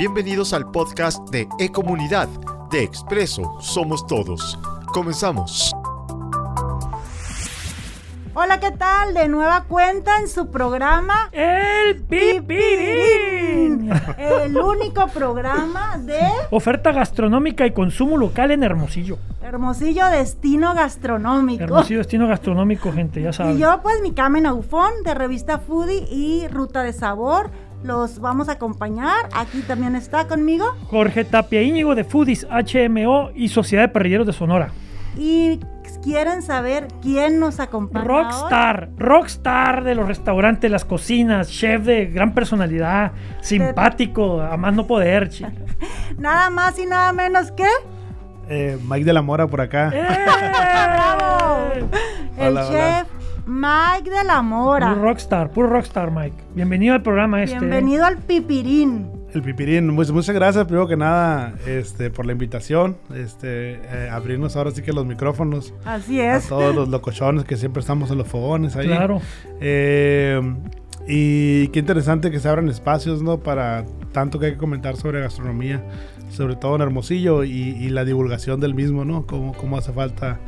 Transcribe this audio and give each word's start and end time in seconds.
Bienvenidos 0.00 0.54
al 0.54 0.70
podcast 0.70 1.28
de 1.28 1.46
E-Comunidad 1.58 2.26
de 2.70 2.82
Expreso 2.82 3.60
Somos 3.60 4.06
Todos. 4.06 4.58
Comenzamos. 4.94 5.74
Hola, 8.32 8.58
¿qué 8.60 8.70
tal? 8.70 9.12
De 9.12 9.28
nueva 9.28 9.64
cuenta 9.64 10.18
en 10.18 10.28
su 10.28 10.50
programa 10.50 11.28
El 11.32 12.00
Pipirín. 12.00 13.90
El 14.16 14.56
único 14.56 15.06
programa 15.08 15.98
de 15.98 16.18
Oferta 16.50 16.92
gastronómica 16.92 17.66
y 17.66 17.72
consumo 17.72 18.16
local 18.16 18.52
en 18.52 18.62
Hermosillo. 18.62 19.18
Hermosillo 19.42 20.06
Destino 20.06 20.74
Gastronómico. 20.74 21.64
Hermosillo 21.64 21.98
destino 21.98 22.26
gastronómico, 22.26 22.90
gente, 22.90 23.20
ya 23.20 23.34
saben. 23.34 23.56
Y 23.56 23.58
yo, 23.58 23.80
pues, 23.82 24.00
mi 24.00 24.12
Carmen 24.12 24.46
Aufón 24.46 25.02
de 25.04 25.12
revista 25.12 25.58
Foodie 25.58 26.06
y 26.10 26.48
Ruta 26.48 26.84
de 26.84 26.94
Sabor. 26.94 27.50
Los 27.82 28.20
vamos 28.20 28.48
a 28.48 28.52
acompañar. 28.52 29.28
Aquí 29.34 29.62
también 29.62 29.96
está 29.96 30.26
conmigo. 30.28 30.74
Jorge 30.86 31.24
Tapia 31.24 31.62
Íñigo 31.62 31.94
de 31.94 32.04
Foodies 32.04 32.46
HMO 32.50 33.30
y 33.34 33.48
Sociedad 33.48 33.84
de 33.84 33.88
Parrilleros 33.88 34.26
de 34.26 34.32
Sonora. 34.32 34.70
Y 35.16 35.60
quieren 36.02 36.42
saber 36.42 36.88
quién 37.02 37.38
nos 37.40 37.60
acompaña. 37.60 38.04
hoy? 38.04 38.08
Rockstar, 38.24 38.88
rockstar 38.96 39.84
de 39.84 39.94
los 39.94 40.06
restaurantes, 40.06 40.70
las 40.70 40.84
cocinas, 40.84 41.50
chef 41.50 41.82
de 41.84 42.06
gran 42.06 42.32
personalidad, 42.34 43.12
simpático, 43.40 44.40
a 44.40 44.56
más 44.56 44.74
no 44.74 44.86
poder. 44.86 45.30
Nada 46.18 46.50
más 46.50 46.78
y 46.78 46.86
nada 46.86 47.12
menos 47.12 47.52
que 47.52 47.66
Eh, 48.48 48.78
Mike 48.88 49.04
de 49.04 49.12
la 49.12 49.22
Mora 49.22 49.46
por 49.46 49.60
acá. 49.60 49.90
¡Eh! 49.94 50.02
¡Bravo! 50.92 51.72
el 52.38 52.48
Hola, 52.48 52.66
hola. 52.66 53.06
Mike 53.46 54.10
de 54.10 54.24
la 54.24 54.42
Mora. 54.42 54.90
Puro 54.90 55.02
rockstar, 55.02 55.50
puro 55.50 55.68
rockstar, 55.68 56.10
Mike. 56.10 56.36
Bienvenido 56.54 56.94
al 56.94 57.02
programa 57.02 57.42
este. 57.42 57.58
Bienvenido 57.58 58.04
al 58.04 58.18
Pipirín. 58.18 59.08
El 59.32 59.42
Pipirín. 59.42 59.94
Pues 59.94 60.10
muchas 60.10 60.34
gracias, 60.34 60.64
primero 60.64 60.88
que 60.88 60.96
nada, 60.96 61.54
este, 61.66 62.10
por 62.10 62.26
la 62.26 62.32
invitación. 62.32 62.96
Este, 63.14 63.74
eh, 63.74 64.08
abrirnos 64.10 64.56
ahora 64.56 64.70
sí 64.72 64.82
que 64.82 64.92
los 64.92 65.06
micrófonos 65.06 65.72
Así 65.84 66.20
a 66.20 66.36
es. 66.36 66.48
todos 66.48 66.74
los 66.74 66.88
locochones 66.90 67.44
que 67.44 67.56
siempre 67.56 67.80
estamos 67.80 68.10
en 68.10 68.18
los 68.18 68.28
fogones 68.28 68.76
ahí. 68.76 68.86
Claro. 68.86 69.20
Eh, 69.60 70.40
y 71.06 71.68
qué 71.68 71.78
interesante 71.78 72.30
que 72.30 72.40
se 72.40 72.48
abran 72.48 72.68
espacios, 72.68 73.22
¿no? 73.22 73.38
Para 73.38 73.84
tanto 74.12 74.38
que 74.38 74.46
hay 74.46 74.52
que 74.52 74.58
comentar 74.58 74.96
sobre 74.96 75.20
gastronomía, 75.20 75.82
sobre 76.30 76.56
todo 76.56 76.76
en 76.76 76.82
Hermosillo 76.82 77.44
y, 77.44 77.50
y 77.52 77.88
la 77.90 78.04
divulgación 78.04 78.60
del 78.60 78.74
mismo, 78.74 79.04
¿no? 79.04 79.26
Cómo, 79.26 79.52
cómo 79.54 79.78
hace 79.78 79.92
falta 79.92 80.38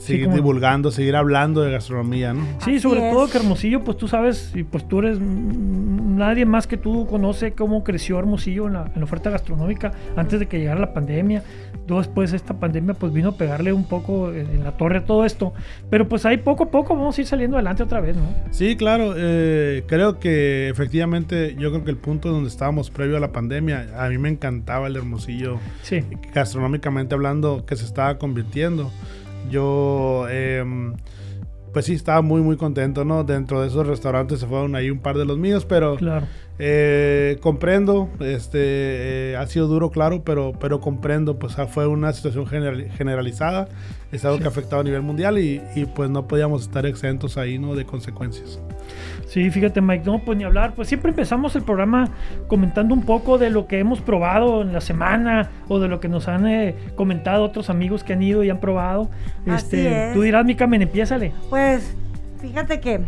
seguir 0.00 0.24
como- 0.24 0.36
divulgando, 0.36 0.90
seguir 0.90 1.14
hablando 1.16 1.60
de 1.62 1.72
gastronomía, 1.72 2.32
¿no? 2.34 2.42
Sí, 2.58 2.72
Así 2.72 2.80
sobre 2.80 3.06
es. 3.08 3.12
todo 3.14 3.28
que 3.28 3.38
Hermosillo, 3.38 3.84
pues 3.84 3.96
tú 3.96 4.08
sabes, 4.08 4.52
y 4.54 4.62
pues 4.64 4.86
tú 4.88 5.00
eres 5.00 5.18
nadie 5.20 6.44
más 6.44 6.66
que 6.66 6.76
tú 6.76 7.06
conoce 7.06 7.52
cómo 7.52 7.84
creció 7.84 8.18
Hermosillo 8.18 8.66
en 8.66 8.74
la, 8.74 8.86
en 8.86 8.98
la 9.00 9.04
oferta 9.04 9.30
gastronómica 9.30 9.92
antes 10.16 10.40
de 10.40 10.46
que 10.46 10.58
llegara 10.58 10.80
la 10.80 10.92
pandemia. 10.92 11.42
Después 11.86 12.32
esta 12.32 12.54
pandemia 12.54 12.94
pues 12.94 13.12
vino 13.12 13.30
a 13.30 13.36
pegarle 13.36 13.72
un 13.72 13.84
poco 13.84 14.32
en, 14.32 14.48
en 14.50 14.62
la 14.64 14.76
torre 14.76 14.98
a 14.98 15.04
todo 15.04 15.24
esto. 15.24 15.52
Pero 15.90 16.08
pues 16.08 16.24
ahí 16.24 16.36
poco 16.36 16.64
a 16.64 16.70
poco 16.70 16.94
vamos 16.94 17.18
a 17.18 17.20
ir 17.20 17.26
saliendo 17.26 17.56
adelante 17.56 17.82
otra 17.82 18.00
vez, 18.00 18.16
¿no? 18.16 18.22
Sí, 18.50 18.76
claro. 18.76 19.14
eh, 19.16 19.82
creo 19.88 20.18
que 20.20 20.68
efectivamente, 20.68 21.56
yo 21.58 21.70
creo 21.70 21.84
que 21.84 21.90
el 21.90 21.96
punto 21.96 22.30
donde 22.30 22.48
estábamos 22.48 22.90
previo 22.90 23.16
a 23.16 23.20
la 23.20 23.32
pandemia, 23.32 23.88
a 23.98 24.08
mí 24.08 24.18
me 24.18 24.28
encantaba 24.28 24.86
el 24.86 24.96
Hermosillo, 24.96 25.58
Sí. 25.82 26.02
gastronómicamente 26.32 27.14
hablando, 27.14 27.64
que 27.66 27.74
se 27.76 27.84
estaba 27.84 28.18
convirtiendo. 28.18 28.90
Yo, 29.48 30.28
em, 30.28 30.94
pues 31.72 31.86
sí, 31.86 31.94
estaba 31.94 32.20
muy, 32.22 32.40
muy 32.42 32.56
contento, 32.56 33.04
¿no? 33.04 33.24
Dentro 33.24 33.60
de 33.60 33.68
esos 33.68 33.86
restaurantes 33.86 34.40
se 34.40 34.46
fueron 34.46 34.74
ahí 34.74 34.90
un 34.90 34.98
par 34.98 35.16
de 35.16 35.24
los 35.24 35.38
míos, 35.38 35.64
pero 35.64 35.96
Claro. 35.96 36.26
Eh, 36.62 37.38
comprendo, 37.40 38.08
este, 38.20 38.58
eh, 39.32 39.36
ha 39.36 39.46
sido 39.46 39.66
duro, 39.66 39.90
claro, 39.90 40.22
pero, 40.24 40.52
pero 40.60 40.80
comprendo, 40.80 41.38
pues 41.38 41.56
fue 41.72 41.86
una 41.86 42.12
situación 42.12 42.46
general- 42.46 42.90
generalizada, 42.96 43.68
es 44.12 44.24
algo 44.24 44.38
que 44.38 44.44
ha 44.44 44.48
afectado 44.48 44.80
a 44.80 44.84
nivel 44.84 45.02
mundial 45.02 45.38
y, 45.38 45.62
y, 45.74 45.86
pues 45.86 46.10
no 46.10 46.26
podíamos 46.28 46.62
estar 46.62 46.84
exentos 46.86 47.38
ahí, 47.38 47.58
¿no? 47.58 47.74
De 47.74 47.84
consecuencias. 47.84 48.60
Sí, 49.26 49.48
fíjate 49.50 49.80
Mike, 49.80 50.02
no, 50.04 50.18
pues 50.24 50.36
ni 50.36 50.44
hablar, 50.44 50.74
pues 50.74 50.88
siempre 50.88 51.10
empezamos 51.10 51.54
el 51.54 51.62
programa 51.62 52.08
comentando 52.48 52.92
un 52.94 53.02
poco 53.04 53.38
de 53.38 53.48
lo 53.50 53.66
que 53.68 53.78
hemos 53.78 54.00
probado 54.00 54.62
en 54.62 54.72
la 54.72 54.80
semana 54.80 55.50
o 55.68 55.78
de 55.78 55.86
lo 55.88 56.00
que 56.00 56.08
nos 56.08 56.26
han 56.26 56.46
eh, 56.48 56.74
comentado 56.96 57.44
otros 57.44 57.70
amigos 57.70 58.02
que 58.02 58.12
han 58.14 58.22
ido 58.22 58.42
y 58.42 58.50
han 58.50 58.58
probado. 58.58 59.08
Así 59.46 59.76
Este, 59.76 60.08
es. 60.08 60.14
tú 60.14 60.22
dirás, 60.22 60.44
mi 60.44 60.56
Carmen, 60.56 60.82
empiézale. 60.82 61.32
Pues 61.48 61.94
fíjate 62.40 62.80
que 62.80 63.00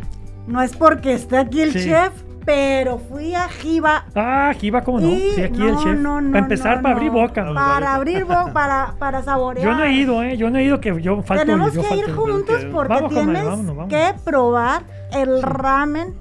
no 0.46 0.62
es 0.62 0.76
porque 0.76 1.12
esté 1.14 1.36
aquí 1.38 1.60
el 1.62 1.72
Sí. 1.72 1.88
chef, 1.88 2.12
pero 2.44 2.98
fui 2.98 3.34
a 3.34 3.48
Jiva 3.48 4.04
Ah, 4.14 4.50
aquí 4.50 4.70
va 4.70 4.82
como 4.82 5.00
no. 5.00 5.08
y 5.08 5.32
Sí, 5.34 5.42
aquí 5.42 5.58
no, 5.58 5.68
el 5.68 5.76
chef. 5.76 5.98
no, 5.98 6.20
no, 6.20 6.30
para 6.32 6.42
empezar, 6.44 6.76
no, 6.76 6.82
para 6.82 6.94
abrir 6.96 7.12
no. 7.12 7.18
boca. 7.20 7.54
Para 7.54 7.94
abrir 7.94 8.24
boca, 8.24 8.52
para, 8.52 8.94
para 8.98 9.22
saborear. 9.22 9.66
Yo 9.66 9.74
no 9.76 9.84
he 9.84 9.92
ido, 9.92 10.22
¿eh? 10.22 10.36
Yo 10.36 10.50
no 10.50 10.58
he 10.58 10.64
ido, 10.64 10.80
que 10.80 11.00
yo 11.00 11.22
falto. 11.22 11.44
Tenemos 11.44 11.72
yo 11.74 11.82
que 11.88 11.96
ir 11.96 12.12
juntos 12.12 12.56
que- 12.60 12.66
porque 12.66 12.92
Vamos, 12.94 13.12
tienes 13.12 13.44
vámonos, 13.44 13.76
vámonos. 13.76 13.88
que 13.88 14.14
probar 14.24 14.82
el 15.12 15.42
ramen 15.42 16.14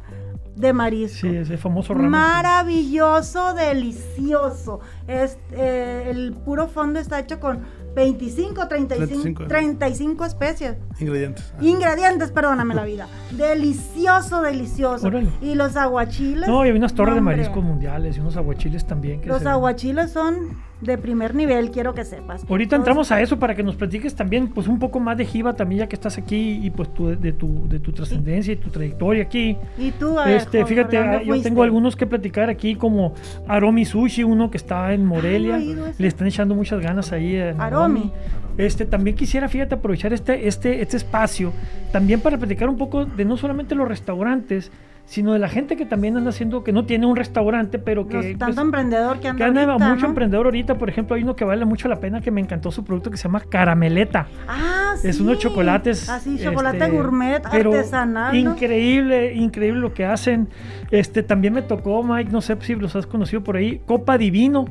de 0.55 0.73
marisco. 0.73 1.19
Sí, 1.27 1.35
ese 1.35 1.57
famoso 1.57 1.93
ramen. 1.93 2.11
Maravilloso, 2.11 3.53
delicioso. 3.55 4.79
Es, 5.07 5.37
eh, 5.53 6.07
el 6.09 6.33
puro 6.33 6.67
fondo 6.67 6.99
está 6.99 7.19
hecho 7.19 7.39
con 7.39 7.61
25, 7.93 8.67
35, 8.67 9.07
35. 9.07 9.47
35 9.47 10.25
especies. 10.25 10.77
Ingredientes. 10.99 11.53
Ah. 11.57 11.63
Ingredientes, 11.63 12.31
perdóname 12.31 12.73
la 12.75 12.85
vida. 12.85 13.07
Delicioso, 13.31 14.41
delicioso. 14.41 15.07
Órale. 15.07 15.29
Y 15.41 15.55
los 15.55 15.75
aguachiles. 15.75 16.47
No, 16.47 16.65
y 16.65 16.69
hay 16.69 16.75
unas 16.77 16.93
torres 16.93 17.15
de 17.15 17.21
mariscos 17.21 17.63
mundiales 17.63 18.17
y 18.17 18.19
unos 18.19 18.37
aguachiles 18.37 18.85
también. 18.85 19.21
Que 19.21 19.27
Los 19.27 19.41
se- 19.43 19.49
aguachiles 19.49 20.11
son 20.11 20.61
de 20.81 20.97
primer 20.97 21.35
nivel, 21.35 21.71
quiero 21.71 21.93
que 21.93 22.03
sepas. 22.03 22.43
Ahorita 22.49 22.75
Entonces, 22.75 22.79
entramos 22.79 23.11
a 23.11 23.21
eso 23.21 23.37
para 23.39 23.55
que 23.55 23.63
nos 23.63 23.75
platiques 23.75 24.15
también 24.15 24.49
pues 24.49 24.67
un 24.67 24.79
poco 24.79 24.99
más 24.99 25.17
de 25.17 25.25
Jiva 25.25 25.53
también 25.53 25.79
ya 25.79 25.87
que 25.87 25.95
estás 25.95 26.17
aquí 26.17 26.59
y 26.63 26.69
pues 26.71 26.93
tu, 26.93 27.07
de 27.07 27.33
tu 27.33 27.67
de 27.67 27.79
tu 27.79 27.91
trascendencia 27.91 28.53
y 28.53 28.55
tu 28.57 28.69
trayectoria 28.69 29.23
aquí. 29.23 29.57
Y 29.77 29.91
tú, 29.91 30.17
a 30.17 30.31
Este, 30.31 30.65
fíjate, 30.65 30.97
¿dónde 30.97 31.17
ah, 31.17 31.19
yo 31.21 31.33
fuiste? 31.33 31.49
tengo 31.49 31.63
algunos 31.63 31.95
que 31.95 32.07
platicar 32.07 32.49
aquí 32.49 32.75
como 32.75 33.13
Aromi 33.47 33.85
Sushi, 33.85 34.23
uno 34.23 34.49
que 34.49 34.57
está 34.57 34.93
en 34.93 35.05
Morelia. 35.05 35.57
no 35.57 35.61
he 35.61 35.65
ido 35.65 35.85
a 35.85 35.89
ese. 35.89 36.01
Le 36.01 36.07
están 36.07 36.27
echando 36.27 36.55
muchas 36.55 36.81
ganas 36.81 37.11
ahí 37.11 37.35
en 37.35 37.61
Aromi. 37.61 38.11
Este, 38.57 38.85
también 38.85 39.15
quisiera, 39.15 39.47
fíjate, 39.47 39.75
aprovechar 39.75 40.13
este, 40.13 40.47
este, 40.47 40.81
este 40.81 40.97
espacio 40.97 41.53
también 41.91 42.19
para 42.19 42.37
platicar 42.37 42.69
un 42.69 42.77
poco 42.77 43.05
de 43.05 43.25
no 43.25 43.37
solamente 43.37 43.75
los 43.75 43.87
restaurantes, 43.87 44.71
sino 45.11 45.33
de 45.33 45.39
la 45.39 45.49
gente 45.49 45.75
que 45.75 45.85
también 45.85 46.15
anda 46.15 46.29
haciendo, 46.29 46.63
que 46.63 46.71
no 46.71 46.85
tiene 46.85 47.05
un 47.05 47.17
restaurante, 47.17 47.79
pero 47.79 48.07
que... 48.07 48.13
Los- 48.13 48.25
pues, 48.27 48.37
tanto 48.37 48.61
emprendedor 48.61 49.19
que 49.19 49.27
anda 49.27 49.37
que 49.37 49.43
anda 49.43 49.63
ahorita, 49.73 49.89
mucho 49.89 50.01
¿no? 50.03 50.07
emprendedor 50.07 50.45
ahorita, 50.45 50.77
por 50.77 50.87
ejemplo, 50.87 51.17
hay 51.17 51.23
uno 51.23 51.35
que 51.35 51.43
vale 51.43 51.65
mucho 51.65 51.89
la 51.89 51.97
pena 51.99 52.21
que 52.21 52.31
me 52.31 52.39
encantó 52.39 52.71
su 52.71 52.85
producto 52.85 53.11
que 53.11 53.17
se 53.17 53.23
llama 53.23 53.41
Carameleta. 53.41 54.27
Ah, 54.47 54.93
Es 55.03 55.17
sí. 55.17 55.21
unos 55.21 55.37
chocolates. 55.39 56.07
Así, 56.09 56.39
chocolate 56.41 56.77
este, 56.77 56.91
gourmet, 56.91 57.43
pero 57.51 57.73
artesanal. 57.73 58.41
¿no? 58.41 58.51
Increíble, 58.51 59.33
increíble 59.35 59.81
lo 59.81 59.93
que 59.93 60.05
hacen. 60.05 60.47
Este 60.91 61.23
también 61.23 61.55
me 61.55 61.61
tocó, 61.61 62.01
Mike, 62.03 62.31
no 62.31 62.39
sé 62.39 62.55
si 62.61 62.75
los 62.75 62.95
has 62.95 63.05
conocido 63.05 63.43
por 63.43 63.57
ahí, 63.57 63.81
Copa 63.85 64.17
Divino, 64.17 64.63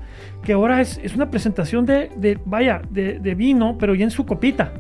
que 0.42 0.52
ahora 0.54 0.80
es, 0.80 0.98
es 1.02 1.14
una 1.14 1.30
presentación 1.30 1.84
de, 1.86 2.10
de 2.16 2.38
vaya, 2.44 2.82
de, 2.90 3.18
de 3.18 3.34
vino, 3.34 3.76
pero 3.78 3.94
ya 3.94 4.04
en 4.04 4.10
su 4.10 4.24
copita. 4.26 4.72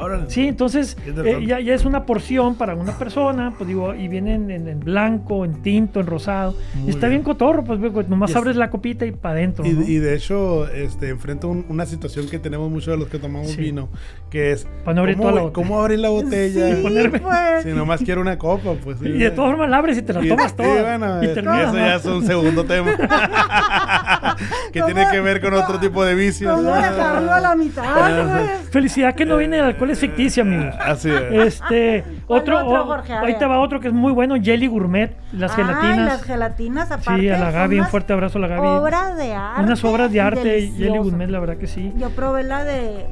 Órale. 0.00 0.24
Sí, 0.30 0.46
entonces 0.46 0.96
eh, 1.06 1.44
ya, 1.44 1.58
ya 1.58 1.74
es 1.74 1.84
una 1.84 2.06
porción 2.06 2.54
para 2.54 2.76
una 2.76 2.96
persona, 2.96 3.52
pues 3.58 3.66
digo, 3.66 3.94
y 3.96 4.06
vienen 4.06 4.48
en, 4.50 4.68
en 4.68 4.78
blanco, 4.78 5.44
en 5.44 5.60
tinto, 5.62 5.98
en 5.98 6.06
rosado. 6.06 6.54
Y 6.86 6.90
está 6.90 7.08
bien, 7.08 7.22
bien. 7.22 7.22
cotorro, 7.24 7.64
pues 7.64 7.80
güey, 7.80 7.92
nomás 8.08 8.30
Y 8.30 8.32
es- 8.32 8.36
abres 8.36 8.56
la 8.56 8.70
copita 8.70 9.06
y 9.06 9.10
para 9.12 9.34
adentro. 9.34 9.66
Y, 9.66 9.72
¿no? 9.72 9.82
y 9.82 9.96
de 9.98 10.14
hecho, 10.14 10.68
este, 10.68 11.08
enfrenta 11.08 11.48
un- 11.48 11.66
una 11.68 11.84
situación 11.84 12.28
que 12.28 12.38
tenemos 12.38 12.70
muchos 12.70 12.92
de 12.94 12.96
los 12.96 13.08
que 13.08 13.18
tomamos 13.18 13.48
Sí. 13.48 13.60
vino, 13.60 13.88
que 14.30 14.52
es 14.52 14.68
no 14.86 15.00
abrir 15.00 15.16
¿cómo, 15.16 15.28
toda 15.30 15.34
la 15.34 15.42
botella. 15.42 15.54
cómo 15.66 15.80
abrir 15.80 15.98
la 15.98 16.08
botella. 16.10 16.76
Sí, 16.76 16.82
ponerme- 16.82 17.20
pues. 17.20 17.62
Si 17.64 17.70
nomás 17.70 18.00
quiero 18.02 18.20
una 18.20 18.38
copa, 18.38 18.74
pues 18.82 18.98
sí. 19.00 19.06
Y 19.08 19.18
de 19.18 19.30
todas 19.32 19.50
formas 19.50 19.68
la 19.68 19.78
abres 19.78 19.98
y 19.98 20.02
te 20.02 20.12
la 20.12 20.24
Y- 20.24 20.28
tomas 20.28 20.54
toda. 20.54 20.80
bueno, 20.96 21.22
y 21.24 21.26
eh, 21.26 21.34
terminas, 21.34 21.62
eso 21.64 21.72
¿no? 21.72 21.78
ya 21.78 21.94
es 21.96 22.04
un 22.04 22.24
segundo 22.24 22.64
tema. 22.64 22.96
que 24.72 24.82
tiene 24.82 25.06
que 25.10 25.20
ver 25.20 25.40
con 25.40 25.54
otro 25.54 25.78
tipo 25.78 26.04
de 26.04 26.14
vicios. 26.14 26.54
¿Cómo 26.54 26.70
dejarlo 26.74 27.32
a 27.32 27.40
la 27.40 27.54
mitad, 27.54 27.84
güey? 28.26 28.48
Felicidad 28.70 29.14
que 29.14 29.24
no 29.26 29.36
viene 29.36 29.58
el 29.58 29.64
alcohol 29.64 29.90
es 29.90 29.98
ficticio, 29.98 30.42
amigos. 30.42 30.74
Así 30.80 31.10
es. 31.10 31.60
Este, 31.60 32.04
¿Cuál 32.26 32.40
otro, 32.42 32.58
otro, 32.66 32.82
o- 32.82 32.86
Jorge? 32.86 33.12
A 33.12 33.20
ahí 33.20 33.26
ver. 33.32 33.38
te 33.38 33.46
va 33.46 33.58
otro 33.60 33.80
que 33.80 33.88
es 33.88 33.94
muy 33.94 34.12
bueno, 34.12 34.36
Jelly 34.40 34.66
Gourmet, 34.66 35.16
las 35.32 35.54
gelatinas. 35.54 35.98
las 36.06 36.22
gelatinas, 36.22 36.90
aparte. 36.90 37.20
sí, 37.20 37.28
a 37.28 37.38
la 37.38 37.50
Gaby, 37.50 37.80
un 37.80 37.86
fuerte 37.86 38.12
abrazo 38.12 38.38
a 38.38 38.40
la 38.42 38.48
Gaby. 38.48 38.66
Obras 38.66 39.16
de 39.16 39.32
arte. 39.34 39.62
Unas 39.62 39.84
obras 39.84 40.12
de 40.12 40.20
arte, 40.20 40.72
Jelly. 40.76 40.98
Gourmet, 40.98 41.28
la 41.28 41.40
verdad 41.40 41.56
que 41.56 41.66
sí. 41.66 41.92
Yo 41.96 42.10
probé 42.10 42.42
la 42.44 42.64
de 42.64 43.06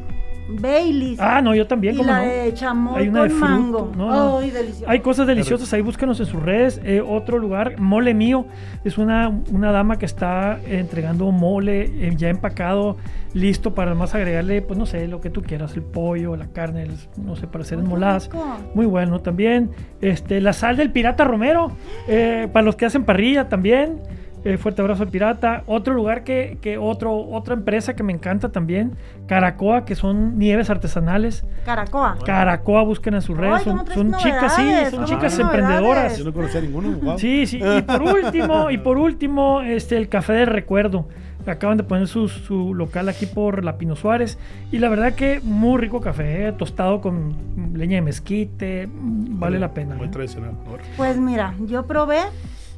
Baileys. 0.49 1.19
Ah, 1.21 1.41
no, 1.43 1.55
yo 1.55 1.67
también, 1.67 1.95
y 1.95 1.99
¿cómo 1.99 2.11
la 2.11 2.21
no? 2.25 2.29
de 2.31 2.55
chamoy 2.55 3.03
Hay 3.03 3.09
una 3.09 3.21
con 3.21 3.29
de 3.29 3.35
fruto, 3.35 3.51
mango. 3.51 3.93
no, 3.97 4.07
no. 4.11 4.39
Ay, 4.39 4.51
delicioso. 4.51 4.85
Hay 4.91 5.01
cosas 5.01 5.27
deliciosas, 5.27 5.73
ahí 5.73 5.81
búscanos 5.83 6.21
en 6.21 6.27
sus 6.27 6.43
redes. 6.43 6.81
Eh, 6.85 7.01
otro 7.01 7.39
lugar, 7.39 7.79
Mole 7.81 8.15
Mío, 8.15 8.47
es 8.85 8.97
una, 8.99 9.29
una 9.53 9.73
dama 9.73 9.99
que 9.99 10.07
está 10.07 10.59
entregando 10.67 11.31
mole 11.33 11.83
eh, 12.07 12.13
ya 12.17 12.29
empacado, 12.29 12.97
listo 13.35 13.75
para 13.75 13.95
más 13.95 14.15
agregarle, 14.15 14.63
pues 14.63 14.79
no 14.79 14.87
sé, 14.87 15.09
lo 15.09 15.21
que 15.21 15.31
tú 15.31 15.43
quieras, 15.43 15.75
el 15.75 15.83
pollo, 15.83 16.37
la 16.37 16.47
carne, 16.47 16.83
el- 16.85 16.97
no 17.17 17.35
sé, 17.37 17.47
para 17.47 17.63
hacer 17.65 17.79
enmoladas. 17.79 18.31
Muy 18.75 18.87
bueno 18.87 19.21
también. 19.21 19.71
Este, 20.01 20.41
la 20.41 20.53
sal 20.53 20.77
del 20.77 20.93
Pirata 20.93 21.25
Romero, 21.25 21.73
eh, 22.09 22.49
para 22.53 22.65
los 22.65 22.77
que 22.77 22.87
hacen 22.87 23.05
parrilla 23.05 23.49
también. 23.49 24.01
Eh, 24.47 24.59
fuerte 24.59 24.81
abrazo 24.81 25.03
al 25.03 25.09
pirata. 25.09 25.65
Otro 25.67 25.93
lugar 25.93 26.23
que, 26.23 26.59
que 26.61 26.79
otro, 26.79 27.17
otra 27.17 27.55
empresa 27.55 27.97
que 27.97 28.05
me 28.05 28.13
encanta 28.13 28.51
también, 28.53 28.93
Caracoa, 29.27 29.85
que 29.85 29.97
son 29.97 30.39
nieves 30.39 30.71
artesanales. 30.71 31.45
Caracoa. 31.65 32.17
Caracoa, 32.25 32.83
busquen 32.83 33.15
en 33.15 33.23
sus 33.23 33.37
redes. 33.37 33.57
Ay, 33.57 33.65
¿cómo 33.65 33.85
son 33.89 34.15
chicas, 34.19 34.55
sí, 34.55 34.71
son 34.85 34.91
¿Cómo 34.93 35.05
chicas 35.07 35.37
emprendedoras. 35.41 36.17
Yo 36.17 36.25
no 36.25 36.33
conocía 36.33 36.61
ninguno. 36.61 36.93
wow. 36.93 37.19
Sí, 37.19 37.45
sí. 37.49 37.61
Y 37.61 37.83
por 37.83 38.03
último, 38.25 38.71
y 38.71 38.79
por 38.79 38.99
último, 38.99 39.63
este, 39.63 39.97
el 39.97 40.09
café 40.09 40.35
del 40.35 40.47
recuerdo. 40.47 41.09
Acaban 41.45 41.77
de 41.77 41.83
poner 41.83 42.07
su, 42.07 42.29
su 42.29 42.73
local 42.73 43.09
aquí 43.09 43.27
por 43.27 43.65
la 43.65 43.79
Pino 43.79 43.97
Suárez. 43.97 44.39
Y 44.71 44.79
la 44.79 44.89
verdad 44.89 45.15
que 45.15 45.41
muy 45.43 45.81
rico 45.81 46.01
café, 46.01 46.47
eh, 46.47 46.53
tostado 46.53 47.01
con 47.01 47.35
leña 47.75 47.97
de 47.97 48.03
mezquite. 48.03 48.89
Vale 48.93 49.59
la 49.59 49.75
pena. 49.75 49.97
Muy 49.97 50.07
eh. 50.07 50.11
tradicional. 50.11 50.53
Pues 50.97 51.19
mira, 51.19 51.55
yo 51.67 51.85
probé 51.85 52.21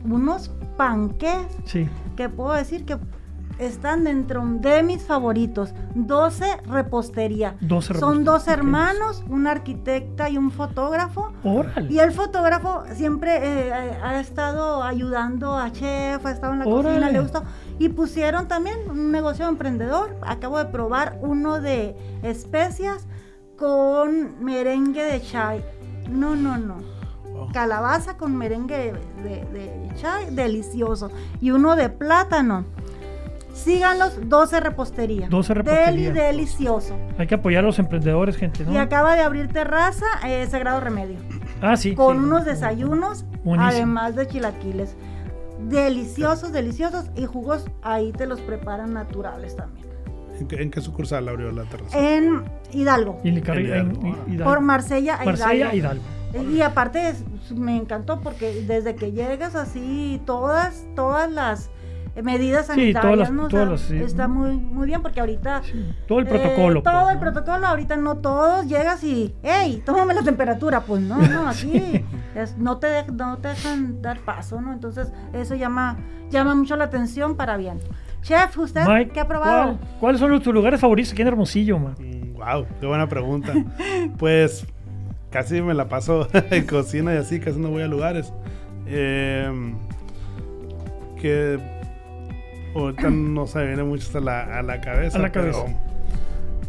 unos 0.04 0.50
panqués 0.76 1.46
Sí. 1.64 1.88
que 2.16 2.28
puedo 2.28 2.52
decir 2.52 2.84
que 2.84 2.98
están 3.58 4.04
dentro 4.04 4.44
de 4.46 4.84
mis 4.84 5.02
favoritos. 5.02 5.74
12 5.96 6.44
repostería. 6.68 7.56
12 7.60 7.94
Son 7.94 8.22
dos 8.22 8.46
hermanos, 8.46 9.24
un 9.28 9.48
arquitecta 9.48 10.30
y 10.30 10.38
un 10.38 10.52
fotógrafo. 10.52 11.32
Órale. 11.42 11.92
Y 11.92 11.98
el 11.98 12.12
fotógrafo 12.12 12.84
siempre 12.94 13.36
eh, 13.38 13.68
eh, 13.70 13.98
ha 14.00 14.20
estado 14.20 14.84
ayudando 14.84 15.56
a 15.56 15.72
chef, 15.72 16.24
ha 16.24 16.30
estado 16.30 16.52
en 16.52 16.60
la 16.60 16.66
Órale. 16.66 16.88
cocina, 17.00 17.10
le 17.10 17.20
gustó. 17.20 17.42
Y 17.80 17.88
pusieron 17.88 18.46
también 18.46 18.76
un 18.88 19.10
negocio 19.10 19.48
emprendedor. 19.48 20.16
Acabo 20.24 20.58
de 20.58 20.66
probar 20.66 21.18
uno 21.20 21.60
de 21.60 21.96
especias 22.22 23.08
con 23.58 24.42
merengue 24.44 25.02
de 25.02 25.20
chai. 25.20 25.64
No, 26.08 26.36
no, 26.36 26.56
no. 26.58 26.76
Wow. 27.38 27.52
Calabaza 27.52 28.16
con 28.16 28.36
merengue 28.36 28.92
de, 29.22 29.44
de 29.52 29.88
chai, 29.96 30.26
delicioso. 30.34 31.10
Y 31.40 31.50
uno 31.52 31.76
de 31.76 31.88
plátano. 31.88 32.64
Síganlos, 33.54 34.28
12 34.28 34.60
repostería. 34.60 35.28
12 35.28 35.54
repostería. 35.54 35.86
Deli, 35.86 36.04
delicioso. 36.10 36.96
Hay 37.18 37.26
que 37.26 37.34
apoyar 37.34 37.64
a 37.64 37.66
los 37.66 37.78
emprendedores, 37.80 38.36
gente, 38.36 38.64
¿no? 38.64 38.72
Y 38.72 38.76
acaba 38.76 39.16
de 39.16 39.22
abrir 39.22 39.48
terraza, 39.48 40.06
eh, 40.26 40.46
Sagrado 40.48 40.78
Remedio 40.80 41.16
Ah, 41.60 41.76
sí. 41.76 41.94
con 41.94 42.18
sí. 42.18 42.22
unos 42.24 42.44
desayunos, 42.44 43.24
Buenísimo. 43.42 43.62
además 43.64 44.14
de 44.14 44.28
chilaquiles. 44.28 44.96
Deliciosos, 45.68 46.52
deliciosos 46.52 47.06
y 47.16 47.26
jugos 47.26 47.64
ahí 47.82 48.12
te 48.12 48.26
los 48.26 48.40
preparan 48.40 48.92
naturales 48.94 49.56
también. 49.56 49.88
¿En 50.38 50.46
qué, 50.46 50.62
en 50.62 50.70
qué 50.70 50.80
sucursal 50.80 51.28
abrió 51.28 51.50
la 51.50 51.64
terraza? 51.64 51.98
En 51.98 52.44
Hidalgo, 52.72 53.18
Y 53.24 53.30
en 53.30 53.34
Licar- 53.42 53.58
En 53.58 53.66
Hidalgo, 53.66 54.00
en-. 54.02 54.34
Hidalgo. 54.34 54.44
por 54.54 54.60
Marsella 54.60 55.16
a 55.20 55.24
Marsella, 55.24 55.54
Hidalgo. 55.74 55.76
Hidalgo. 55.76 56.02
Y 56.34 56.60
aparte 56.60 57.08
es- 57.08 57.24
me 57.52 57.76
encantó 57.76 58.20
porque 58.20 58.62
desde 58.66 58.94
que 58.94 59.12
llegas 59.12 59.54
así 59.54 60.20
todas 60.26 60.84
todas 60.94 61.30
las 61.30 61.70
medidas 62.22 62.66
Sí, 62.66 62.72
sanitarias 62.92 63.28
todas 63.28 63.38
las- 63.42 63.48
todas 63.48 63.68
las, 63.68 63.80
sí. 63.82 63.96
está 63.96 64.26
muy 64.28 64.56
muy 64.56 64.86
bien 64.88 65.02
porque 65.02 65.20
ahorita 65.20 65.62
Sí, 65.62 65.94
Todo 66.08 66.18
el 66.18 66.26
eh, 66.26 66.30
protocolo. 66.30 66.82
todo 66.82 66.92
pues, 67.02 67.08
el 67.10 67.14
¿no? 67.14 67.20
protocolo, 67.20 67.66
ahorita 67.66 67.96
no 67.96 68.16
todos 68.18 68.66
llegas 68.66 69.04
y, 69.04 69.34
hey, 69.42 69.82
tómame 69.86 70.14
la 70.14 70.22
temperatura, 70.22 70.80
pues 70.80 71.00
no, 71.00 71.16
no, 71.16 71.48
aquí 71.48 72.04
es- 72.34 72.58
no, 72.58 72.78
te 72.78 73.04
no 73.12 73.38
te 73.38 73.48
dejan 73.48 74.02
dar 74.02 74.18
paso, 74.20 74.60
¿no? 74.60 74.72
Entonces 74.72 75.12
eso 75.32 75.54
llama, 75.54 75.96
llama 76.30 76.54
mucho 76.56 76.76
la 76.76 76.84
atención 76.84 77.36
para 77.36 77.56
bien. 77.56 77.78
Chef, 78.22 78.58
¿usted 78.58 78.84
Mike, 78.86 79.12
qué 79.14 79.20
ha 79.20 79.28
probado? 79.28 79.78
¿cuál- 79.78 79.98
¿Cuáles 80.00 80.20
son 80.20 80.30
los- 80.32 80.42
tus 80.42 80.52
lugares 80.52 80.80
favoritos 80.80 81.12
aquí 81.12 81.22
en 81.22 81.28
Hermosillo, 81.28 81.78
man? 81.78 81.94
wow, 82.34 82.66
qué 82.80 82.86
buena 82.86 83.08
pregunta. 83.08 83.52
pues 84.18 84.66
casi 85.30 85.60
me 85.62 85.74
la 85.74 85.88
paso 85.88 86.28
en 86.50 86.66
cocina 86.66 87.14
y 87.14 87.18
así, 87.18 87.40
casi 87.40 87.58
no 87.58 87.68
voy 87.70 87.82
a 87.82 87.86
lugares. 87.88 88.32
Eh, 88.86 89.50
que 91.20 91.58
ahorita 92.74 93.10
no 93.10 93.46
se 93.46 93.64
viene 93.66 93.82
mucho 93.84 94.16
a 94.18 94.20
la, 94.20 94.58
a 94.58 94.62
la 94.62 94.80
cabeza. 94.80 95.18
A 95.18 95.20
la 95.22 95.32
cabeza. 95.32 95.62
Pero, 95.64 95.78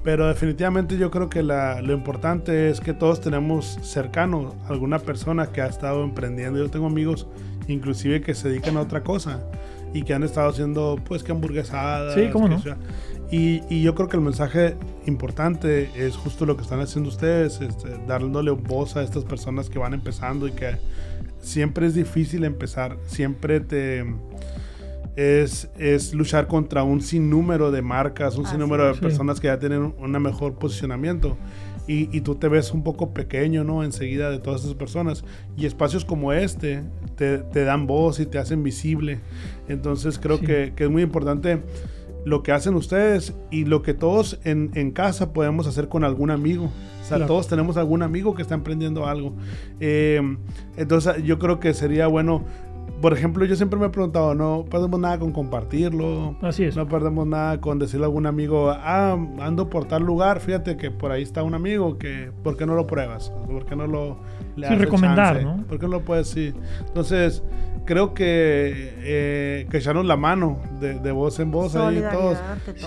pero 0.03 0.27
definitivamente 0.27 0.97
yo 0.97 1.11
creo 1.11 1.29
que 1.29 1.43
la- 1.43 1.81
lo 1.81 1.93
importante 1.93 2.69
es 2.69 2.79
que 2.81 2.93
todos 2.93 3.21
tenemos 3.21 3.77
cercano 3.81 4.55
a 4.65 4.69
alguna 4.69 4.99
persona 4.99 5.47
que 5.47 5.61
ha 5.61 5.67
estado 5.67 6.03
emprendiendo. 6.03 6.57
Yo 6.59 6.69
tengo 6.69 6.87
amigos 6.87 7.27
inclusive 7.67 8.21
que 8.21 8.33
se 8.33 8.49
dedican 8.49 8.77
a 8.77 8.81
otra 8.81 9.01
cosa 9.03 9.41
y 9.93 10.01
que 10.03 10.13
han 10.13 10.23
estado 10.23 10.49
haciendo 10.49 10.97
pues 11.07 11.23
que 11.23 11.31
hamburguesadas. 11.31 12.15
Sí, 12.15 12.29
cómo 12.31 12.47
no. 12.47 12.59
sea. 12.59 12.77
Y, 13.31 13.61
y 13.69 13.83
yo 13.83 13.93
creo 13.93 14.07
que 14.09 14.17
el 14.17 14.23
mensaje 14.23 14.75
importante 15.05 15.89
es 15.95 16.15
justo 16.17 16.45
lo 16.47 16.55
que 16.57 16.63
están 16.63 16.79
haciendo 16.79 17.09
ustedes, 17.09 17.61
este, 17.61 17.89
dándole 18.07 18.51
voz 18.51 18.95
a 18.95 19.03
estas 19.03 19.23
personas 19.23 19.69
que 19.69 19.77
van 19.77 19.93
empezando 19.93 20.47
y 20.47 20.51
que 20.51 20.77
siempre 21.39 21.85
es 21.85 21.93
difícil 21.93 22.43
empezar, 22.43 22.97
siempre 23.05 23.59
te 23.59 24.03
es, 25.15 25.69
es 25.77 26.13
luchar 26.13 26.47
contra 26.47 26.83
un 26.83 27.01
sinnúmero 27.01 27.71
de 27.71 27.81
marcas, 27.81 28.37
un 28.37 28.45
Así 28.45 28.53
sinnúmero 28.53 28.85
de 28.85 28.91
es. 28.91 28.95
Sí. 28.97 29.01
personas 29.01 29.39
que 29.39 29.47
ya 29.47 29.59
tienen 29.59 29.93
un 29.97 30.11
mejor 30.11 30.53
posicionamiento. 30.55 31.37
Y, 31.87 32.15
y 32.15 32.21
tú 32.21 32.35
te 32.35 32.47
ves 32.47 32.71
un 32.71 32.83
poco 32.83 33.13
pequeño, 33.15 33.63
¿no? 33.63 33.83
Enseguida 33.83 34.29
de 34.29 34.37
todas 34.37 34.61
esas 34.61 34.75
personas. 34.75 35.23
Y 35.57 35.65
espacios 35.65 36.05
como 36.05 36.31
este 36.33 36.83
te, 37.15 37.39
te 37.39 37.63
dan 37.63 37.87
voz 37.87 38.19
y 38.19 38.27
te 38.27 38.37
hacen 38.37 38.61
visible. 38.63 39.19
Entonces 39.67 40.19
creo 40.19 40.37
Sí. 40.37 40.45
que, 40.45 40.73
que 40.75 40.83
es 40.85 40.89
muy 40.89 41.01
importante 41.01 41.63
lo 42.25 42.43
que 42.43 42.51
hacen 42.51 42.75
ustedes 42.75 43.35
y 43.51 43.65
lo 43.65 43.81
que 43.81 43.93
todos 43.93 44.39
en, 44.43 44.71
en 44.75 44.91
casa 44.91 45.33
podemos 45.33 45.67
hacer 45.67 45.87
con 45.89 46.03
algún 46.03 46.31
amigo. 46.31 46.65
O 46.65 47.03
sea, 47.03 47.17
Claro. 47.17 47.25
todos 47.27 47.47
tenemos 47.47 47.75
algún 47.77 48.03
amigo 48.03 48.35
que 48.35 48.41
está 48.43 48.53
emprendiendo 48.55 49.07
algo. 49.07 49.33
Eh, 49.79 50.21
entonces, 50.77 51.23
yo 51.23 51.39
creo 51.39 51.59
que 51.59 51.73
sería 51.73 52.07
bueno. 52.07 52.43
Por 53.01 53.13
ejemplo, 53.13 53.45
yo 53.45 53.55
siempre 53.55 53.79
me 53.79 53.85
he 53.85 53.89
preguntado, 53.89 54.35
no 54.35 54.65
perdemos 54.69 54.99
nada 54.99 55.17
con 55.19 55.31
compartirlo. 55.31 56.35
Así 56.41 56.65
es. 56.65 56.75
No 56.75 56.87
perdemos 56.89 57.25
nada 57.25 57.61
con 57.61 57.79
decirle 57.79 58.03
a 58.05 58.07
algún 58.07 58.25
amigo, 58.25 58.71
ah, 58.71 59.17
ando 59.39 59.69
por 59.69 59.85
tal 59.85 60.03
lugar, 60.03 60.41
fíjate 60.41 60.75
que 60.75 60.91
por 60.91 61.11
ahí 61.11 61.23
está 61.23 61.41
un 61.43 61.53
amigo, 61.53 61.97
que 61.97 62.31
¿por 62.43 62.57
qué 62.57 62.65
no 62.65 62.75
lo 62.75 62.87
pruebas? 62.87 63.31
¿Por 63.47 63.65
qué 63.65 63.75
no 63.77 63.87
lo 63.87 64.17
le 64.57 64.67
Sí, 64.67 64.75
recomendar, 64.75 65.39
chance? 65.41 65.57
¿no? 65.61 65.65
¿Por 65.65 65.79
qué 65.79 65.85
no 65.85 65.93
lo 65.93 66.01
puedes? 66.01 66.27
Sí. 66.27 66.53
Entonces, 66.87 67.41
creo 67.89 68.13
que, 68.13 68.93
eh, 68.99 69.67
que 69.71 69.77
echarnos 69.77 70.05
la 70.05 70.15
mano 70.15 70.59
de, 70.79 70.99
de 70.99 71.11
voz 71.11 71.39
en 71.39 71.49
voz 71.49 71.75
ahí 71.75 72.03
todos 72.11 72.37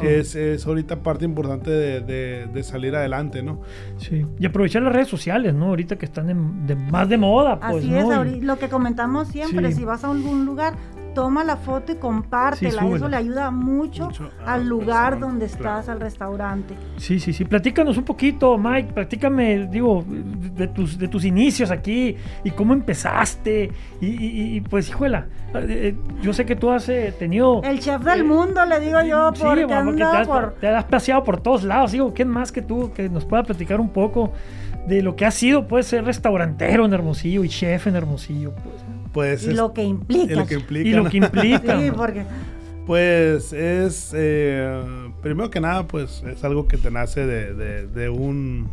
es, 0.00 0.36
es 0.36 0.64
ahorita 0.64 1.02
parte 1.02 1.24
importante 1.24 1.70
de, 1.72 2.00
de- 2.02 2.46
de 2.46 2.62
salir 2.62 2.94
adelante, 2.94 3.42
¿no? 3.42 3.62
Sí. 3.96 4.24
Y 4.38 4.46
aprovechar 4.46 4.82
las 4.82 4.92
redes 4.92 5.08
sociales, 5.08 5.54
¿no? 5.54 5.66
Ahorita 5.70 5.96
que 5.98 6.04
están 6.06 6.30
en- 6.30 6.68
de- 6.68 6.76
más 6.76 7.08
de 7.08 7.18
moda, 7.18 7.58
pues, 7.58 7.78
Así 7.84 7.90
¿no? 7.90 7.96
es, 7.98 8.06
Y- 8.06 8.12
ahorita, 8.12 8.46
lo 8.46 8.58
que 8.60 8.68
comentamos 8.68 9.26
siempre, 9.26 9.72
Sí. 9.72 9.78
si 9.80 9.84
vas 9.84 10.04
a 10.04 10.10
algún 10.12 10.46
lugar, 10.46 10.74
toma 11.14 11.44
la 11.44 11.56
foto 11.56 11.92
y 11.92 11.96
compártela, 11.96 12.82
Sí, 12.82 12.92
eso 12.94 13.08
le 13.08 13.16
ayuda 13.16 13.50
mucho, 13.50 14.06
Mucho 14.06 14.30
a 14.44 14.54
al 14.54 14.66
lugar 14.68 15.18
donde 15.18 15.46
claro. 15.46 15.78
estás, 15.80 15.88
al 15.88 16.00
restaurante. 16.00 16.74
Sí, 16.96 17.18
sí, 17.20 17.32
sí. 17.32 17.44
Platícanos 17.44 17.96
un 17.96 18.04
poquito, 18.04 18.56
Mike. 18.58 18.92
Platícame, 18.92 19.66
digo, 19.68 20.04
de 20.06 20.68
tus, 20.68 20.98
de 20.98 21.08
tus 21.08 21.24
inicios 21.24 21.70
aquí 21.70 22.16
y 22.44 22.50
cómo 22.50 22.72
empezaste. 22.72 23.70
Y, 24.00 24.06
y- 24.06 24.56
y, 24.56 24.60
pues, 24.60 24.88
híjola, 24.88 25.26
eh, 25.54 25.94
yo 26.20 26.32
sé 26.32 26.44
que 26.44 26.56
tú 26.56 26.70
has 26.70 26.88
eh, 26.88 27.14
tenido. 27.18 27.62
El 27.62 27.78
chef 27.80 28.02
del 28.02 28.20
eh, 28.20 28.24
mundo, 28.24 28.64
le 28.66 28.80
digo 28.80 29.00
yo, 29.02 29.32
sí, 29.34 29.42
porque 29.42 29.66
mamá, 29.66 29.94
te 29.94 30.02
has, 30.02 30.28
por... 30.28 30.54
te 30.60 30.68
has 30.68 30.84
paseado 30.84 31.22
por 31.24 31.40
todos 31.40 31.62
lados. 31.62 31.92
Digo, 31.92 32.12
¿quién 32.14 32.28
más 32.28 32.52
que 32.52 32.62
tú 32.62 32.92
que 32.94 33.08
nos 33.08 33.24
pueda 33.24 33.42
platicar 33.42 33.80
un 33.80 33.88
poco 33.90 34.32
de 34.86 35.00
lo 35.02 35.14
que 35.14 35.24
ha 35.26 35.30
sido, 35.30 35.68
puede 35.68 35.84
ser 35.84 36.04
restaurantero 36.04 36.84
en 36.84 36.92
Hermosillo 36.92 37.44
y 37.44 37.48
chef 37.48 37.86
en 37.86 37.96
Hermosillo? 37.96 38.52
Pues, 38.52 38.76
Pues 39.12 39.44
Y 39.44 39.50
es- 39.50 39.56
lo 39.56 39.72
que 39.72 39.82
y 39.84 39.88
implica. 39.88 40.34
lo 40.34 40.46
que 40.46 40.54
implica. 40.54 40.88
y 40.88 40.92
lo 40.92 41.02
¿no? 41.04 41.10
que 41.10 41.16
implica. 41.18 41.78
Sí, 41.80 41.88
¿no? 41.90 41.94
porque 41.96 42.24
Pues 42.86 43.52
es, 43.52 44.12
eh, 44.14 44.82
primero 45.22 45.50
que 45.50 45.60
nada, 45.60 45.86
pues 45.86 46.24
es 46.26 46.42
algo 46.44 46.66
que 46.66 46.76
te 46.78 46.90
nace 46.90 47.26
de, 47.26 47.54
de- 47.54 47.86
de 47.86 48.08
un... 48.08 48.68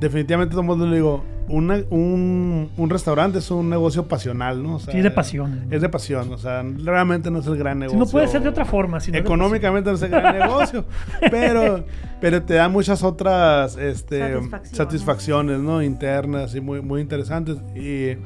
Definitivamente 0.00 0.50
todo 0.50 0.60
el 0.62 0.66
mundo 0.66 0.86
le 0.86 0.96
digo, 0.96 1.24
una- 1.48 1.82
un, 1.88 2.68
un 2.76 2.90
restaurante 2.90 3.38
es 3.38 3.50
un 3.50 3.70
negocio 3.70 4.06
pasional, 4.08 4.62
¿no? 4.62 4.74
O 4.76 4.78
sea, 4.80 4.92
Sí, 4.92 4.98
es 4.98 5.04
de 5.04 5.10
pasión. 5.10 5.66
Es 5.70 5.80
de 5.80 5.88
pasión, 5.88 6.32
o 6.32 6.36
sea, 6.36 6.62
realmente 6.84 7.30
no 7.30 7.38
es 7.38 7.46
el 7.46 7.56
gran 7.56 7.74
Si 7.76 7.80
negocio. 7.80 7.98
no 8.00 8.06
puede 8.06 8.26
ser 8.28 8.42
de 8.42 8.48
otra 8.50 8.64
forma. 8.64 8.98
sino 9.00 9.14
de 9.14 9.20
Económicamente 9.20 9.88
no 9.88 9.96
es 9.96 10.02
el 10.02 10.10
gran 10.10 10.36
negocio, 10.38 10.84
pero, 11.30 11.84
pero 12.20 12.42
te 12.42 12.54
da 12.54 12.68
muchas 12.68 13.02
otras 13.04 13.76
este, 13.78 14.18
Satisfacciones. 14.20 14.76
satisfacciones, 14.76 15.58
¿no? 15.60 15.82
Internas 15.82 16.54
y 16.56 16.60
muy, 16.60 16.82
muy 16.82 17.00
interesantes. 17.00 17.56
Y, 17.76 18.18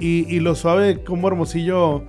y, 0.00 0.26
y 0.34 0.40
lo 0.40 0.54
suave 0.54 1.02
como 1.04 1.28
Hermosillo... 1.28 2.04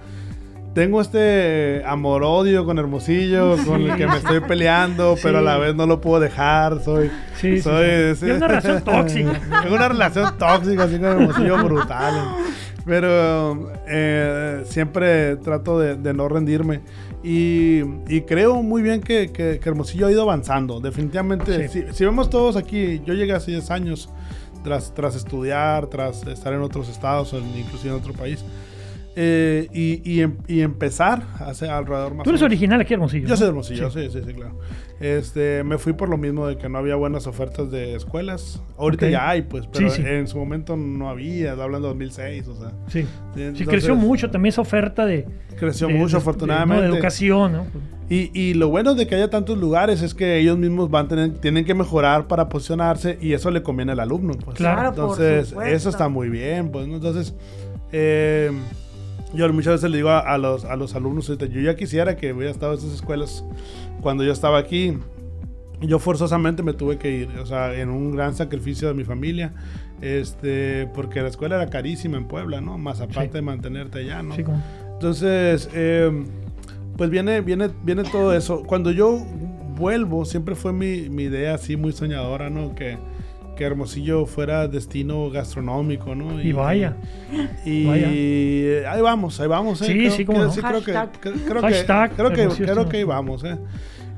Tengo 0.76 1.02
este 1.02 1.82
amor-odio 1.84 2.64
con 2.64 2.78
Hermosillo, 2.78 3.58
con 3.66 3.82
el 3.82 3.98
que 3.98 4.06
me 4.06 4.18
estoy 4.18 4.40
peleando, 4.40 5.16
Sí. 5.16 5.22
pero 5.24 5.40
a 5.40 5.42
la 5.42 5.58
vez 5.58 5.74
no 5.76 5.88
lo 5.88 6.00
puedo 6.00 6.20
dejar. 6.22 6.82
Soy. 6.84 7.08
Sí, 7.36 7.58
sí, 7.58 7.62
soy 7.64 8.16
sí. 8.16 8.30
Es 8.30 8.38
una 8.38 8.48
relación 8.48 8.82
tóxica. 8.86 9.42
Es 9.66 9.72
una 9.72 9.90
relación 9.90 10.38
tóxica, 10.38 10.84
así 10.84 11.00
con 11.00 11.06
Hermosillo 11.06 11.64
brutal. 11.64 12.14
Pero 12.86 13.72
eh, 13.88 14.62
siempre 14.66 15.38
trato 15.38 15.80
de, 15.80 15.96
de 15.96 16.14
no 16.14 16.30
rendirme. 16.30 16.82
Y, 17.24 17.82
y 18.08 18.22
creo 18.22 18.62
muy 18.62 18.84
bien 18.84 19.02
que, 19.02 19.32
que- 19.32 19.60
que 19.60 19.70
Hermosillo 19.70 20.06
ha 20.08 20.12
ido 20.12 20.22
avanzando. 20.22 20.80
Definitivamente, 20.80 21.68
Sí. 21.68 21.82
si, 21.88 21.94
si 21.94 22.06
vemos 22.06 22.30
todos 22.30 22.56
aquí, 22.56 23.02
yo 23.06 23.16
llegué 23.16 23.34
hace 23.34 23.52
10 23.52 23.72
años 23.72 24.10
tras, 24.64 24.94
tras 24.94 25.16
estudiar, 25.16 25.88
tras 25.88 26.26
estar 26.28 26.54
en 26.54 26.62
otros 26.62 26.90
estados, 26.90 27.34
en- 27.34 27.58
inclusive 27.58 27.94
en 27.94 28.00
otro 28.00 28.14
país. 28.14 28.44
eh, 29.16 29.68
y, 29.74 30.02
y 30.10 30.22
em- 30.22 30.38
y 30.48 30.62
empezar 30.62 31.24
hace 31.40 31.68
alrededor 31.68 32.14
más 32.14 32.24
Tú 32.24 32.30
eres 32.30 32.42
original 32.42 32.80
aquí, 32.80 32.94
Hermosillo. 32.94 33.28
Yo 33.28 33.36
soy 33.36 33.46
de 33.46 33.50
Hermosillo, 33.50 33.90
Sí. 33.92 34.04
sí, 34.04 34.10
sí, 34.14 34.22
sí, 34.26 34.34
claro. 34.34 34.58
Este, 35.00 35.64
me 35.64 35.78
fui 35.78 35.94
por 35.94 36.10
lo 36.10 36.18
mismo 36.18 36.46
de 36.48 36.58
que 36.58 36.68
no 36.68 36.78
había 36.78 36.96
buenas 36.96 37.26
ofertas 37.26 37.72
de 37.72 37.96
escuelas. 37.96 38.62
Ahorita 38.78 39.08
ya 39.10 39.30
hay, 39.30 39.44
pues, 39.44 39.66
pero 39.72 39.90
Sí, 39.90 40.02
sí. 40.02 40.08
en 40.08 40.28
su 40.28 40.38
momento 40.38 40.76
no 40.76 41.10
había, 41.10 41.54
hablando 41.54 41.88
de 41.88 41.94
2006, 41.94 42.48
o 42.50 42.56
sea. 42.56 42.72
Sí. 42.88 43.06
Sí, 43.56 43.66
creció 43.66 43.96
mucho 43.96 44.30
también 44.30 44.50
esa 44.50 44.62
oferta 44.62 45.06
de. 45.06 45.26
Creció 45.58 45.88
de- 45.88 45.94
mucho, 45.94 46.18
de- 46.18 46.22
afortunadamente. 46.22 46.82
De, 46.82 46.88
no, 46.90 46.94
de 46.94 47.00
educación, 47.00 47.52
¿no? 47.54 47.66
Y, 48.10 48.32
y 48.38 48.56
lo 48.56 48.70
bueno 48.70 48.96
de 48.96 49.06
que 49.08 49.16
haya 49.16 49.30
tantos 49.30 49.58
lugares 49.58 50.02
es 50.02 50.14
que 50.16 50.38
ellos 50.40 50.58
mismos 50.58 50.90
van 50.90 51.06
a 51.06 51.10
tener, 51.10 51.34
tienen 51.40 51.64
que 51.64 51.76
mejorar 51.76 52.28
para 52.28 52.50
posicionarse 52.50 53.18
y 53.22 53.34
eso 53.34 53.52
le 53.52 53.62
conviene 53.64 53.92
al 53.92 54.00
alumno. 54.00 54.34
Pues. 54.34 54.58
Claro, 54.58 54.94
por 54.96 55.12
Entonces, 55.22 55.56
eso 55.68 55.90
está 55.90 56.10
muy 56.10 56.28
bien. 56.30 56.72
Pues, 56.72 56.88
¿no? 56.88 56.96
Entonces, 56.96 57.36
eh, 57.92 58.52
yo 59.34 59.52
muchas 59.54 59.74
veces 59.76 59.92
le 59.92 59.98
digo 59.98 60.10
a, 60.10 60.20
a 60.20 60.38
los, 60.38 60.66
a 60.66 60.76
los 60.76 60.96
alumnos, 60.96 61.30
ahorita, 61.30 61.46
yo 61.48 61.62
ya 61.62 61.76
quisiera 61.76 62.16
que 62.16 62.34
hubiera 62.34 62.52
estado 62.52 62.74
en 62.74 62.80
esas 62.80 62.94
escuelas 62.94 63.44
cuando 64.02 64.24
yo 64.24 64.32
estaba 64.32 64.58
aquí. 64.58 64.98
Yo 65.82 65.98
forzosamente 66.00 66.62
me 66.62 66.74
tuve 66.74 66.98
que 66.98 67.10
ir, 67.10 67.30
o 67.42 67.46
sea, 67.46 67.74
en 67.74 67.90
un 67.90 68.12
gran 68.14 68.36
sacrificio 68.36 68.90
de 68.90 68.94
mi 68.94 69.06
familia, 69.06 69.54
este, 70.02 70.88
porque 70.94 71.22
la 71.22 71.30
escuela 71.30 71.56
era 71.56 71.70
carísima 71.70 72.18
en 72.18 72.26
Puebla, 72.28 72.60
¿no? 72.60 72.78
Más 72.78 73.00
aparte 73.00 73.28
Sí. 73.30 73.34
de 73.36 73.42
mantenerte 73.42 74.00
allá, 74.00 74.22
¿no? 74.22 74.36
Sí, 74.36 74.44
como- 74.44 74.62
Entonces, 74.94 75.70
eh, 75.74 76.12
pues 76.98 77.10
viene, 77.10 77.40
viene, 77.40 77.70
viene 77.84 78.04
todo 78.04 78.34
eso. 78.34 78.64
Cuando 78.64 78.92
yo 78.92 79.20
vuelvo, 79.78 80.26
siempre 80.26 80.56
fue 80.56 80.74
mi, 80.74 81.10
mi 81.10 81.24
idea 81.24 81.54
así 81.54 81.78
muy 81.78 81.94
soñadora, 81.94 82.50
¿no? 82.50 82.76
Que, 82.76 82.98
que 83.60 83.66
Hermosillo 83.66 84.26
fuera 84.26 84.68
destino 84.70 85.30
gastronómico, 85.30 86.16
¿no? 86.16 86.42
Y 86.42 86.54
vaya. 86.54 86.96
Y 87.66 87.86
vaya. 87.86 88.92
ahí 88.94 89.02
vamos, 89.02 89.38
ahí 89.42 89.48
vamos. 89.48 89.82
¿eh? 89.82 89.86
Sí, 89.86 89.94
Creo- 89.94 90.12
sí, 90.12 90.26
cómo 90.26 90.38
creo- 90.38 90.48
no. 90.48 90.54
sí, 90.54 90.62
creo 90.62 90.84
que, 90.84 90.94
Hashtag. 90.94 91.22
creo, 91.46 91.62
Hashtag 91.62 92.10
que, 92.12 92.16
creo 92.16 92.32
que, 92.32 92.42
Hermosillo 92.44 92.74
creo 92.74 92.90
que 92.90 92.98
ahí 92.98 93.04
vamos, 93.04 93.44
¿eh? 93.44 93.58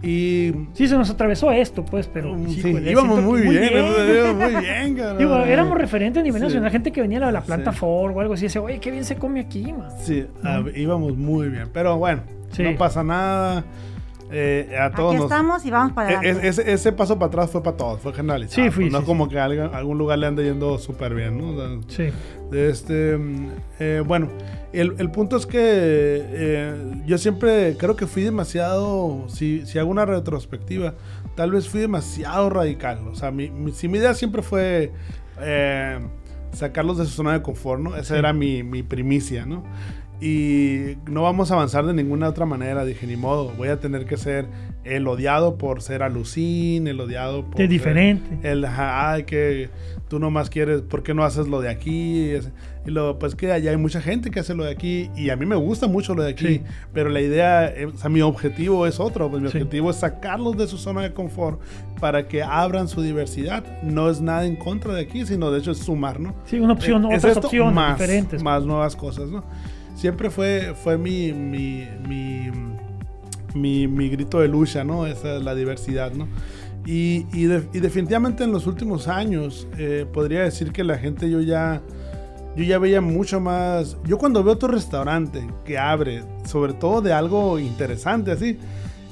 Y 0.04 0.52
Sí, 0.74 0.88
se 0.88 0.96
nos 0.98 1.10
atravesó 1.10 1.52
esto, 1.52 1.84
pues, 1.86 2.08
pero. 2.08 2.34
Mm, 2.36 2.50
sí, 2.50 2.60
híjole, 2.70 2.92
íbamos 2.92 3.22
muy 3.22 3.42
que 3.42 3.50
bien, 3.50 3.70
íbamos 3.74 4.36
muy 4.36 4.62
bien, 4.62 4.96
cabrón. 4.98 5.18
Digo, 5.18 5.36
éramos 5.40 5.78
referentes 5.78 6.22
a 6.22 6.24
nivel 6.24 6.40
Sí. 6.42 6.46
nacional, 6.48 6.72
gente 6.72 6.92
que 6.92 7.02
venía 7.02 7.18
a 7.18 7.22
la, 7.22 7.32
la 7.32 7.42
planta 7.42 7.72
Sí. 7.72 7.78
Ford 7.80 8.16
o 8.16 8.20
algo 8.20 8.34
así, 8.36 8.44
decía, 8.46 8.62
oye, 8.62 8.80
qué 8.80 8.90
bien 8.92 9.06
se 9.06 9.16
come 9.16 9.40
aquí, 9.42 9.74
man. 9.74 9.90
Sí, 10.02 10.26
a- 10.44 10.64
íbamos 10.76 11.18
muy 11.18 11.50
bien. 11.50 11.66
Pero 11.74 11.98
bueno, 11.98 12.22
Sí. 12.52 12.64
no 12.64 12.76
pasa 12.78 13.04
nada. 13.04 13.64
Eh, 14.34 14.76
a 14.80 14.92
todos 14.92 15.12
Aquí 15.14 15.22
nos, 15.24 15.32
estamos 15.32 15.66
y 15.66 15.72
vamos 15.72 15.94
para 15.94 16.12
E- 16.12 16.16
adelante. 16.18 16.46
e- 16.46 16.50
ese, 16.50 16.72
ese 16.72 16.92
paso 16.94 17.16
para 17.20 17.28
atrás 17.28 17.50
fue 17.50 17.62
para 17.62 17.76
todos, 17.78 18.00
fue 18.00 18.14
generalizado. 18.14 18.64
Sí, 18.66 18.72
fui, 18.72 18.90
no 18.90 19.00
sí, 19.00 19.06
como 19.06 19.28
que 19.28 19.38
a 19.40 19.46
algún, 19.46 19.98
lugar 19.98 20.20
le 20.20 20.28
ande 20.28 20.44
yendo 20.44 20.78
súper 20.78 21.14
bien, 21.14 21.38
¿no? 21.38 21.50
O 21.50 21.56
sea, 21.90 22.10
Sí. 22.10 22.14
este, 22.54 23.20
eh, 23.80 24.02
bueno, 24.06 24.30
el, 24.74 24.96
el 25.00 25.12
punto 25.12 25.36
es 25.38 25.46
que 25.46 25.60
eh, 25.62 26.74
yo 27.06 27.18
siempre 27.18 27.76
creo 27.78 27.96
que 27.96 28.08
fui 28.08 28.24
demasiado, 28.24 29.26
si, 29.28 29.66
si 29.66 29.80
hago 29.80 29.90
una 29.90 30.06
retrospectiva, 30.06 30.94
tal 31.36 31.52
vez 31.52 31.68
fui 31.68 31.82
demasiado 31.82 32.50
radical. 32.50 33.00
O 33.12 33.16
sea, 33.16 33.32
mi, 33.32 33.50
mi- 33.50 33.72
si 33.74 33.88
mi 33.88 33.98
idea 33.98 34.14
siempre 34.14 34.42
fue 34.42 34.92
eh, 35.42 36.00
sacarlos 36.54 36.98
de 36.98 37.06
su 37.06 37.12
zona 37.12 37.34
de 37.34 37.42
confort, 37.42 37.82
¿no? 37.82 37.96
Esa 37.96 38.14
Sí. 38.14 38.20
era 38.20 38.32
mi, 38.34 38.64
mi 38.64 38.84
primicia, 38.84 39.46
¿no? 39.46 39.64
Y 40.22 40.98
no 41.10 41.24
vamos 41.24 41.50
a 41.50 41.56
avanzar 41.56 41.86
de 41.86 41.94
ninguna 41.94 42.30
otra 42.30 42.46
manera. 42.46 42.86
Dije, 42.86 43.08
ni 43.08 43.16
modo, 43.16 43.52
voy 43.58 43.70
a 43.70 43.80
tener 43.80 44.06
que 44.06 44.18
ser 44.18 44.46
el 44.84 45.08
odiado 45.08 45.58
por 45.58 45.82
ser 45.82 46.04
alucín, 46.04 46.88
el 46.88 47.00
odiado 47.00 47.44
por... 47.46 47.56
De 47.58 47.68
diferente. 47.68 48.38
el, 48.50 48.64
ay, 48.66 49.24
que 49.24 49.70
tú 50.10 50.20
nomás 50.20 50.50
quieres, 50.52 50.82
¿por 50.84 51.02
qué 51.02 51.14
no 51.16 51.24
haces 51.24 51.48
lo 51.48 51.60
de 51.62 51.70
aquí? 51.70 52.30
Es- 52.30 52.52
Y 52.86 52.90
luego, 52.92 53.18
pues 53.20 53.36
que 53.36 53.52
allá 53.52 53.70
hay 53.72 53.78
mucha 53.78 54.02
gente 54.02 54.30
que 54.32 54.40
hace 54.40 54.54
lo 54.56 54.64
de 54.64 54.72
aquí 54.72 55.10
y 55.16 55.30
a 55.30 55.36
mí 55.36 55.46
me 55.46 55.56
gusta 55.56 55.88
mucho 55.88 56.14
lo 56.16 56.24
de 56.24 56.32
aquí, 56.32 56.48
Sí. 56.48 56.62
pero 56.94 57.10
la 57.10 57.22
idea, 57.22 57.68
eh, 57.68 57.86
o 57.86 57.96
sea, 57.98 58.10
mi 58.10 58.22
objetivo 58.22 58.86
es 58.88 59.00
otro, 59.00 59.30
pues 59.30 59.42
mi 59.42 59.50
Sí. 59.52 59.58
objetivo 59.58 59.90
es 59.92 59.98
sacarlos 59.98 60.58
de 60.58 60.68
su 60.68 60.78
zona 60.80 61.02
de 61.02 61.14
confort 61.14 61.62
para 62.00 62.28
que 62.28 62.42
abran 62.44 62.88
su 62.88 63.02
diversidad. 63.04 63.64
No 63.84 64.10
es 64.10 64.20
nada 64.22 64.46
en 64.46 64.56
contra 64.56 64.94
de 64.96 65.02
aquí, 65.02 65.26
sino 65.28 65.52
de 65.52 65.60
hecho 65.60 65.72
es 65.72 65.78
sumar, 65.80 66.20
¿no? 66.20 66.34
Sí, 66.46 66.60
una 66.60 66.74
opción, 66.74 67.06
Eh, 67.06 67.10
es 67.16 67.20
otras 67.20 67.38
esto 67.38 67.48
opciones 67.48 67.74
más, 67.76 67.98
diferentes. 68.00 68.42
Más 68.44 68.64
nuevas 68.66 68.96
cosas, 68.96 69.30
¿no? 69.30 69.44
Siempre 70.02 70.32
fue, 70.32 70.74
fue 70.84 70.98
mi, 70.98 71.32
mi, 71.32 71.88
mi, 72.10 72.50
mi, 73.54 73.88
mi 73.88 74.10
grito 74.10 74.40
de 74.40 74.48
lucha, 74.48 74.84
¿no? 74.84 75.06
Esa 75.06 75.38
es 75.38 75.44
la 75.44 75.54
diversidad, 75.54 76.12
¿no? 76.12 76.28
Y, 76.88 77.28
y, 77.34 77.44
de- 77.46 77.68
y 77.72 77.80
definitivamente 77.82 78.44
en 78.44 78.52
los 78.52 78.66
últimos 78.66 79.08
años 79.08 79.68
eh, 79.78 80.08
podría 80.12 80.42
decir 80.42 80.72
que 80.72 80.84
la 80.84 80.98
gente 80.98 81.30
yo 81.30 81.40
ya, 81.42 81.84
yo 82.56 82.64
ya 82.64 82.80
veía 82.80 83.00
mucho 83.00 83.40
más... 83.40 83.96
Yo 84.04 84.18
cuando 84.18 84.44
veo 84.44 84.54
otro 84.54 84.70
restaurante 84.70 85.48
que 85.66 85.78
abre, 85.78 86.24
sobre 86.46 86.74
todo 86.74 87.04
de 87.04 87.14
algo 87.14 87.60
interesante 87.60 88.32
así, 88.32 88.58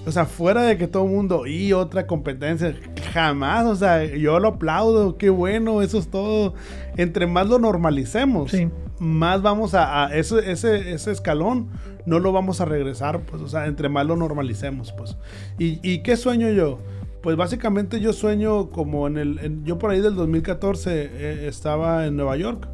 o 0.05 0.11
sea, 0.11 0.25
fuera 0.25 0.63
de 0.63 0.77
que 0.77 0.87
todo 0.87 1.03
el 1.05 1.09
mundo 1.11 1.45
y 1.45 1.73
otra 1.73 2.07
competencia, 2.07 2.75
jamás, 3.13 3.65
o 3.65 3.75
sea, 3.75 4.03
yo 4.05 4.39
lo 4.39 4.47
aplaudo, 4.49 5.17
qué 5.17 5.29
bueno, 5.29 5.81
eso 5.81 5.97
es 5.99 6.09
todo. 6.09 6.53
Entre 6.97 7.27
más 7.27 7.47
lo 7.47 7.59
normalicemos, 7.59 8.51
Sí. 8.51 8.69
más 8.99 9.41
vamos 9.41 9.73
a, 9.73 10.05
a 10.05 10.15
ese, 10.15 10.51
ese, 10.51 10.93
ese 10.93 11.11
escalón, 11.11 11.67
no 12.05 12.19
lo 12.19 12.31
vamos 12.31 12.59
a 12.61 12.65
regresar, 12.65 13.21
pues, 13.21 13.41
o 13.41 13.47
sea, 13.47 13.67
entre 13.67 13.89
más 13.89 14.05
lo 14.05 14.15
normalicemos, 14.15 14.91
pues. 14.93 15.15
¿Y, 15.59 15.79
y 15.83 15.99
qué 16.01 16.17
sueño 16.17 16.49
yo? 16.49 16.79
Pues 17.21 17.35
básicamente 17.35 17.99
yo 17.99 18.13
sueño 18.13 18.69
como 18.69 19.05
en 19.05 19.17
el, 19.17 19.39
en- 19.39 19.65
yo 19.65 19.77
por 19.77 19.91
ahí 19.91 19.99
del 19.99 20.15
2014 20.15 21.09
eh, 21.11 21.47
estaba 21.47 22.07
en 22.07 22.15
Nueva 22.15 22.37
York. 22.37 22.67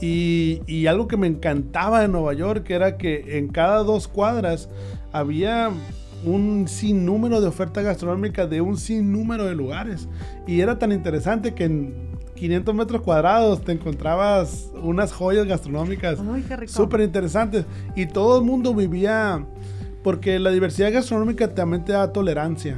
Y, 0.00 0.62
y 0.68 0.86
algo 0.86 1.08
que 1.08 1.16
me 1.16 1.26
encantaba 1.26 2.00
de 2.00 2.06
Nueva 2.08 2.32
York 2.32 2.70
era 2.70 2.96
que 2.96 3.36
en 3.38 3.48
cada 3.48 3.82
dos 3.82 4.06
cuadras 4.06 4.68
había 5.12 5.70
un 6.24 6.66
sinnúmero 6.68 7.40
de 7.40 7.46
oferta 7.48 7.80
gastronómica 7.82 8.46
de 8.46 8.60
un 8.60 8.76
sinnúmero 8.76 9.44
de 9.46 9.54
lugares. 9.54 10.08
Y 10.46 10.60
era 10.60 10.78
tan 10.78 10.92
interesante 10.92 11.54
que 11.54 11.64
en 11.64 12.08
500 12.34 12.74
metros 12.74 13.02
cuadrados 13.02 13.62
te 13.62 13.72
encontrabas 13.72 14.70
unas 14.82 15.12
joyas 15.12 15.46
gastronómicas 15.46 16.18
súper 16.72 17.00
interesantes. 17.02 17.64
Y 17.96 18.06
todo 18.06 18.38
el 18.38 18.44
mundo 18.44 18.74
vivía, 18.74 19.44
porque 20.04 20.38
la 20.38 20.50
diversidad 20.50 20.92
gastronómica 20.92 21.54
también 21.54 21.84
te 21.84 21.92
da 21.92 22.12
tolerancia 22.12 22.76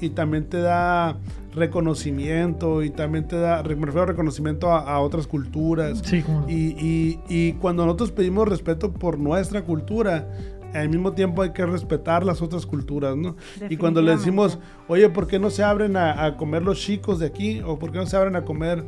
y 0.00 0.10
también 0.10 0.44
te 0.48 0.58
da 0.58 1.18
reconocimiento 1.54 2.82
y 2.82 2.90
también 2.90 3.28
te 3.28 3.36
da, 3.36 3.62
me 3.62 3.68
refiero 3.86 4.02
a 4.02 4.06
reconocimiento 4.06 4.70
a, 4.72 4.80
a 4.80 5.00
otras 5.00 5.26
culturas. 5.26 6.00
Sí, 6.04 6.22
como 6.22 6.40
no. 6.42 6.48
Y, 6.50 6.74
y- 6.78 7.20
y 7.28 7.52
cuando 7.54 7.84
nosotros 7.84 8.10
pedimos 8.10 8.48
respeto 8.48 8.92
por 8.92 9.18
nuestra 9.18 9.62
cultura, 9.62 10.28
al 10.74 10.88
mismo 10.88 11.12
tiempo 11.12 11.42
hay 11.42 11.50
que 11.50 11.64
respetar 11.66 12.24
las 12.24 12.42
otras 12.42 12.66
culturas, 12.66 13.16
¿no? 13.16 13.36
Y 13.70 13.76
cuando 13.76 14.02
le 14.02 14.12
decimos, 14.12 14.58
oye, 14.88 15.08
¿por 15.08 15.26
qué 15.26 15.38
no 15.38 15.50
se 15.50 15.62
abren 15.62 15.96
a, 15.96 16.24
a 16.24 16.36
comer 16.36 16.62
los 16.62 16.78
chicos 16.80 17.18
de 17.18 17.26
aquí? 17.26 17.60
¿O 17.64 17.78
por 17.78 17.92
qué 17.92 17.98
no 17.98 18.06
se 18.06 18.16
abren 18.16 18.36
a 18.36 18.44
comer 18.44 18.84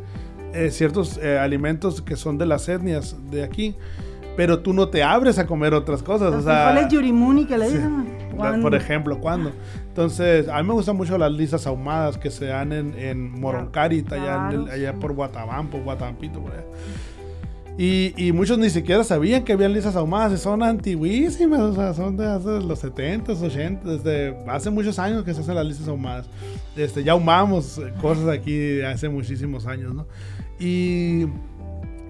eh, 0.53 0.71
ciertos 0.71 1.19
eh, 1.23 1.39
alimentos 1.39 2.03
que 2.03 2.17
son 2.17 2.39
de 2.39 2.47
las 2.47 2.69
etnias 2.69 3.17
de 3.31 3.45
aquí? 3.45 3.75
Pero 4.37 4.59
tú 4.59 4.75
no 4.75 4.89
te 4.89 5.03
abres 5.03 5.39
a 5.39 5.47
comer 5.47 5.73
otras 5.73 6.03
cosas. 6.03 6.31
Los 6.33 6.43
o 6.43 6.47
sea, 6.47 6.89
yurimuni 6.89 7.47
que 7.47 7.57
le 7.57 7.69
Sí. 7.71 7.77
dicen. 7.77 8.05
por 8.61 8.75
ejemplo, 8.75 9.19
¿cuándo? 9.19 9.51
Entonces, 9.89 10.47
a 10.49 10.61
mí 10.63 10.69
me 10.69 10.75
gustan 10.75 10.95
mucho 10.95 11.17
las 11.17 11.33
lisas 11.33 11.67
ahumadas 11.67 12.19
que 12.19 12.31
se 12.31 12.45
dan 12.45 12.71
en, 12.73 12.93
en 12.99 13.31
Moroncarita, 13.41 14.17
allá, 14.17 14.37
en 14.51 14.59
el- 14.59 14.65
Claro, 14.65 14.73
allá 14.77 14.93
sí. 14.93 14.99
por 15.01 15.13
Guatabam, 15.15 15.69
por 15.69 15.83
Guatampito, 15.85 16.41
por 16.41 16.53
allá. 16.53 16.65
Y, 17.79 18.15
y 18.17 18.33
muchos 18.33 18.57
ni 18.59 18.71
siquiera 18.71 19.05
sabían 19.05 19.45
que 19.45 19.53
habían 19.53 19.75
lisas 19.75 19.97
ahumadas 19.97 20.33
y 20.33 20.43
son 20.43 20.63
antiguísimas, 20.63 21.61
o 21.61 21.75
sea, 21.75 21.93
son 21.93 22.17
de 22.17 22.25
hace 22.27 22.61
los 22.63 22.83
70s, 22.83 23.37
80s, 23.39 23.83
desde 23.83 24.35
hace 24.49 24.71
muchos 24.71 24.99
años 24.99 25.25
que 25.25 25.35
se 25.35 25.43
hacen 25.43 25.55
las 25.57 25.67
lisas 25.67 25.87
ahumadas. 25.89 26.27
Este, 26.75 27.05
ya 27.05 27.13
ahumamos 27.13 27.79
cosas 28.01 28.29
aquí 28.29 28.81
hace 28.81 29.11
muchísimos 29.11 29.67
años, 29.67 29.95
¿no? 29.95 30.07
Y, 30.59 31.27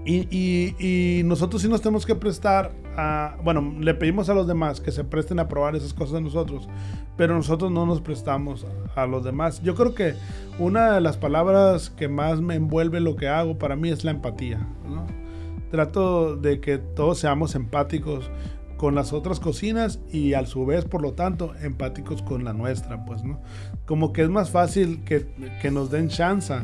y, 0.05 0.75
y- 0.79 1.23
nosotros 1.25 1.61
sí 1.63 1.69
nos 1.69 1.81
tenemos 1.83 2.07
que 2.07 2.15
prestar 2.15 2.71
a, 2.97 3.37
bueno, 3.43 3.75
le 3.81 3.93
pedimos 3.95 4.29
a 4.29 4.35
los 4.35 4.47
demás 4.47 4.81
que 4.81 4.93
se 4.93 5.03
presten 5.03 5.41
a 5.41 5.49
probar 5.49 5.75
esas 5.75 5.93
cosas 5.93 6.15
de 6.15 6.21
nosotros, 6.21 6.69
pero 7.17 7.35
nosotros 7.35 7.73
no 7.73 7.87
nos 7.87 8.01
prestamos 8.01 8.65
a 8.95 9.05
los 9.07 9.25
demás. 9.25 9.61
Yo 9.65 9.75
creo 9.75 9.97
que 9.97 10.15
una 10.61 10.93
de 10.93 11.01
las 11.01 11.17
palabras 11.17 11.91
que 11.91 12.07
más 12.07 12.41
me 12.41 12.55
envuelve 12.55 13.01
lo 13.01 13.17
que 13.17 13.27
hago 13.27 13.59
para 13.59 13.75
mí 13.75 13.89
es 13.89 14.05
la 14.05 14.13
empatía, 14.13 14.59
¿no? 14.89 15.26
Trato 15.71 16.37
de 16.37 16.61
que 16.61 16.79
todos 16.79 17.19
seamos 17.19 17.55
empáticos 17.55 18.31
con 18.77 18.95
las 18.95 19.13
otras 19.13 19.41
cocinas 19.41 20.01
y 20.13 20.35
a 20.35 20.45
su 20.47 20.67
vez, 20.67 20.85
por 20.85 21.03
lo 21.03 21.15
tanto, 21.15 21.53
empáticos 21.63 22.23
con 22.23 22.45
la 22.45 22.53
nuestra, 22.53 23.05
pues, 23.05 23.25
¿no? 23.25 23.41
Como 23.87 24.13
que 24.13 24.23
es 24.23 24.29
más 24.29 24.51
fácil 24.51 25.03
que, 25.05 25.27
que 25.61 25.71
nos 25.71 25.91
den 25.91 26.09
chance 26.09 26.55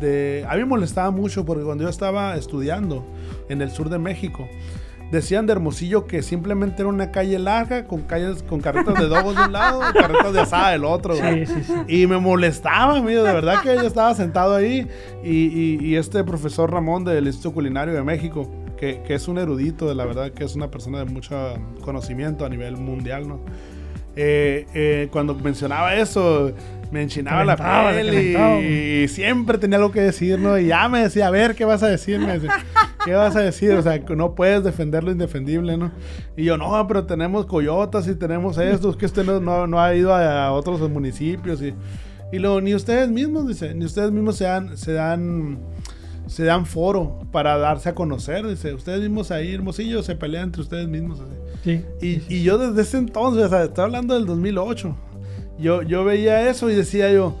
de... 0.00 0.44
A 0.48 0.54
mí 0.54 0.60
me 0.60 0.66
molestaba 0.66 1.10
mucho 1.10 1.44
porque 1.44 1.64
cuando 1.64 1.84
yo 1.84 1.90
estaba 1.90 2.36
estudiando 2.36 3.06
en 3.48 3.62
el 3.62 3.70
sur 3.70 3.88
de 3.88 3.98
México, 3.98 4.48
decían 5.12 5.46
de 5.46 5.52
Hermosillo 5.52 6.06
que 6.06 6.22
simplemente 6.22 6.82
era 6.82 6.88
una 6.88 7.12
calle 7.12 7.38
larga 7.38 7.84
con 7.84 8.00
calles 8.02 8.42
con 8.42 8.60
carretas 8.60 8.94
de 8.98 9.06
dogos 9.06 9.36
de 9.36 9.44
un 9.44 9.52
lado 9.52 9.80
y 9.88 9.92
carretas 9.98 10.32
de 10.32 10.40
asada 10.40 10.70
del 10.72 10.84
otro. 10.84 11.14
Sí, 11.14 11.46
sí, 11.46 11.62
sí. 11.64 11.72
Y 11.86 12.06
me 12.08 12.18
molestaba, 12.18 12.96
amigo, 12.96 13.22
de 13.22 13.32
verdad 13.32 13.62
que 13.62 13.76
yo 13.76 13.86
estaba 13.86 14.12
sentado 14.14 14.56
ahí 14.56 14.88
y, 15.22 15.30
y- 15.46 15.78
y 15.80 15.94
este 15.96 16.24
profesor 16.24 16.72
Ramón 16.72 17.04
del 17.04 17.26
Instituto 17.26 17.54
Culinario 17.54 17.94
de 17.94 18.02
México, 18.02 18.50
que, 18.76 19.02
que 19.06 19.14
es 19.14 19.28
un 19.28 19.38
erudito, 19.38 19.86
de 19.88 19.94
la 19.94 20.04
verdad 20.04 20.32
que 20.32 20.42
es 20.44 20.56
una 20.56 20.70
persona 20.70 20.98
de 20.98 21.04
mucho 21.04 21.36
conocimiento 21.84 22.44
a 22.44 22.48
nivel 22.48 22.76
mundial, 22.78 23.28
¿no? 23.28 23.38
Eh, 24.16 24.66
eh, 24.74 25.08
cuando 25.12 25.34
mencionaba 25.34 25.94
eso, 25.94 26.52
me 26.92 27.02
enchinaba 27.02 27.44
la 27.44 27.56
piel 27.56 28.14
y, 28.14 29.02
y 29.04 29.08
siempre 29.08 29.58
tenía 29.58 29.78
algo 29.78 29.90
que 29.90 30.00
decir, 30.00 30.38
¿no? 30.38 30.58
Y 30.58 30.66
ya 30.68 30.88
me 30.88 31.02
decía, 31.02 31.26
a 31.26 31.30
ver, 31.30 31.54
¿qué 31.54 31.64
vas 31.64 31.82
a 31.82 31.88
decir? 31.88 32.18
Me 32.20 32.34
decía, 32.38 32.52
¿Qué 33.04 33.14
vas 33.14 33.34
a 33.34 33.40
decir? 33.40 33.72
O 33.72 33.82
sea, 33.82 33.98
no 34.16 34.34
puedes 34.34 34.62
defender 34.62 35.02
lo 35.02 35.10
indefendible, 35.10 35.76
¿no? 35.76 35.90
Y 36.36 36.44
yo, 36.44 36.56
no, 36.56 36.86
pero 36.86 37.04
tenemos 37.06 37.46
coyotas 37.46 38.06
y 38.06 38.14
tenemos 38.14 38.58
esto, 38.58 38.90
es 38.90 38.96
que 38.96 39.06
usted 39.06 39.24
no, 39.24 39.40
no- 39.40 39.66
no 39.66 39.80
ha 39.80 39.94
ido 39.94 40.14
a, 40.14 40.46
a 40.46 40.52
otros 40.52 40.78
municipios 40.90 41.60
y, 41.62 41.74
y 42.30 42.38
luego, 42.38 42.60
ni 42.60 42.74
ustedes 42.74 43.08
mismos, 43.10 43.48
dice, 43.48 43.74
ni 43.74 43.84
ustedes 43.84 44.10
mismos 44.12 44.36
se 44.36 44.44
dan, 44.44 44.76
se 44.76 44.92
dan, 44.92 45.58
se 46.26 46.44
dan 46.44 46.64
foro 46.66 47.20
para 47.32 47.56
darse 47.58 47.88
a 47.88 47.94
conocer, 47.94 48.46
dice, 48.46 48.72
ustedes 48.74 49.00
mismos 49.00 49.30
ahí, 49.30 49.52
Hermosillo, 49.54 50.02
se 50.02 50.14
pelean 50.14 50.44
entre 50.44 50.62
ustedes 50.62 50.86
mismos, 50.88 51.20
así. 51.20 51.34
Sí. 51.64 51.84
Y, 52.28 52.34
y 52.36 52.42
yo 52.42 52.58
desde 52.58 52.82
ese 52.82 52.98
entonces, 52.98 53.44
o 53.44 53.48
sea, 53.48 53.64
estoy 53.64 53.84
hablando 53.84 54.14
del 54.14 54.26
2008, 54.26 54.96
yo, 55.62 55.82
yo 55.82 56.04
veía 56.04 56.48
eso 56.50 56.68
y 56.70 56.74
decía 56.74 57.10
yo, 57.12 57.36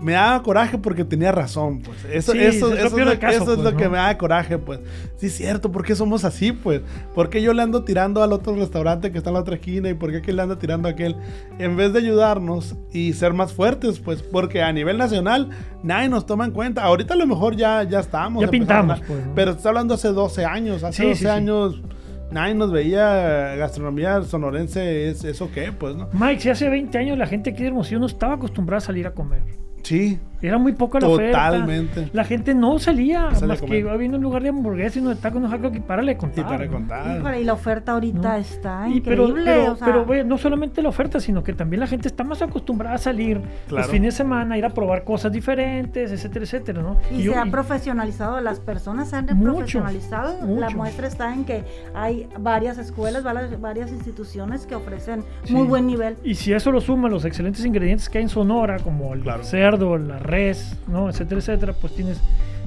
me 0.00 0.12
daba 0.12 0.42
coraje 0.42 0.78
porque 0.78 1.04
tenía 1.04 1.30
razón, 1.30 1.82
pues. 1.82 1.98
Eso, 2.10 2.32
Sí, 2.32 2.38
eso, 2.38 2.72
es 2.72 2.80
lo 2.80 2.86
eso 2.86 2.98
es 2.98 3.06
lo, 3.06 3.18
caso, 3.20 3.42
eso 3.42 3.52
es 3.52 3.58
pues, 3.58 3.72
lo 3.72 3.76
que 3.76 3.84
¿no? 3.84 3.90
me 3.90 3.98
da 3.98 4.16
coraje, 4.16 4.56
pues. 4.56 4.80
Sí, 5.18 5.26
es 5.26 5.36
cierto, 5.36 5.70
¿por 5.70 5.84
qué 5.84 5.94
somos 5.94 6.24
así, 6.24 6.52
pues? 6.52 6.80
¿Por 7.14 7.28
qué 7.28 7.42
yo 7.42 7.52
le 7.52 7.60
ando 7.60 7.84
tirando 7.84 8.22
al 8.22 8.32
otro 8.32 8.54
restaurante 8.54 9.12
que 9.12 9.18
está 9.18 9.28
en 9.28 9.34
la 9.34 9.40
otra 9.40 9.56
esquina 9.56 9.90
y 9.90 9.94
por 9.94 10.10
qué 10.10 10.16
aquel 10.18 10.36
le 10.36 10.42
anda 10.42 10.58
tirando 10.58 10.88
a 10.88 10.92
aquel? 10.92 11.16
En 11.58 11.76
vez 11.76 11.92
de 11.92 11.98
ayudarnos 11.98 12.76
y 12.94 13.12
ser 13.12 13.34
más 13.34 13.52
fuertes, 13.52 13.98
pues, 14.00 14.22
porque 14.22 14.62
a 14.62 14.72
nivel 14.72 14.96
nacional 14.96 15.50
nadie 15.82 16.08
nos 16.08 16.24
toma 16.24 16.46
en 16.46 16.52
cuenta. 16.52 16.82
Ahorita 16.82 17.12
a 17.12 17.16
lo 17.18 17.26
mejor 17.26 17.56
ya, 17.56 17.82
ya 17.82 18.00
estamos. 18.00 18.40
Ya 18.40 18.48
a 18.48 18.50
pintamos, 18.50 18.92
hablar, 19.00 19.06
pues, 19.06 19.26
¿no? 19.26 19.34
Pero 19.34 19.50
está 19.50 19.68
hablando 19.68 19.94
hace 19.94 20.08
12 20.08 20.46
años. 20.46 20.82
Hace 20.82 21.02
Sí, 21.02 21.08
12 21.08 21.14
sí, 21.18 21.24
sí. 21.24 21.30
años 21.30 21.82
nadie 22.30 22.54
nos 22.54 22.70
veía 22.70 23.54
gastronomía 23.56 24.22
sonorense. 24.22 25.08
¿Es 25.08 25.24
eso 25.24 25.50
qué, 25.52 25.72
pues, 25.72 25.96
no? 25.96 26.08
Mike, 26.12 26.40
si 26.40 26.50
hace 26.50 26.68
20 26.68 26.96
años 26.98 27.18
la 27.18 27.26
gente 27.26 27.50
aquí 27.50 27.62
de 27.62 27.68
Hermosillo 27.68 28.00
no 28.00 28.06
estaba 28.06 28.34
acostumbrada 28.34 28.78
a 28.78 28.80
salir 28.80 29.06
a 29.06 29.12
comer. 29.12 29.42
Sí, 29.82 30.18
Era 30.42 30.56
muy 30.56 30.72
poca 30.72 30.98
la 31.00 31.08
oferta. 31.08 31.50
Totalmente. 31.50 32.08
La 32.14 32.24
gente 32.24 32.54
no 32.54 32.78
salía, 32.78 33.28
No 33.38 33.46
más 33.46 33.62
a 33.62 33.66
que 33.66 33.78
iba 33.78 33.94
viendo 33.98 34.16
un 34.16 34.22
lugar 34.22 34.42
de 34.42 34.48
hamburguesas 34.48 34.96
y 34.96 35.00
unos 35.00 35.18
tacos, 35.20 35.36
unos 35.38 35.52
algo 35.52 35.70
que 35.70 35.82
para 35.82 36.00
le 36.00 36.12
y 36.12 36.14
contar. 36.14 36.46
para 36.46 36.64
¿no? 36.64 36.72
contar. 36.72 37.38
Y 37.38 37.44
la 37.44 37.52
oferta 37.52 37.92
ahorita 37.92 38.18
¿no? 38.18 38.34
está 38.36 38.88
Y 38.88 38.96
increíble. 38.98 39.42
pero, 39.44 39.72
o 39.72 39.76
sea, 39.76 39.86
pero, 39.86 40.06
güey, 40.06 40.24
no 40.24 40.38
solamente 40.38 40.80
la 40.80 40.88
oferta, 40.88 41.20
sino 41.20 41.42
que 41.42 41.52
también 41.52 41.80
la 41.80 41.86
gente 41.86 42.08
está 42.08 42.24
más 42.24 42.40
acostumbrada 42.40 42.94
a 42.94 42.98
salir 42.98 43.38
Claro. 43.68 43.82
los 43.82 43.86
fines 43.88 44.14
de 44.14 44.16
semana, 44.16 44.56
ir 44.56 44.64
a 44.64 44.70
probar 44.70 45.04
cosas 45.04 45.30
diferentes, 45.30 46.10
etcétera, 46.10 46.44
etcétera, 46.46 46.80
¿no? 46.82 46.96
y, 47.10 47.22
yo- 47.22 47.32
se 47.34 47.38
ha 47.38 47.46
y- 47.46 47.50
profesionalizado, 47.50 48.40
las 48.40 48.60
personas 48.60 49.10
se 49.10 49.16
han 49.16 49.26
profesionalizado. 49.26 50.38
La 50.58 50.70
muestra 50.70 51.06
está 51.06 51.32
en 51.34 51.44
que 51.44 51.64
hay 51.94 52.26
varias 52.38 52.78
escuelas, 52.78 53.22
varias, 53.24 53.90
instituciones 53.92 54.66
que 54.66 54.74
ofrecen 54.74 55.22
Sí. 55.44 55.54
muy 55.54 55.66
buen 55.66 55.86
nivel. 55.86 56.16
Y 56.24 56.34
si 56.34 56.52
eso 56.52 56.72
lo 56.72 56.80
suman 56.80 57.10
los 57.10 57.24
excelentes 57.24 57.64
ingredientes 57.64 58.08
que 58.08 58.18
hay 58.18 58.22
en 58.24 58.28
Sonora, 58.30 58.78
como 58.78 59.12
el 59.14 59.20
Claro. 59.20 59.42
cerdo, 59.44 59.69
la 59.78 60.18
res, 60.18 60.76
¿no? 60.88 61.08
etcétera, 61.08 61.38
etcétera, 61.40 61.72
pues 61.80 61.94
tienes, 61.94 62.20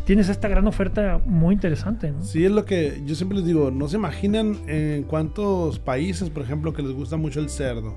tienes 0.06 0.30
esta 0.30 0.48
gran 0.48 0.68
oferta 0.68 1.20
muy 1.26 1.54
interesante. 1.54 2.12
¿no? 2.12 2.24
Sí, 2.24 2.46
es 2.46 2.52
lo 2.52 2.66
que 2.66 3.02
yo 3.06 3.16
siempre 3.16 3.38
les 3.38 3.48
digo, 3.48 3.72
no 3.72 3.88
se 3.88 3.98
imaginan 3.98 4.58
en 4.68 5.04
cuántos 5.04 5.80
países, 5.80 6.30
por 6.30 6.44
ejemplo, 6.44 6.74
que 6.74 6.82
les 6.82 6.92
gusta 6.92 7.18
mucho 7.18 7.40
el 7.40 7.50
cerdo. 7.50 7.96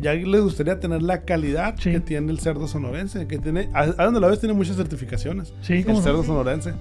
Ya 0.00 0.12
les 0.12 0.40
gustaría 0.42 0.80
tener 0.80 1.02
la 1.02 1.22
calidad 1.22 1.76
Sí. 1.78 1.92
que 1.92 2.00
tiene 2.00 2.32
el 2.32 2.40
cerdo 2.40 2.66
sonorense, 2.66 3.28
que 3.28 3.38
tiene, 3.38 3.68
a, 3.72 3.82
a 3.82 4.04
donde 4.06 4.18
la 4.18 4.26
ves 4.26 4.40
tiene 4.40 4.52
muchas 4.52 4.74
certificaciones. 4.76 5.54
Sí, 5.60 5.74
el 5.74 5.84
cómo 5.84 5.98
no. 5.98 6.02
cerdo 6.04 6.24
sonorense. 6.24 6.72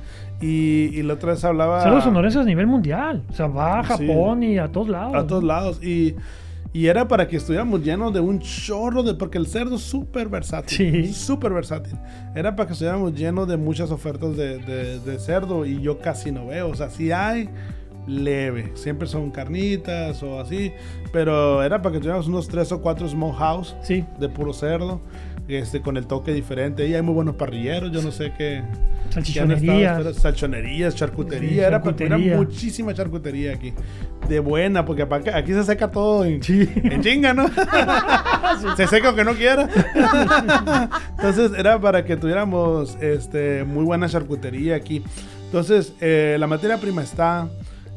Y, 0.42 0.90
y 0.94 1.04
la 1.04 1.14
otra 1.14 1.34
vez 1.34 1.44
hablaba... 1.46 1.84
Cerdos 1.84 2.04
sonorenses 2.06 2.42
a 2.42 2.44
nivel 2.46 2.66
mundial. 2.66 3.24
O 3.30 3.34
sea, 3.34 3.46
va 3.46 3.82
a 3.82 3.98
Sí. 3.98 4.08
Japón 4.08 4.42
y 4.42 4.58
a 4.58 4.68
todos 4.72 4.90
lados. 4.90 5.16
A 5.16 5.28
todos 5.28 5.44
lados. 5.44 5.84
Y, 5.84 6.16
y 6.74 6.88
era 6.88 7.08
para 7.08 7.28
que 7.28 7.38
estuviéramos 7.38 7.84
llenos 7.84 8.12
de 8.14 8.20
un 8.20 8.40
chorro 8.40 9.04
de... 9.04 9.14
Porque 9.14 9.38
el 9.38 9.46
cerdo 9.48 9.76
es 9.76 9.82
súper 9.84 10.28
versátil. 10.28 10.76
Sí. 11.06 11.14
Súper 11.14 11.54
versátil. 11.54 11.96
Era 12.36 12.56
para 12.56 12.66
que 12.68 12.74
estuviéramos 12.74 13.14
llenos 13.14 13.48
de 13.48 13.58
muchas 13.58 13.92
ofertas 13.92 14.36
de, 14.36 14.58
de- 14.58 15.00
de 15.00 15.20
cerdo 15.20 15.66
y 15.66 15.80
yo 15.82 16.00
casi 16.00 16.32
no 16.32 16.48
veo. 16.48 16.70
O 16.70 16.76
sea, 16.76 16.90
sí 16.90 17.12
hay 17.12 17.48
leve. 18.08 18.72
Siempre 18.76 19.08
son 19.08 19.30
carnitas 19.32 20.22
o 20.24 20.40
así. 20.40 20.72
Pero 21.12 21.62
era 21.64 21.82
para 21.82 21.94
que 21.94 22.00
tuviéramos 22.00 22.28
unos 22.28 22.48
tres 22.48 22.72
o 22.72 22.82
cuatro 22.82 23.08
smokehouse 23.08 23.76
Sí, 23.84 24.04
de 24.20 24.28
puro 24.30 24.52
cerdo. 24.52 25.00
Este, 25.48 25.82
con 25.82 25.98
el 25.98 26.08
toque 26.08 26.34
diferente. 26.34 26.88
Y 26.88 26.94
hay 26.94 27.02
muy 27.02 27.14
buenos 27.14 27.36
parrilleros. 27.36 27.92
Yo 27.92 28.02
no 28.02 28.12
sé 28.12 28.32
qué... 28.38 28.64
salchichonerías. 29.10 30.16
Salchonerías, 30.16 30.96
charcutería. 30.96 31.50
Sí, 31.50 31.60
era 31.60 31.72
charcutería. 31.82 32.16
era 32.28 32.38
muchísima 32.38 32.94
charcutería 32.94 33.54
aquí. 33.54 33.74
De 34.30 34.40
buena, 34.40 34.86
porque 34.86 35.04
aquí 35.34 35.52
se 35.54 35.64
seca 35.66 35.92
todo 35.92 36.24
en, 36.24 36.42
Sí. 36.42 36.70
en 36.76 37.02
chinga, 37.02 37.34
¿no? 37.34 37.46
se 38.78 38.88
seca 38.88 39.08
aunque 39.10 39.26
no 39.26 39.34
quiera. 39.34 39.68
Entonces 41.18 41.52
era 41.58 41.80
para 41.80 42.06
que 42.06 42.16
tuviéramos 42.16 42.98
este, 43.02 43.64
muy 43.66 43.84
buena 43.84 44.08
charcutería 44.08 44.76
aquí. 44.76 45.04
Entonces, 45.46 45.94
eh, 46.02 46.38
la 46.40 46.48
materia 46.48 46.78
prima 46.78 47.04
está. 47.04 47.50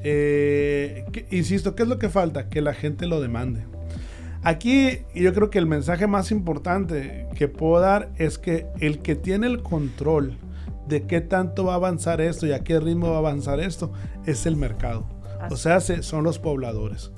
eh, 0.04 1.04
que- 1.12 1.26
insisto, 1.30 1.74
¿qué 1.74 1.82
es 1.84 1.88
lo 1.88 1.98
que 1.98 2.08
falta? 2.08 2.48
Que 2.48 2.60
la 2.60 2.74
gente 2.74 3.06
lo 3.06 3.20
demande. 3.20 3.60
Aquí 4.48 4.98
yo 5.12 5.34
creo 5.34 5.50
que 5.50 5.58
el 5.58 5.66
mensaje 5.66 6.06
más 6.06 6.30
importante 6.30 7.26
que 7.34 7.48
puedo 7.48 7.80
dar 7.80 8.10
es 8.16 8.38
que 8.38 8.66
el 8.78 9.00
que 9.00 9.16
tiene 9.16 9.48
el 9.48 9.60
control 9.62 10.38
de 10.86 11.02
qué 11.02 11.20
tanto 11.20 11.64
va 11.64 11.72
a 11.72 11.76
avanzar 11.76 12.20
esto 12.20 12.46
y 12.46 12.52
a 12.52 12.60
qué 12.60 12.78
ritmo 12.78 13.08
va 13.10 13.16
a 13.16 13.18
avanzar 13.18 13.58
esto 13.58 13.92
es 14.24 14.46
el 14.46 14.56
mercado. 14.56 15.04
O 15.50 15.56
sea, 15.56 15.80
se- 15.80 16.04
son 16.04 16.22
los 16.22 16.38
pobladores. 16.38 17.10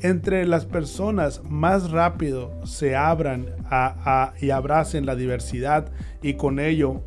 Entre 0.00 0.44
las 0.44 0.66
personas 0.66 1.40
más 1.44 1.92
rápido 1.92 2.52
se 2.64 2.96
abran 2.96 3.46
a- 3.70 3.94
a- 4.04 4.34
y 4.44 4.50
abracen 4.50 5.06
la 5.06 5.14
diversidad 5.14 5.92
y 6.20 6.34
con 6.34 6.58
ello 6.58 7.02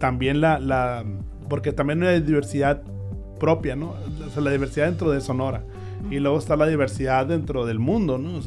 también 0.00 0.40
la, 0.40 0.58
la- 0.58 1.04
porque 1.48 1.72
también 1.72 2.02
hay 2.02 2.20
diversidad 2.20 2.82
propia, 3.38 3.76
¿no? 3.76 3.94
O 4.26 4.30
sea, 4.30 4.42
la 4.42 4.50
diversidad 4.50 4.86
dentro 4.86 5.12
de 5.12 5.20
Sonora. 5.20 5.62
Y 6.10 6.18
luego 6.18 6.38
está 6.38 6.56
la 6.56 6.66
diversidad 6.66 7.26
dentro 7.26 7.66
del 7.66 7.78
mundo, 7.78 8.18
¿no? 8.18 8.38
O 8.38 8.42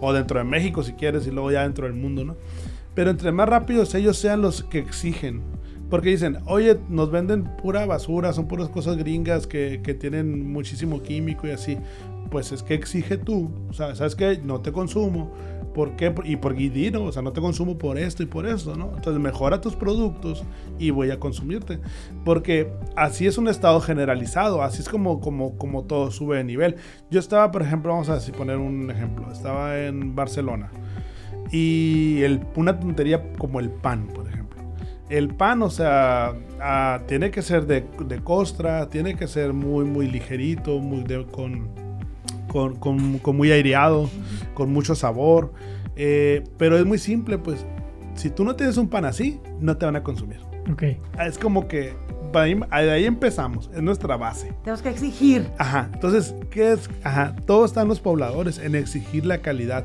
o 0.00 0.12
dentro 0.12 0.38
de 0.38 0.44
México 0.44 0.82
si 0.82 0.92
quieres 0.92 1.26
y 1.26 1.30
luego 1.30 1.50
ya 1.50 1.62
dentro 1.62 1.86
del 1.86 1.94
mundo, 1.94 2.24
¿no? 2.24 2.36
Pero 2.94 3.10
entre 3.10 3.32
más 3.32 3.48
rápidos 3.48 3.94
ellos 3.94 4.16
sean 4.16 4.42
los 4.42 4.62
que 4.64 4.78
exigen. 4.78 5.42
Porque 5.90 6.10
dicen, 6.10 6.38
oye, 6.46 6.78
nos 6.88 7.10
venden 7.10 7.44
pura 7.44 7.86
basura, 7.86 8.32
son 8.32 8.48
puras 8.48 8.68
cosas 8.68 8.96
gringas 8.96 9.46
que, 9.46 9.80
que 9.82 9.94
tienen 9.94 10.50
muchísimo 10.50 11.02
químico 11.02 11.46
y 11.46 11.50
así. 11.50 11.78
Pues 12.30 12.52
es 12.52 12.62
que 12.62 12.74
exige 12.74 13.16
tú. 13.16 13.50
O 13.68 13.72
sea, 13.72 13.94
¿sabes 13.94 14.14
qué? 14.14 14.40
No 14.42 14.60
te 14.60 14.72
consumo. 14.72 15.32
¿Por 15.74 15.96
qué? 15.96 16.14
Y 16.24 16.36
por 16.36 16.58
y 16.58 16.68
di, 16.68 16.90
¿no? 16.90 17.02
O 17.04 17.12
sea, 17.12 17.20
no 17.20 17.32
te 17.32 17.40
consumo 17.40 17.76
por 17.76 17.98
esto 17.98 18.22
y 18.22 18.26
por 18.26 18.46
esto, 18.46 18.76
¿no? 18.76 18.92
Entonces 18.94 19.20
mejora 19.20 19.60
tus 19.60 19.74
productos 19.74 20.44
y 20.78 20.90
voy 20.90 21.10
a 21.10 21.18
consumirte. 21.18 21.80
Porque 22.24 22.72
así 22.96 23.26
es 23.26 23.36
un 23.36 23.48
estado 23.48 23.80
generalizado, 23.80 24.62
así 24.62 24.80
es 24.80 24.88
como, 24.88 25.20
como, 25.20 25.58
como 25.58 25.82
todo 25.84 26.10
sube 26.12 26.36
de 26.38 26.44
nivel. 26.44 26.76
Yo 27.10 27.18
estaba, 27.20 27.50
por 27.50 27.62
ejemplo, 27.62 27.92
vamos 27.92 28.08
a 28.08 28.18
poner 28.32 28.56
un 28.56 28.90
ejemplo, 28.90 29.30
estaba 29.32 29.78
en 29.80 30.14
Barcelona 30.14 30.70
y 31.50 32.22
el, 32.22 32.40
una 32.56 32.78
tontería 32.78 33.32
como 33.38 33.60
el 33.60 33.70
pan, 33.70 34.06
por 34.08 34.26
ejemplo. 34.28 34.62
El 35.10 35.28
pan, 35.34 35.62
o 35.62 35.70
sea, 35.70 36.32
ah, 36.60 37.00
tiene 37.06 37.30
que 37.30 37.42
ser 37.42 37.66
de, 37.66 37.84
de 38.06 38.20
costra, 38.20 38.88
tiene 38.88 39.16
que 39.16 39.26
ser 39.28 39.52
muy, 39.52 39.84
muy 39.84 40.08
ligerito, 40.08 40.78
muy 40.78 41.02
de- 41.02 41.26
con, 41.26 41.68
con, 42.54 42.76
con- 42.76 43.18
con 43.18 43.36
muy 43.36 43.50
aireado, 43.50 44.08
con 44.54 44.72
mucho 44.72 44.94
sabor. 44.94 45.52
eh, 45.96 46.44
pero 46.56 46.78
es 46.78 46.84
muy 46.86 46.98
simple, 46.98 47.36
pues. 47.36 47.66
Si 48.14 48.30
tú 48.30 48.44
no 48.44 48.54
tienes 48.54 48.76
un 48.76 48.88
pan 48.88 49.04
así, 49.04 49.40
no 49.60 49.76
te 49.76 49.84
van 49.86 49.96
a 49.96 50.04
consumir. 50.04 50.38
Ok. 50.72 50.84
Es 51.20 51.36
como 51.36 51.66
que 51.66 51.94
ahí, 52.32 52.54
de 52.54 52.90
ahí 52.92 53.04
empezamos, 53.06 53.68
es 53.74 53.82
nuestra 53.82 54.16
base. 54.16 54.52
Tenemos 54.62 54.82
que 54.82 54.88
exigir. 54.90 55.48
Ajá, 55.58 55.90
entonces, 55.92 56.32
¿qué 56.50 56.72
es? 56.72 56.88
Ajá, 57.02 57.34
todo 57.44 57.64
está 57.64 57.82
en 57.82 57.88
los 57.88 57.98
pobladores, 58.00 58.58
en 58.58 58.76
exigir 58.76 59.26
la 59.26 59.38
calidad. 59.38 59.84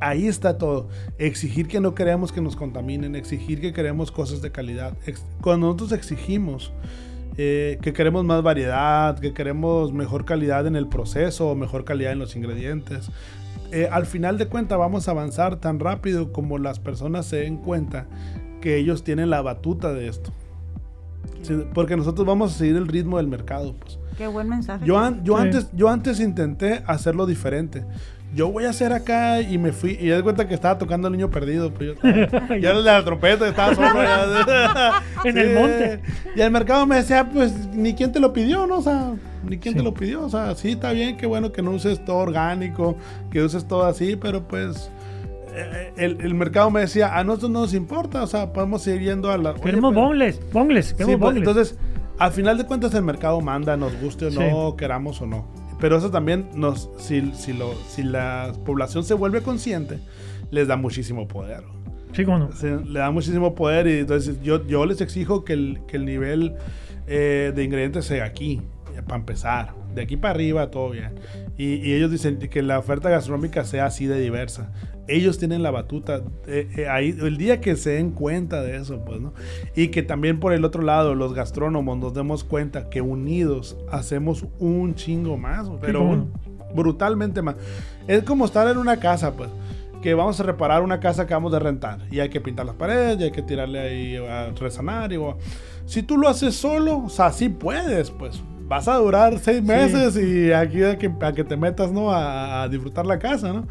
Ahí 0.00 0.26
está 0.28 0.56
todo. 0.58 0.88
Exigir 1.18 1.68
que 1.68 1.78
no 1.80 1.94
queremos 1.94 2.32
que 2.32 2.40
nos 2.40 2.56
contaminen, 2.56 3.14
exigir 3.16 3.60
que 3.60 3.72
queremos 3.74 4.10
cosas 4.10 4.40
de 4.42 4.50
calidad. 4.50 4.94
Cuando 5.42 5.66
nosotros 5.66 5.92
exigimos 5.92 6.72
eh, 7.36 7.78
que 7.82 7.92
queremos 7.92 8.24
más 8.24 8.42
variedad, 8.42 9.18
que 9.18 9.32
queremos 9.32 9.92
mejor 9.92 10.24
calidad 10.24 10.66
en 10.66 10.76
el 10.76 10.86
proceso, 10.88 11.48
o 11.50 11.54
mejor 11.54 11.84
calidad 11.84 12.12
en 12.12 12.18
los 12.18 12.36
ingredientes, 12.36 13.10
eh, 13.70 13.88
al 13.90 14.04
final 14.06 14.36
de 14.38 14.46
cuentas 14.48 14.78
vamos 14.78 15.08
a 15.08 15.12
avanzar 15.12 15.56
tan 15.56 15.80
rápido 15.80 16.32
como 16.32 16.58
las 16.58 16.78
personas 16.78 17.24
se 17.26 17.36
den 17.36 17.56
cuenta 17.56 18.06
que 18.60 18.76
ellos 18.76 19.02
tienen 19.02 19.30
la 19.30 19.40
batuta 19.42 19.92
de 19.94 20.08
esto. 20.08 20.30
Sí, 21.42 21.54
porque 21.74 21.96
nosotros 21.96 22.26
vamos 22.26 22.54
a 22.54 22.58
seguir 22.58 22.76
el 22.76 22.86
ritmo 22.86 23.16
del 23.16 23.26
mercado. 23.26 23.74
Pues. 23.74 23.98
Qué 24.16 24.26
buen 24.28 24.48
mensaje. 24.48 24.84
Yo, 24.86 24.98
an- 24.98 25.24
yo, 25.24 25.36
Sí. 25.38 25.42
antes, 25.42 25.68
yo 25.74 25.88
antes 25.88 26.20
intenté 26.20 26.82
hacerlo 26.86 27.26
diferente. 27.26 27.84
Yo 28.34 28.50
voy 28.50 28.64
a 28.64 28.70
hacer 28.70 28.92
acá 28.92 29.40
y 29.40 29.58
me 29.58 29.72
fui 29.72 29.98
y 30.00 30.06
me 30.10 30.22
cuenta 30.22 30.48
que 30.48 30.54
estaba 30.54 30.78
tocando 30.78 31.08
el 31.08 31.12
niño 31.12 31.30
perdido. 31.30 31.72
Pues 31.72 31.96
yo 32.02 32.10
estaba- 32.22 32.56
ya 32.60 32.72
la 32.74 33.04
trompeta, 33.04 33.48
estaba 33.48 33.74
solo. 33.74 33.88
En 35.24 35.38
el 35.38 35.54
monte. 35.54 36.00
Y 36.34 36.40
el 36.40 36.50
mercado 36.50 36.86
me 36.86 36.96
decía, 36.96 37.28
pues 37.30 37.52
ni 37.74 37.94
quién 37.94 38.10
te 38.12 38.20
lo 38.20 38.32
pidió, 38.32 38.66
¿no? 38.66 38.78
O 38.78 38.82
sea, 38.82 39.12
ni 39.44 39.58
quién 39.58 39.74
Sí. 39.74 39.78
te 39.78 39.84
lo 39.84 39.94
pidió. 39.94 40.22
O 40.22 40.28
sea, 40.30 40.54
sí, 40.54 40.72
está 40.72 40.92
bien, 40.92 41.16
qué 41.16 41.26
bueno 41.26 41.52
que 41.52 41.62
no 41.62 41.70
uses 41.72 42.04
todo 42.04 42.16
orgánico, 42.16 42.96
que 43.30 43.42
uses 43.42 43.66
todo 43.68 43.84
así, 43.84 44.16
pero 44.16 44.48
pues 44.48 44.90
eh, 45.54 45.92
el, 45.96 46.18
el 46.22 46.34
mercado 46.34 46.70
me 46.70 46.80
decía, 46.80 47.16
a 47.16 47.22
nosotros 47.24 47.50
no 47.50 47.60
nos 47.60 47.74
importa, 47.74 48.22
o 48.22 48.26
sea, 48.26 48.52
podemos 48.52 48.82
seguir 48.82 49.02
yendo 49.02 49.30
a 49.30 49.36
la... 49.38 49.54
Queremos 49.54 49.92
pero- 49.92 50.02
bongles, 50.06 50.40
bongles, 50.52 50.86
Sí, 50.86 50.94
queremos 50.94 51.20
pues, 51.20 51.34
bongles. 51.34 51.48
entonces, 51.48 51.78
al 52.18 52.32
final 52.32 52.56
de 52.58 52.64
cuentas 52.66 52.94
el 52.94 53.02
mercado 53.02 53.40
manda, 53.40 53.76
nos 53.76 53.94
guste 54.00 54.26
o 54.26 54.30
Sí. 54.30 54.38
no, 54.38 54.74
queramos 54.76 55.20
o 55.20 55.26
no. 55.26 55.46
Pero 55.82 55.96
eso 55.98 56.10
también 56.12 56.46
nos, 56.54 56.88
si, 56.96 57.32
si, 57.34 57.52
lo, 57.52 57.74
si 57.88 58.04
la 58.04 58.52
población 58.64 59.02
se 59.02 59.14
vuelve 59.14 59.42
consciente, 59.42 59.98
les 60.52 60.68
da 60.68 60.76
muchísimo 60.76 61.26
poder. 61.26 61.64
sí, 62.12 62.24
cómo 62.24 62.38
no. 62.38 62.52
Se- 62.52 62.78
le 62.84 63.00
da 63.00 63.10
muchísimo 63.10 63.54
poder 63.56 63.88
y 63.88 63.98
entonces 63.98 64.40
yo, 64.42 64.64
yo 64.66 64.86
les 64.86 65.00
exijo 65.00 65.44
que 65.44 65.54
el, 65.54 65.80
que 65.88 65.96
el 65.96 66.04
nivel 66.04 66.54
eh, 67.08 67.52
de 67.54 67.64
ingredientes 67.64 68.04
sea 68.04 68.24
aquí, 68.24 68.62
para 69.08 69.16
empezar. 69.18 69.74
De 69.92 70.02
aquí 70.02 70.16
para 70.16 70.34
arriba, 70.34 70.70
todo 70.70 70.90
bien. 70.90 71.14
Y, 71.58 71.74
y 71.86 71.92
ellos 71.94 72.10
dicen 72.10 72.38
que 72.38 72.62
la 72.62 72.78
oferta 72.78 73.10
gastronómica 73.10 73.64
sea 73.64 73.86
así 73.86 74.06
de 74.06 74.18
diversa. 74.20 74.72
Ellos 75.08 75.38
tienen 75.38 75.62
la 75.62 75.70
batuta. 75.70 76.22
eh, 76.46 76.68
eh, 76.76 76.88
ahí, 76.88 77.14
el 77.20 77.36
día 77.36 77.60
que 77.60 77.76
se 77.76 77.90
den 77.90 78.10
cuenta 78.12 78.62
de 78.62 78.76
eso, 78.76 79.04
pues, 79.04 79.20
¿no? 79.20 79.34
Y 79.76 79.88
que 79.88 80.02
también 80.02 80.40
por 80.40 80.52
el 80.54 80.64
otro 80.64 80.82
lado, 80.82 81.14
los 81.14 81.34
gastrónomos 81.34 81.98
nos 81.98 82.14
demos 82.14 82.42
cuenta 82.44 82.88
que 82.88 83.00
unidos 83.02 83.76
hacemos 83.90 84.46
un 84.58 84.94
chingo 84.94 85.36
más, 85.36 85.68
pero 85.80 86.26
brutalmente 86.74 87.42
más. 87.42 87.56
Es 88.08 88.22
como 88.22 88.44
estar 88.46 88.66
en 88.68 88.78
una 88.78 88.98
casa, 88.98 89.34
pues 89.36 89.50
que 90.00 90.14
vamos 90.14 90.40
a 90.40 90.42
reparar 90.42 90.82
una 90.82 90.98
casa 90.98 91.28
que 91.28 91.34
vamos 91.34 91.54
a 91.54 91.60
rentar 91.60 92.00
y 92.10 92.18
hay 92.18 92.28
que 92.28 92.40
pintar 92.40 92.66
las 92.66 92.74
paredes 92.74 93.20
y 93.20 93.22
hay 93.22 93.30
que 93.30 93.42
tirarle 93.42 93.78
ahí 93.78 94.16
a 94.16 94.50
resanar 94.50 95.12
y 95.12 95.16
o- 95.16 95.38
si 95.86 96.02
tú 96.02 96.16
lo 96.18 96.28
haces 96.28 96.56
solo, 96.56 97.04
o 97.04 97.08
sea, 97.08 97.30
sí 97.30 97.48
puedes, 97.48 98.10
pues 98.10 98.42
vas 98.72 98.88
a 98.88 98.96
durar 98.96 99.38
seis 99.38 99.62
meses 99.62 100.16
y 100.16 100.50
aquí 100.50 100.82
a 100.82 100.96
que, 100.96 101.12
a 101.20 101.32
que 101.34 101.44
te 101.44 101.58
metas, 101.58 101.92
¿no? 101.92 102.10
A, 102.10 102.62
a 102.62 102.68
disfrutar 102.70 103.04
la 103.04 103.18
casa, 103.18 103.52
¿no? 103.52 103.66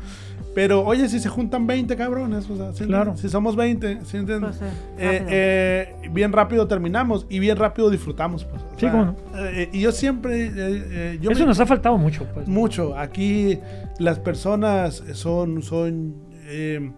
Pero 0.54 0.86
oye, 0.86 1.10
si 1.10 1.20
se 1.20 1.28
juntan 1.28 1.66
20 1.66 1.96
cabrones, 1.96 2.48
o 2.50 2.56
sea, 2.58 2.72
¿sí 2.74 2.86
Claro. 2.86 3.16
si 3.18 3.30
somos 3.30 3.56
20, 3.56 4.00
¿sí 4.06 4.18
entiendes? 4.18 4.58
Pues, 4.58 4.70
sí, 4.72 4.78
Eh, 5.00 5.08
rápido. 5.12 5.28
eh, 5.32 6.10
bien 6.12 6.32
rápido 6.34 6.68
terminamos 6.68 7.26
y 7.30 7.40
bien 7.40 7.58
rápido 7.58 7.90
disfrutamos, 7.90 8.44
pues. 8.46 8.62
Sí, 8.76 8.82
sea, 8.82 8.92
cómo 8.92 9.06
no. 9.06 9.16
eh, 9.40 9.70
y 9.74 9.80
yo 9.80 9.92
siempre, 9.92 10.46
eh, 10.48 10.52
eh, 10.58 11.20
yo 11.20 11.32
Eso 11.32 11.40
me- 11.40 11.46
nos 11.48 11.60
ha 11.60 11.66
faltado 11.66 11.98
mucho, 11.98 12.28
pues. 12.34 12.48
mucho. 12.48 12.96
Aquí 12.96 13.58
las 13.98 14.20
personas 14.20 15.02
son, 15.14 15.64
son, 15.64 16.16
eh, 16.48 16.92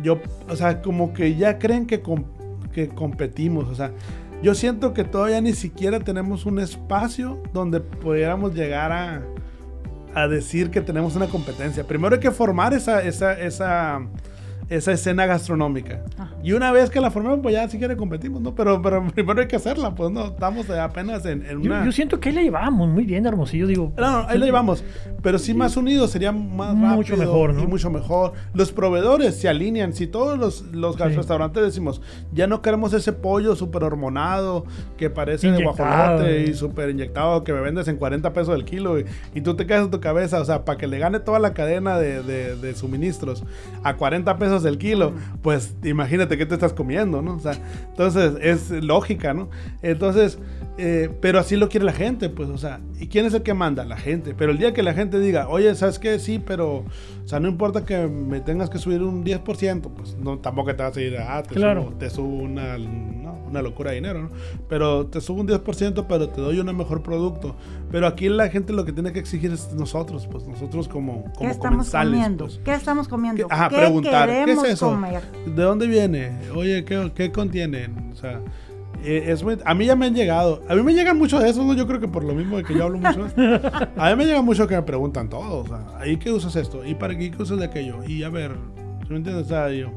yo, 0.00 0.20
o 0.48 0.54
sea, 0.54 0.80
como 0.80 1.12
que 1.12 1.34
ya 1.34 1.58
creen 1.58 1.86
que, 1.86 2.02
com- 2.02 2.24
que 2.72 2.86
competimos. 2.88 3.68
O 3.68 3.74
sea, 3.74 3.90
yo 4.42 4.54
siento 4.54 4.94
que 4.94 5.04
todavía 5.04 5.40
ni 5.40 5.52
siquiera 5.52 6.00
tenemos 6.00 6.46
un 6.46 6.58
espacio 6.58 7.42
donde 7.52 7.80
pudiéramos 7.80 8.54
llegar 8.54 8.92
a, 8.92 9.22
a 10.14 10.28
decir 10.28 10.70
que 10.70 10.80
tenemos 10.80 11.16
una 11.16 11.26
competencia. 11.26 11.84
Primero 11.84 12.14
hay 12.14 12.20
que 12.20 12.30
formar 12.30 12.74
esa, 12.74 13.02
esa, 13.02 13.32
esa, 13.32 14.00
esa 14.68 14.92
escena 14.92 15.26
gastronómica. 15.26 16.02
Ajá. 16.18 16.34
Y 16.42 16.52
una 16.52 16.72
vez 16.72 16.90
que 16.90 17.00
la 17.00 17.10
formemos, 17.10 17.40
pues 17.42 17.54
ya 17.54 17.68
si 17.68 17.78
quiere 17.78 17.96
competimos, 17.96 18.40
¿no? 18.42 18.54
Pero, 18.54 18.80
pero 18.82 19.06
primero 19.14 19.40
hay 19.40 19.48
que 19.48 19.56
hacerla, 19.56 19.94
pues 19.94 20.10
no, 20.10 20.26
estamos 20.26 20.68
apenas 20.70 21.24
en, 21.26 21.44
en 21.46 21.62
Yo, 21.62 21.70
una... 21.70 21.84
yo 21.84 21.92
siento 21.92 22.20
que 22.20 22.28
ahí 22.28 22.34
la 22.34 22.42
llevamos 22.42 22.88
muy 22.88 23.04
bien, 23.04 23.26
Hermosillo, 23.26 23.66
digo. 23.66 23.92
No, 23.96 24.22
no, 24.22 24.28
ahí 24.28 24.38
lo 24.38 24.44
llevamos. 24.46 24.84
Pero 25.22 25.38
sí 25.38 25.54
más 25.54 25.76
unidos 25.76 26.10
sería 26.10 26.32
más 26.32 26.74
Mucho 26.74 27.14
rápido 27.14 27.16
mejor, 27.26 27.54
¿no? 27.54 27.62
Y 27.62 27.66
mucho 27.66 27.90
mejor. 27.90 28.32
Los 28.54 28.72
proveedores 28.72 29.36
se 29.36 29.48
alinean. 29.48 29.92
Si 29.92 30.06
todos 30.06 30.38
los, 30.38 30.62
los 30.72 30.96
Sí. 30.96 31.02
restaurantes 31.02 31.62
decimos, 31.62 32.00
ya 32.32 32.46
no 32.46 32.60
queremos 32.62 32.92
ese 32.92 33.12
pollo 33.12 33.56
súper 33.56 33.82
hormonado 33.84 34.64
que 34.96 35.10
parece 35.10 35.50
de 35.50 35.60
Inyectado. 35.60 35.88
guajolote 35.88 36.42
y 36.44 36.54
súper 36.54 36.90
inyectado 36.90 37.44
que 37.44 37.52
me 37.52 37.60
vendes 37.60 37.88
en 37.88 37.96
40 37.96 38.32
pesos 38.32 38.54
el 38.54 38.64
kilo 38.64 38.98
y, 38.98 39.06
y 39.34 39.40
tú 39.40 39.54
te 39.54 39.66
quedas 39.66 39.84
en 39.84 39.90
tu 39.90 40.00
cabeza, 40.00 40.40
o 40.40 40.44
sea, 40.44 40.64
para 40.64 40.76
que 40.78 40.86
le 40.86 40.98
gane 40.98 41.20
toda 41.20 41.38
la 41.38 41.54
cadena 41.54 41.98
de, 41.98 42.22
de- 42.22 42.56
de 42.56 42.74
suministros 42.74 43.42
a 43.82 43.94
40 43.96 44.36
pesos 44.38 44.57
el 44.64 44.78
kilo, 44.78 45.14
pues 45.42 45.74
imagínate 45.84 46.36
qué 46.36 46.46
te 46.46 46.54
estás 46.54 46.72
comiendo, 46.72 47.22
¿no? 47.22 47.34
O 47.34 47.40
sea, 47.40 47.52
entonces 47.88 48.34
es 48.40 48.70
lógica, 48.70 49.34
¿no? 49.34 49.48
Entonces, 49.82 50.38
eh, 50.78 51.10
pero 51.20 51.38
así 51.38 51.56
lo 51.56 51.68
quiere 51.68 51.84
la 51.84 51.92
gente, 51.92 52.28
pues, 52.28 52.48
o 52.48 52.58
sea, 52.58 52.80
¿y 53.00 53.08
quién 53.08 53.26
es 53.26 53.34
el 53.34 53.42
que 53.42 53.54
manda? 53.54 53.84
La 53.84 53.96
gente. 53.96 54.34
Pero 54.34 54.52
el 54.52 54.58
día 54.58 54.72
que 54.72 54.82
la 54.82 54.94
gente 54.94 55.18
diga, 55.18 55.48
oye, 55.48 55.74
¿sabes 55.74 55.98
qué? 55.98 56.18
Sí, 56.18 56.38
pero, 56.44 56.84
o 57.28 57.30
sea, 57.30 57.40
no 57.40 57.48
importa 57.48 57.84
que 57.84 58.06
me 58.06 58.40
tengas 58.40 58.70
que 58.70 58.78
subir 58.78 59.02
un 59.02 59.22
10%, 59.22 59.90
pues 59.94 60.16
no, 60.16 60.38
tampoco 60.38 60.74
te 60.74 60.82
vas 60.82 60.96
a 60.96 61.00
ir, 61.02 61.14
ah, 61.18 61.42
te, 61.42 61.56
Claro. 61.56 61.82
subo, 61.82 61.92
te 61.98 62.08
subo 62.08 62.26
una, 62.38 62.78
no, 62.78 63.34
una 63.50 63.60
locura 63.60 63.90
de 63.90 63.96
dinero, 63.96 64.22
¿no? 64.22 64.30
Pero 64.66 65.08
te 65.08 65.20
subo 65.20 65.42
un 65.42 65.46
10%, 65.46 66.06
pero 66.08 66.30
te 66.30 66.40
doy 66.40 66.58
un 66.58 66.74
mejor 66.74 67.02
producto. 67.02 67.54
Pero 67.90 68.06
aquí 68.06 68.30
la 68.30 68.48
gente 68.48 68.72
lo 68.72 68.86
que 68.86 68.94
tiene 68.94 69.12
que 69.12 69.18
exigir 69.18 69.52
es 69.52 69.74
nosotros, 69.74 70.26
pues 70.26 70.46
nosotros 70.46 70.88
como, 70.88 71.24
¿Qué 71.24 71.32
como 71.34 71.50
estamos 71.50 71.60
comensales, 71.90 72.12
comiendo? 72.14 72.44
pues. 72.46 72.60
¿Qué 72.64 72.72
estamos 72.72 73.08
comiendo? 73.08 73.46
¿Qué- 73.46 73.54
ajá, 73.54 73.68
¿Qué 73.68 73.76
preguntar, 73.76 74.26
¿qué 74.30 74.32
es 74.38 74.44
queremos 74.46 74.64
eso? 74.66 74.88
comer? 74.88 75.22
¿De 75.54 75.62
dónde 75.62 75.86
viene? 75.86 76.32
Oye, 76.56 76.86
¿qué, 76.86 77.12
qué 77.14 77.30
contienen? 77.30 78.10
O 78.10 78.16
sea, 78.16 78.40
eh, 79.04 79.24
es 79.28 79.44
a 79.64 79.74
mí 79.74 79.86
ya 79.86 79.96
me 79.96 80.06
han 80.06 80.14
llegado. 80.14 80.62
A 80.68 80.74
mí 80.74 80.82
me 80.82 80.94
llegan 80.94 81.18
muchos 81.18 81.42
de 81.42 81.48
esos. 81.48 81.76
Yo 81.76 81.86
creo 81.86 82.00
que 82.00 82.08
por 82.08 82.24
lo 82.24 82.34
mismo 82.34 82.56
de 82.56 82.64
que 82.64 82.74
yo 82.74 82.84
hablo 82.84 82.98
mucho. 82.98 83.26
A 83.96 84.10
mí 84.10 84.16
me 84.16 84.24
llegan 84.24 84.44
mucho 84.44 84.66
que 84.66 84.74
me 84.74 84.82
preguntan 84.82 85.28
todo. 85.28 85.58
O 85.58 85.66
sea, 85.66 85.86
¿ahí 85.98 86.16
qué 86.16 86.32
usas 86.32 86.56
esto? 86.56 86.84
¿Y 86.84 86.94
para 86.94 87.16
qué, 87.16 87.30
qué 87.30 87.42
usas 87.42 87.58
de 87.58 87.66
aquello? 87.66 88.04
Y 88.04 88.22
a 88.22 88.28
ver, 88.28 88.52
¿sí 89.02 89.10
¿me 89.10 89.16
entiendes? 89.16 89.46
O 89.46 89.48
sea, 89.48 89.70
yo, 89.70 89.90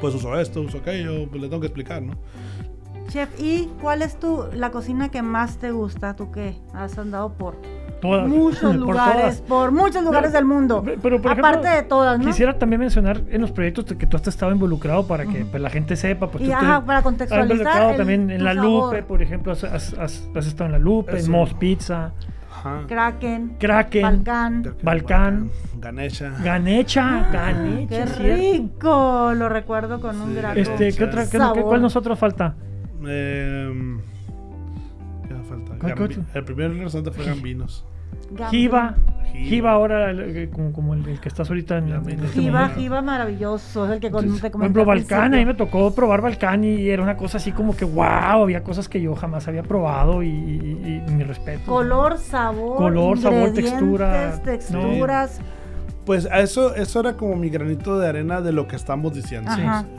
pues 0.00 0.14
uso 0.14 0.38
esto, 0.38 0.60
uso 0.62 0.78
aquello, 0.78 1.28
pues 1.28 1.40
le 1.40 1.48
tengo 1.48 1.60
que 1.60 1.66
explicar, 1.66 2.02
¿no? 2.02 2.14
Chef, 3.08 3.28
¿y 3.38 3.68
cuál 3.80 4.02
es 4.02 4.18
tu, 4.18 4.44
la 4.54 4.70
cocina 4.70 5.10
que 5.10 5.22
más 5.22 5.58
te 5.58 5.70
gusta? 5.70 6.16
¿Tú 6.16 6.30
qué? 6.30 6.56
Has 6.72 6.98
andado 6.98 7.34
por 7.34 7.56
Todas. 8.04 8.28
muchos 8.28 8.60
Por 8.62 8.76
lugares, 8.76 9.22
todas. 9.22 9.40
por 9.42 9.72
muchos 9.72 10.02
lugares 10.04 10.30
No, 10.30 10.36
del 10.36 10.44
mundo. 10.44 10.82
pe- 10.82 10.98
pero, 11.02 11.20
por 11.20 11.32
Aparte 11.32 11.60
ejemplo, 11.68 11.82
de 11.82 11.82
todas, 11.88 12.18
¿no? 12.18 12.24
Quisiera 12.26 12.58
también 12.58 12.80
mencionar 12.80 13.20
en 13.30 13.40
los 13.40 13.50
proyectos 13.50 13.84
que 13.84 14.06
tú 14.06 14.16
has 14.16 14.26
estado 14.28 14.52
involucrado 14.52 15.06
para 15.06 15.26
que 15.26 15.44
pues, 15.44 15.62
la 15.62 15.70
gente 15.70 15.96
sepa. 15.96 16.28
Pues, 16.30 16.44
Y, 16.44 16.46
tú 16.48 16.52
ajá, 16.52 16.80
te- 16.80 16.86
para 16.86 16.98
has 16.98 17.04
contextualizar 17.04 17.50
involucrado 17.56 17.90
el- 17.90 17.96
también 17.96 18.30
en 18.30 18.44
la 18.44 18.54
sabor. 18.54 18.84
Lupe, 18.94 19.02
por 19.02 19.22
ejemplo, 19.22 19.52
has, 19.52 19.64
has- 19.64 19.94
has- 19.98 20.28
has 20.34 20.46
estado 20.46 20.66
en 20.66 20.72
la 20.72 20.78
Lupe, 20.78 21.18
en 21.18 21.30
Mos 21.30 21.54
Pizza, 21.54 22.12
Ajá. 22.50 22.82
Kraken, 22.86 23.56
Kraken, 23.58 24.02
Balcán. 24.02 24.74
Balcán. 24.82 25.50
Ganesha. 25.80 26.32
Ganecha, 26.42 27.28
¡Qué 27.30 27.36
Ganecha, 27.36 28.06
¿cierto? 28.06 28.22
rico! 28.36 29.32
Lo 29.34 29.48
recuerdo 29.50 30.00
con 30.00 30.18
un 30.20 30.34
grato 30.34 30.58
Este, 30.58 30.92
¿qué 30.92 31.04
otra, 31.04 31.24
qué- 31.24 31.30
qué- 31.32 31.38
sabor. 31.38 31.62
¿Cuál 31.64 31.82
nosotros 31.82 32.18
falta? 32.18 32.54
Eh, 33.06 33.98
¿Qué 35.28 35.34
falta? 35.48 35.74
¿Cuál- 35.78 35.94
Gambi- 35.94 36.14
cuál? 36.14 36.26
el 36.34 36.44
primer 36.44 36.70
restaurante 36.74 37.10
fue 37.10 37.24
Gambinos. 37.26 37.84
Jiva. 38.50 38.94
Jiva. 39.32 39.72
Ahora, 39.72 40.10
el- 40.10 40.48
como, 40.50 40.72
como 40.72 40.94
el, 40.94 41.08
el 41.08 41.20
que 41.20 41.28
estás 41.28 41.48
ahorita 41.50 41.78
en, 41.78 41.88
en 41.88 42.08
este 42.24 42.28
Jiva. 42.40 42.68
Jiva 42.68 43.02
maravilloso, 43.02 43.86
es 43.86 43.90
el 43.90 43.98
que 44.00 44.10
con, 44.10 44.24
Entonces, 44.24 44.42
te 44.42 44.50
por 44.50 44.60
ejemplo, 44.62 44.82
al 44.82 44.86
Balcán, 44.86 45.34
a 45.34 45.36
mí 45.38 45.44
me 45.44 45.54
tocó 45.54 45.92
probar 45.92 46.20
Balcán 46.20 46.62
y 46.62 46.88
era 46.88 47.02
una 47.02 47.16
cosa 47.16 47.38
así 47.38 47.50
como 47.50 47.76
que 47.76 47.84
wow, 47.84 48.04
había 48.42 48.62
cosas 48.62 48.88
que 48.88 49.00
yo 49.00 49.14
jamás 49.16 49.48
había 49.48 49.62
probado 49.64 50.22
y, 50.22 50.28
y- 50.28 51.02
y 51.08 51.10
mi 51.12 51.24
respeto. 51.24 51.64
Color, 51.66 52.18
sabor, 52.18 52.76
Color, 52.76 53.18
sabor, 53.18 53.52
textura, 53.52 54.40
texturas. 54.44 55.40
Pues 56.06 56.26
a 56.26 56.40
eso, 56.40 56.74
eso 56.74 57.00
era 57.00 57.16
como 57.16 57.34
mi 57.34 57.48
granito 57.48 57.98
de 57.98 58.06
arena 58.08 58.40
de 58.42 58.52
lo 58.52 58.68
que 58.68 58.76
estamos 58.76 59.14
diciendo. 59.14 59.50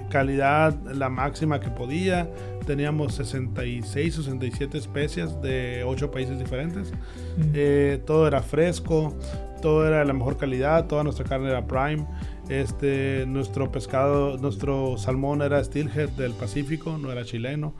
Calidad 0.10 0.76
la 0.94 1.10
máxima 1.10 1.60
que 1.60 1.70
podía. 1.70 2.30
Teníamos 2.66 3.14
66, 3.16 4.16
67 4.16 4.78
especias 4.78 5.42
de 5.42 5.84
8 5.86 6.12
países 6.12 6.40
diferentes. 6.40 6.92
Mm. 7.38 7.52
Eh, 7.54 8.02
todo 8.06 8.28
era 8.28 8.42
fresco, 8.42 9.16
todo 9.62 9.88
era 9.88 10.00
de 10.00 10.06
la 10.06 10.14
mejor 10.14 10.38
calidad, 10.38 10.88
toda 10.88 11.04
nuestra 11.04 11.26
carne 11.26 11.50
era 11.50 11.66
prime. 11.66 12.06
Este, 12.50 13.26
nuestro 13.28 13.72
pescado, 13.72 14.38
nuestro 14.38 14.98
salmón 14.98 15.42
era 15.42 15.64
steelhead 15.64 16.10
del 16.10 16.34
Pacífico, 16.34 16.98
no 16.98 17.12
era 17.12 17.26
chileno. 17.26 17.74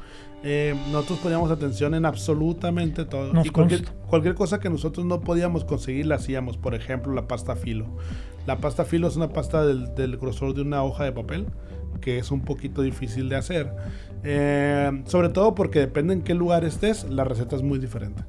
Eh, 0.48 0.76
nosotros 0.92 1.20
poníamos 1.20 1.50
atención 1.50 1.96
en 1.96 2.06
absolutamente 2.06 3.04
todo. 3.04 3.34
Nos 3.34 3.48
y 3.48 3.50
cualquier, 3.50 4.36
cosa 4.36 4.60
que 4.60 4.70
nosotros 4.70 5.06
no 5.06 5.22
podíamos 5.22 5.66
conseguir 5.66 6.06
la 6.06 6.16
hacíamos. 6.16 6.58
Por 6.58 6.76
ejemplo, 6.76 7.14
la 7.14 7.28
pasta 7.28 7.56
filo. 7.56 7.88
La 8.46 8.60
pasta 8.60 8.86
filo 8.86 9.08
es 9.08 9.16
una 9.16 9.30
pasta 9.30 9.66
del, 9.66 9.96
del 9.96 10.18
grosor 10.18 10.54
de 10.54 10.62
una 10.62 10.84
hoja 10.84 11.04
de 11.04 11.12
papel 11.12 11.48
que 12.00 12.20
es 12.20 12.32
un 12.32 12.42
poquito 12.42 12.84
difícil 12.84 13.30
de 13.30 13.36
hacer. 13.36 13.74
Eh, 14.24 15.04
sobre 15.06 15.30
todo 15.30 15.56
porque 15.56 15.80
depende 15.80 16.14
en 16.14 16.22
qué 16.22 16.36
lugar 16.36 16.64
estés, 16.64 17.10
la 17.10 17.24
receta 17.24 17.56
es 17.56 17.64
muy 17.64 17.80
diferente. 17.80 18.24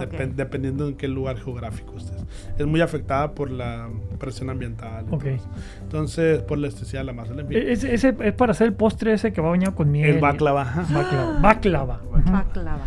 Depen- 0.00 0.30
Ok. 0.30 0.36
dependiendo 0.36 0.88
en 0.88 0.94
qué 0.96 1.08
lugar 1.08 1.36
geográfico 1.38 1.96
estés. 1.96 2.24
Es 2.58 2.66
muy 2.66 2.80
afectada 2.80 3.32
por 3.32 3.50
la 3.50 3.88
presión 4.18 4.50
ambiental. 4.50 5.04
Ok. 5.10 5.24
Entonces, 5.26 5.48
entonces, 5.82 6.42
por 6.42 6.58
la 6.58 6.68
elasticidad 6.68 7.00
de 7.00 7.04
la 7.06 7.12
masa. 7.12 7.34
Fin. 7.34 7.46
E- 7.52 7.72
Ese, 7.72 7.94
ese 7.94 8.14
es 8.20 8.32
para 8.34 8.52
hacer 8.52 8.66
el 8.68 8.74
postre 8.74 9.12
ese 9.12 9.32
que 9.32 9.40
va 9.40 9.50
bañado 9.50 9.74
con 9.74 9.90
miel. 9.90 10.08
el 10.16 10.20
baklava. 10.20 10.64
Baklava. 10.92 11.38
Baklava. 11.40 12.00
Ujú. 12.10 12.30
Baklava. 12.32 12.84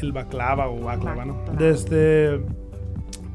El 0.00 0.12
baklava 0.12 0.68
o 0.68 0.80
baklava, 0.80 1.24
¿no? 1.24 1.34
Baklava. 1.36 1.58
Desde, 1.58 2.40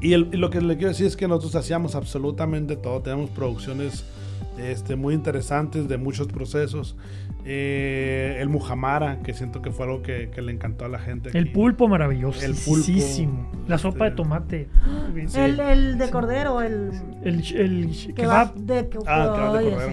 y, 0.00 0.12
el- 0.12 0.28
y 0.32 0.36
lo 0.36 0.50
que 0.50 0.60
le 0.60 0.74
quiero 0.76 0.88
decir 0.90 1.06
es 1.06 1.16
que 1.16 1.26
nosotros 1.28 1.54
hacíamos 1.56 1.94
absolutamente 1.94 2.76
todo. 2.76 3.00
Tenemos 3.02 3.30
producciones 3.30 4.04
este, 4.58 4.96
muy 4.96 5.14
interesantes 5.14 5.88
de 5.88 5.96
muchos 5.96 6.28
procesos. 6.28 6.96
Eh, 7.44 8.38
el 8.40 8.48
Muhamara, 8.48 9.18
que 9.24 9.34
siento 9.34 9.62
que 9.62 9.72
fue 9.72 9.86
algo 9.86 10.02
que, 10.02 10.30
que 10.30 10.42
le 10.42 10.52
encantó 10.52 10.84
a 10.84 10.88
la 10.88 10.98
gente. 11.00 11.36
El 11.36 11.50
pulpo 11.50 11.88
maravilloso. 11.88 12.44
El 12.44 12.54
pulpo. 12.54 12.86
La 13.66 13.78
sopa 13.78 14.04
de 14.06 14.10
tomate. 14.12 14.68
Sí. 15.26 15.38
El, 15.40 15.58
el 15.60 15.98
de 15.98 16.10
cordero, 16.10 16.62
el 16.62 16.90
El, 17.24 17.42
el 17.56 18.14
que 18.14 18.26
va 18.26 18.52
kebab. 18.52 18.54
de 18.54 18.88
que 18.88 18.98
Ah, 19.06 19.32
kebab 19.34 19.58
de 19.58 19.70
cordero. 19.70 19.92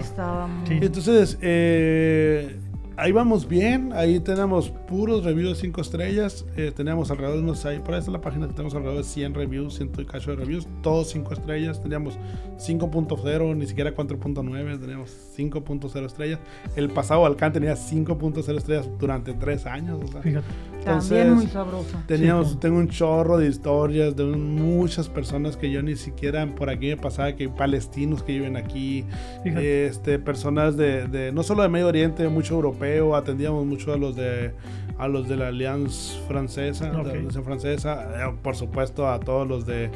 Sí. 0.66 0.78
Entonces, 0.80 1.38
eh, 1.42 2.56
ahí 3.00 3.12
vamos 3.12 3.48
bien. 3.48 3.92
Ahí 3.94 4.20
tenemos 4.20 4.70
puros 4.70 5.24
reviews 5.24 5.56
de 5.56 5.60
5 5.62 5.80
estrellas. 5.80 6.44
Eh, 6.56 6.72
tenemos 6.74 7.10
alrededor 7.10 7.36
de 7.38 7.42
unos, 7.42 7.64
ahí, 7.66 7.78
por 7.78 7.94
ahí 7.94 8.00
está 8.00 8.10
la 8.10 8.20
página, 8.20 8.46
tenemos 8.48 8.74
alrededor 8.74 8.98
de 8.98 9.04
100 9.08 9.34
reviews, 9.34 9.74
100 9.76 9.90
y 9.98 10.04
cacho 10.04 10.30
de 10.30 10.36
reviews. 10.36 10.68
Todos 10.82 11.08
5 11.10 11.32
estrellas. 11.34 11.80
Teníamos 11.82 12.18
5.0, 12.58 13.56
ni 13.56 13.66
siquiera 13.66 13.94
4.9. 13.94 14.78
Teníamos 14.80 15.10
5.0 15.36 16.06
estrellas. 16.06 16.38
El 16.76 16.90
pasado 16.90 17.20
Volcán 17.20 17.52
tenía 17.52 17.74
5.0 17.74 18.56
estrellas 18.56 18.88
durante 18.98 19.32
3 19.34 19.66
años. 19.66 19.98
o 20.02 20.06
sea. 20.06 20.22
Fíjate. 20.22 20.46
Entonces, 20.80 21.10
También 21.10 21.34
muy 21.34 21.46
sabroso. 21.46 21.98
Teníamos, 22.06 22.52
Sí, 22.52 22.56
tengo 22.58 22.78
un 22.78 22.88
chorro 22.88 23.36
de 23.36 23.48
historias 23.48 24.16
de 24.16 24.24
un- 24.24 24.54
muchas 24.54 25.08
personas 25.10 25.56
que 25.58 25.70
yo 25.70 25.82
ni 25.82 25.94
siquiera 25.94 26.46
por 26.54 26.70
aquí 26.70 26.86
me 26.88 26.96
pasaba, 26.96 27.34
que 27.36 27.50
palestinos 27.50 28.22
que 28.22 28.32
viven 28.32 28.56
aquí, 28.56 29.04
Fíjate. 29.44 29.86
este, 29.86 30.18
personas 30.18 30.78
de, 30.78 31.06
de- 31.06 31.32
no 31.32 31.42
solo 31.42 31.62
de 31.62 31.68
Medio 31.68 31.86
Oriente, 31.88 32.26
mucho 32.30 32.56
europeo, 32.96 33.16
atendíamos 33.16 33.64
mucho 33.66 33.92
a 33.92 33.96
los 33.96 34.16
de 34.16 34.52
a 34.98 35.08
los 35.08 35.28
de 35.28 35.36
la 35.36 35.48
Alianza 35.48 36.18
Francesa, 36.28 36.90
de 36.90 36.96
Ok. 36.98 37.06
la 37.06 37.12
Alianza 37.12 37.42
Francesa, 37.42 38.08
eh, 38.28 38.34
por 38.42 38.54
supuesto 38.54 39.08
a 39.08 39.18
todos 39.20 39.48
los 39.48 39.64
de 39.64 39.90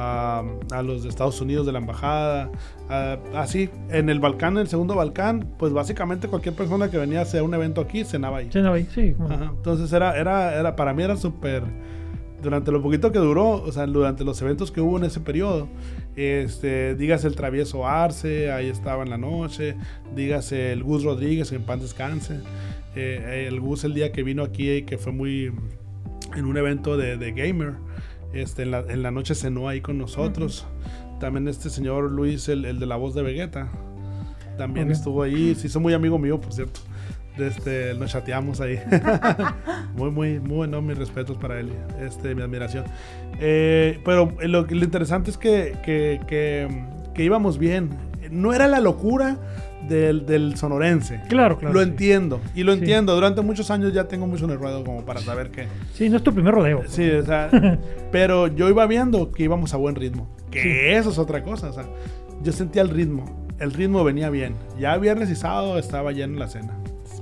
a, 0.00 0.42
a 0.72 0.82
los 0.82 1.02
de 1.02 1.08
Estados 1.08 1.40
Unidos 1.40 1.66
de 1.66 1.72
la 1.72 1.80
embajada, 1.80 2.50
ah, 2.88 3.18
así 3.34 3.68
en 3.90 4.08
el 4.08 4.20
Balcán, 4.20 4.54
en 4.54 4.60
el 4.60 4.68
segundo 4.68 4.94
Balcán, 4.94 5.48
pues 5.58 5.72
básicamente 5.72 6.28
cualquier 6.28 6.54
persona 6.54 6.88
que 6.88 6.96
venía 6.98 7.18
a 7.18 7.22
hacer 7.22 7.42
un 7.42 7.52
evento 7.52 7.80
aquí 7.80 8.04
cenaba 8.04 8.38
ahí. 8.38 8.48
No, 8.54 8.72
ahí, 8.72 8.86
sí, 8.94 9.14
Ajá, 9.28 9.50
Entonces 9.56 9.92
era, 9.92 10.16
era, 10.16 10.54
era, 10.58 10.76
para 10.76 10.94
mí 10.94 11.02
era 11.02 11.16
súper, 11.16 11.64
durante 12.42 12.70
lo 12.70 12.80
poquito 12.82 13.10
que 13.12 13.18
duró, 13.18 13.50
o 13.62 13.72
sea, 13.72 13.86
durante 13.86 14.24
los 14.24 14.40
eventos 14.42 14.70
que 14.70 14.80
hubo 14.80 14.96
en 14.98 15.04
ese 15.04 15.20
periodo, 15.20 15.68
este, 16.16 16.94
dígase 16.94 17.26
el 17.26 17.34
travieso 17.36 17.86
Arce, 17.86 18.52
ahí 18.52 18.68
estaba 18.68 19.02
en 19.02 19.10
la 19.10 19.18
noche, 19.18 19.76
dígase 20.14 20.72
el 20.72 20.82
Gus 20.82 21.02
Rodríguez, 21.04 21.50
que 21.50 21.56
en 21.56 21.62
pan 21.62 21.80
descanse, 21.80 22.40
eh, 22.94 23.46
el 23.48 23.60
Gus 23.60 23.84
el 23.84 23.94
día 23.94 24.12
que 24.12 24.22
vino 24.22 24.42
aquí, 24.42 24.82
que 24.82 24.98
fue 24.98 25.12
muy, 25.12 25.52
en 26.36 26.44
un 26.44 26.56
evento 26.56 26.96
de, 26.96 27.16
de 27.16 27.32
gamer, 27.32 27.74
este, 28.32 28.62
en, 28.62 28.70
la, 28.70 28.80
en 28.88 29.02
la 29.02 29.10
noche 29.10 29.34
cenó 29.34 29.68
ahí 29.68 29.80
con 29.80 29.98
nosotros, 29.98 30.66
también 31.20 31.48
este 31.48 31.70
señor 31.70 32.10
Luis, 32.12 32.48
el, 32.48 32.64
el 32.64 32.78
de 32.78 32.86
la 32.86 32.96
voz 32.96 33.14
de 33.14 33.22
Vegeta, 33.22 33.68
también 34.56 34.86
Ok. 34.86 34.92
estuvo 34.92 35.22
ahí, 35.22 35.54
se 35.54 35.66
hizo 35.68 35.80
muy 35.80 35.92
amigo 35.94 36.18
mío, 36.18 36.40
por 36.40 36.52
cierto. 36.52 36.80
Este, 37.38 37.94
nos 37.94 38.10
chateamos 38.10 38.60
ahí. 38.60 38.78
muy, 39.94 40.10
muy, 40.10 40.40
muy 40.40 40.56
bueno, 40.56 40.82
mis 40.82 40.98
respetos 40.98 41.36
para 41.36 41.58
él. 41.60 41.70
Este, 42.00 42.34
mi 42.34 42.42
admiración. 42.42 42.84
Eh, 43.40 44.00
pero 44.04 44.32
lo, 44.42 44.62
lo 44.62 44.84
interesante 44.84 45.30
es 45.30 45.38
que, 45.38 45.76
que, 45.84 46.20
que, 46.26 46.68
que 47.14 47.24
íbamos 47.24 47.58
bien. 47.58 47.90
No 48.30 48.52
era 48.52 48.66
la 48.68 48.80
locura 48.80 49.38
del, 49.88 50.26
del 50.26 50.56
sonorense. 50.56 51.20
Claro, 51.28 51.56
claro. 51.58 51.72
lo 51.74 51.82
sí. 51.82 51.88
entiendo. 51.88 52.40
Y 52.54 52.62
lo 52.62 52.72
Sí. 52.74 52.80
entiendo. 52.80 53.14
Durante 53.14 53.40
muchos 53.40 53.70
años 53.70 53.92
ya 53.94 54.04
tengo 54.04 54.26
mucho 54.26 54.44
en 54.44 54.50
el 54.50 54.58
ruedo 54.58 54.84
como 54.84 55.04
para 55.06 55.20
saber 55.20 55.50
que... 55.50 55.66
Sí, 55.94 56.08
no 56.10 56.16
es 56.18 56.22
tu 56.22 56.34
primer 56.34 56.52
rodeo. 56.54 56.82
Sí, 56.88 57.08
o 57.10 57.24
sea, 57.24 57.48
pero 58.12 58.48
yo 58.48 58.68
iba 58.68 58.86
viendo 58.86 59.32
que 59.32 59.44
íbamos 59.44 59.72
a 59.72 59.76
buen 59.78 59.94
ritmo. 59.94 60.28
Que 60.50 60.62
Sí. 60.62 60.68
eso 60.96 61.10
es 61.10 61.18
otra 61.18 61.42
cosa. 61.42 61.70
O 61.70 61.72
sea, 61.72 61.84
yo 62.42 62.52
sentía 62.52 62.82
el 62.82 62.90
ritmo. 62.90 63.48
El 63.58 63.72
ritmo 63.72 64.04
venía 64.04 64.28
bien. 64.30 64.54
Ya 64.78 64.96
viernes 64.98 65.30
y 65.30 65.34
sábado 65.36 65.78
estaba 65.78 66.12
lleno 66.12 66.38
la 66.38 66.48
cena. 66.48 66.74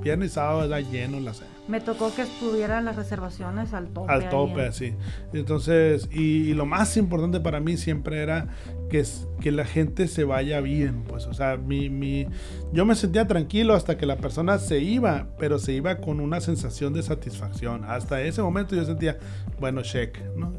Viernes 0.06 0.30
y 0.30 0.34
sábado 0.34 0.64
era 0.64 0.80
lleno 0.80 1.18
la 1.18 1.34
cena. 1.34 1.50
Me 1.66 1.80
tocó 1.80 2.14
que 2.14 2.22
estuvieran 2.22 2.84
las 2.84 2.94
reservaciones 2.94 3.74
al 3.74 3.88
tope. 3.88 4.12
Al 4.12 4.28
tope, 4.28 4.62
en- 4.62 4.68
así. 4.68 4.94
Entonces, 5.32 6.08
y, 6.12 6.50
y 6.50 6.54
lo 6.54 6.64
más 6.64 6.96
importante 6.96 7.40
para 7.40 7.58
mí 7.58 7.76
siempre 7.76 8.22
era 8.22 8.46
que, 8.90 9.00
es- 9.00 9.26
que 9.40 9.52
la 9.52 9.64
gente 9.64 10.08
se 10.08 10.24
vaya 10.24 10.60
bien. 10.60 11.02
Pues, 11.06 11.26
o 11.26 11.34
sea, 11.34 11.56
mi, 11.56 11.90
mi, 11.90 12.26
yo 12.72 12.84
me 12.86 12.94
sentía 12.94 13.26
tranquilo 13.26 13.74
hasta 13.74 13.96
que 13.98 14.06
la 14.06 14.16
persona 14.16 14.58
se 14.58 14.78
iba, 14.78 15.26
pero 15.38 15.58
se 15.58 15.72
iba 15.72 15.96
con 15.98 16.20
una 16.20 16.40
sensación 16.40 16.92
de 16.94 17.02
satisfacción. 17.02 17.84
Hasta 17.84 18.22
ese 18.22 18.42
momento 18.42 18.74
yo 18.76 18.84
sentía, 18.84 19.18
bueno, 19.60 19.82
check, 19.82 20.18
¿no? 20.36 20.52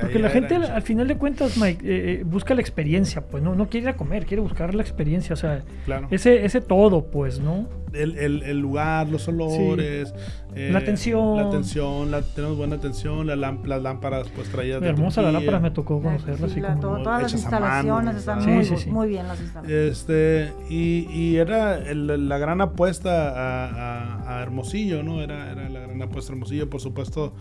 Porque 0.00 0.18
la 0.18 0.30
gente 0.30 0.54
al, 0.54 0.62
check. 0.62 0.70
al 0.72 0.82
final 0.82 1.08
de 1.08 1.16
cuentas, 1.16 1.56
Mike, 1.58 1.84
eh, 1.86 2.12
eh, 2.20 2.22
busca 2.24 2.54
la 2.54 2.60
experiencia, 2.60 3.20
pues 3.26 3.42
no, 3.42 3.54
no 3.54 3.68
quiere 3.68 3.84
ir 3.84 3.88
a 3.90 3.96
comer, 3.96 4.26
quiere 4.26 4.40
buscar 4.42 4.74
la 4.74 4.82
experiencia, 4.82 5.34
o 5.34 5.36
sea, 5.36 5.62
Claro. 5.84 6.08
ese, 6.10 6.44
ese 6.44 6.60
todo, 6.60 7.06
pues, 7.10 7.40
¿no? 7.40 7.68
el, 7.92 8.18
el- 8.18 8.42
el 8.42 8.58
lugar, 8.60 9.08
los 9.08 9.26
olores, 9.28 10.12
eh, 10.56 10.70
La 10.72 10.78
atención. 10.78 11.36
la 11.36 11.42
atención, 11.48 12.10
la- 12.10 12.22
tenemos 12.22 12.56
buena 12.56 12.76
atención, 12.76 13.26
la 13.26 13.36
las 13.36 13.82
lámparas 13.82 14.26
pues 14.34 14.48
traídas 14.50 14.80
de 14.80 14.88
Hermosa 14.88 15.20
la 15.22 15.28
Turquía. 15.30 15.40
lámpara, 15.52 15.60
me 15.60 15.70
tocó 15.70 16.00
conocerla 16.02 16.36
Sí, 16.48 16.52
así 16.52 16.60
la- 16.60 16.68
como... 16.70 16.80
todo- 16.80 17.02
todas 17.02 17.22
las 17.22 17.32
instalaciones 17.34 18.16
están 18.16 18.40
sí, 18.42 18.48
muy, 18.48 18.64
sí, 18.64 18.76
sí. 18.78 18.90
muy 18.90 19.08
bien 19.08 19.28
las 19.28 19.40
instalaciones. 19.40 19.92
Este, 19.92 20.52
y, 20.70 21.06
y 21.12 21.36
era 21.36 21.76
el- 21.76 22.28
la 22.28 22.38
gran 22.38 22.60
apuesta 22.62 23.28
a, 23.30 23.66
a- 23.66 24.38
a 24.38 24.42
Hermosillo, 24.42 25.02
¿no? 25.02 25.20
Era, 25.22 25.52
era 25.52 25.68
la 25.68 25.80
gran 25.80 26.00
apuesta 26.02 26.32
a 26.32 26.34
Hermosillo, 26.34 26.70
por 26.70 26.80
supuesto, 26.80 27.32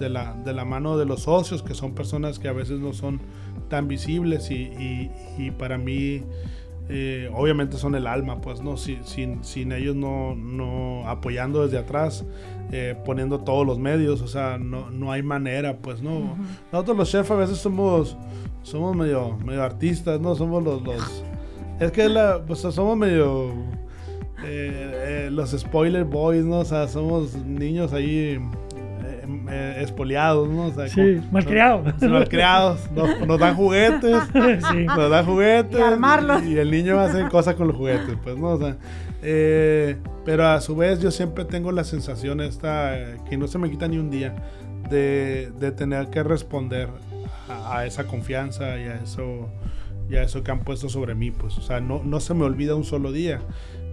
de 0.00 0.08
la, 0.10 0.34
de 0.44 0.52
la 0.52 0.64
mano 0.64 0.98
de 0.98 1.06
los 1.06 1.22
socios, 1.22 1.62
que 1.62 1.74
son 1.74 1.94
personas 1.94 2.38
que 2.40 2.48
a 2.48 2.52
veces 2.52 2.80
no 2.80 2.92
son 2.92 3.20
tan 3.68 3.86
visibles 3.88 4.50
y, 4.50 4.54
y- 4.54 5.10
y 5.38 5.50
para 5.52 5.78
mí, 5.78 6.22
eh, 6.88 7.30
obviamente 7.34 7.76
son 7.76 7.94
el 7.94 8.06
alma, 8.06 8.40
pues, 8.40 8.60
¿no? 8.62 8.76
Si- 8.76 8.98
sin, 9.04 9.42
sin 9.44 9.72
ellos 9.72 9.96
no, 9.96 10.34
no 10.34 11.08
apoyando 11.08 11.64
desde 11.64 11.78
atrás, 11.78 12.24
eh, 12.72 12.94
poniendo 13.04 13.40
todos 13.40 13.66
los 13.66 13.78
medios, 13.78 14.20
o 14.20 14.28
sea, 14.28 14.58
no, 14.58 14.90
no 14.90 15.10
hay 15.12 15.22
manera, 15.22 15.76
pues, 15.78 16.02
¿no? 16.02 16.36
Nosotros 16.72 16.96
los 16.96 17.10
chefs 17.10 17.30
a 17.30 17.34
veces 17.36 17.58
somos, 17.58 18.16
somos 18.62 18.94
medio, 18.96 19.36
medio 19.38 19.62
artistas, 19.62 20.20
¿no? 20.20 20.34
Somos 20.34 20.62
los... 20.62 20.82
los 20.82 21.24
es 21.80 21.90
que 21.90 22.08
la, 22.08 22.44
pues, 22.46 22.60
somos 22.60 22.96
medio... 22.96 23.52
eh, 24.44 25.28
los 25.32 25.50
spoiler 25.52 26.04
boys, 26.04 26.44
¿no? 26.44 26.58
O 26.60 26.64
sea, 26.64 26.86
somos 26.88 27.34
niños 27.36 27.92
ahí 27.92 28.38
eh, 29.50 29.76
espoliados, 29.80 30.48
¿no? 30.48 30.66
O 30.66 30.72
sea, 30.72 30.88
Sí, 30.88 31.16
como- 31.16 31.32
malcriados. 31.32 31.94
son 32.00 32.12
malcriados, 32.12 32.90
nos, 32.92 33.26
nos 33.26 33.38
dan 33.38 33.54
juguetes, 33.54 34.16
sí. 34.72 34.84
nos 34.86 35.10
dan 35.10 35.24
juguetes 35.26 35.78
Y 35.78 35.82
armarlos. 35.82 36.42
y 36.44 36.58
el 36.58 36.70
niño 36.70 36.98
hace 37.00 37.26
cosas 37.28 37.54
con 37.54 37.68
los 37.68 37.76
juguetes, 37.76 38.16
pues, 38.22 38.36
¿no? 38.36 38.48
O 38.50 38.58
sea, 38.58 38.76
eh, 39.22 39.96
pero 40.24 40.46
a 40.46 40.60
su 40.60 40.76
vez 40.76 41.00
yo 41.00 41.10
siempre 41.10 41.44
tengo 41.44 41.72
la 41.72 41.84
sensación 41.84 42.40
esta, 42.40 42.94
que 43.28 43.36
no 43.36 43.46
se 43.48 43.58
me 43.58 43.70
quita 43.70 43.88
ni 43.88 43.98
un 43.98 44.10
día, 44.10 44.34
de, 44.90 45.50
de 45.58 45.72
tener 45.72 46.08
que 46.10 46.22
responder 46.22 46.88
a, 47.48 47.78
a 47.78 47.86
esa 47.86 48.06
confianza 48.06 48.76
y 48.78 48.82
a 48.84 48.96
eso 48.96 49.48
y 50.10 50.16
a 50.16 50.22
eso 50.22 50.42
que 50.42 50.50
han 50.50 50.60
puesto 50.60 50.90
sobre 50.90 51.14
mí, 51.14 51.30
pues, 51.30 51.56
o 51.56 51.62
sea, 51.62 51.80
no, 51.80 52.02
no 52.04 52.20
se 52.20 52.34
me 52.34 52.44
olvida 52.44 52.74
un 52.74 52.84
solo 52.84 53.10
día 53.10 53.40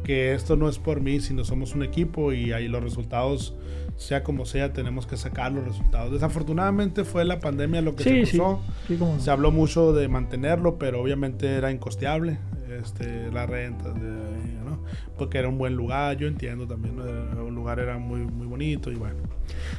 que 0.04 0.34
esto 0.34 0.58
no 0.58 0.68
es 0.68 0.78
por 0.80 1.00
mí, 1.00 1.22
sino 1.22 1.46
somos 1.46 1.74
un 1.74 1.84
equipo 1.84 2.34
y 2.34 2.52
ahí 2.52 2.68
los 2.68 2.84
resultados, 2.84 3.56
sea 3.98 4.24
como 4.24 4.46
sea, 4.46 4.74
tenemos 4.74 5.06
que 5.06 5.16
sacar 5.18 5.52
los 5.52 5.64
resultados. 5.66 6.12
Desafortunadamente 6.12 7.04
fue 7.04 7.24
la 7.26 7.40
pandemia 7.40 7.82
lo 7.82 7.96
que 7.96 8.04
Sí, 8.04 8.10
se 8.10 8.26
sí. 8.26 8.38
cruzó. 8.38 8.62
Sí, 8.88 8.96
como 8.98 9.14
no. 9.16 9.20
Se 9.20 9.30
habló 9.32 9.52
mucho 9.52 9.94
de 9.94 10.08
mantenerlo, 10.08 10.78
pero 10.80 11.02
obviamente 11.02 11.48
era 11.56 11.72
incosteable, 11.72 12.38
este, 12.82 13.32
la 13.32 13.46
renta, 13.46 13.90
de- 13.92 14.62
¿no? 14.66 14.80
porque 15.18 15.38
era 15.38 15.48
un 15.50 15.58
buen 15.58 15.76
lugar, 15.76 16.18
yo 16.18 16.28
entiendo 16.28 16.66
también, 16.68 16.96
¿no? 16.96 17.04
El 17.48 17.54
lugar 17.54 17.80
era 17.80 17.98
muy, 18.00 18.22
muy 18.22 18.48
bonito 18.48 18.92
y 18.92 18.96
bueno. 18.96 19.18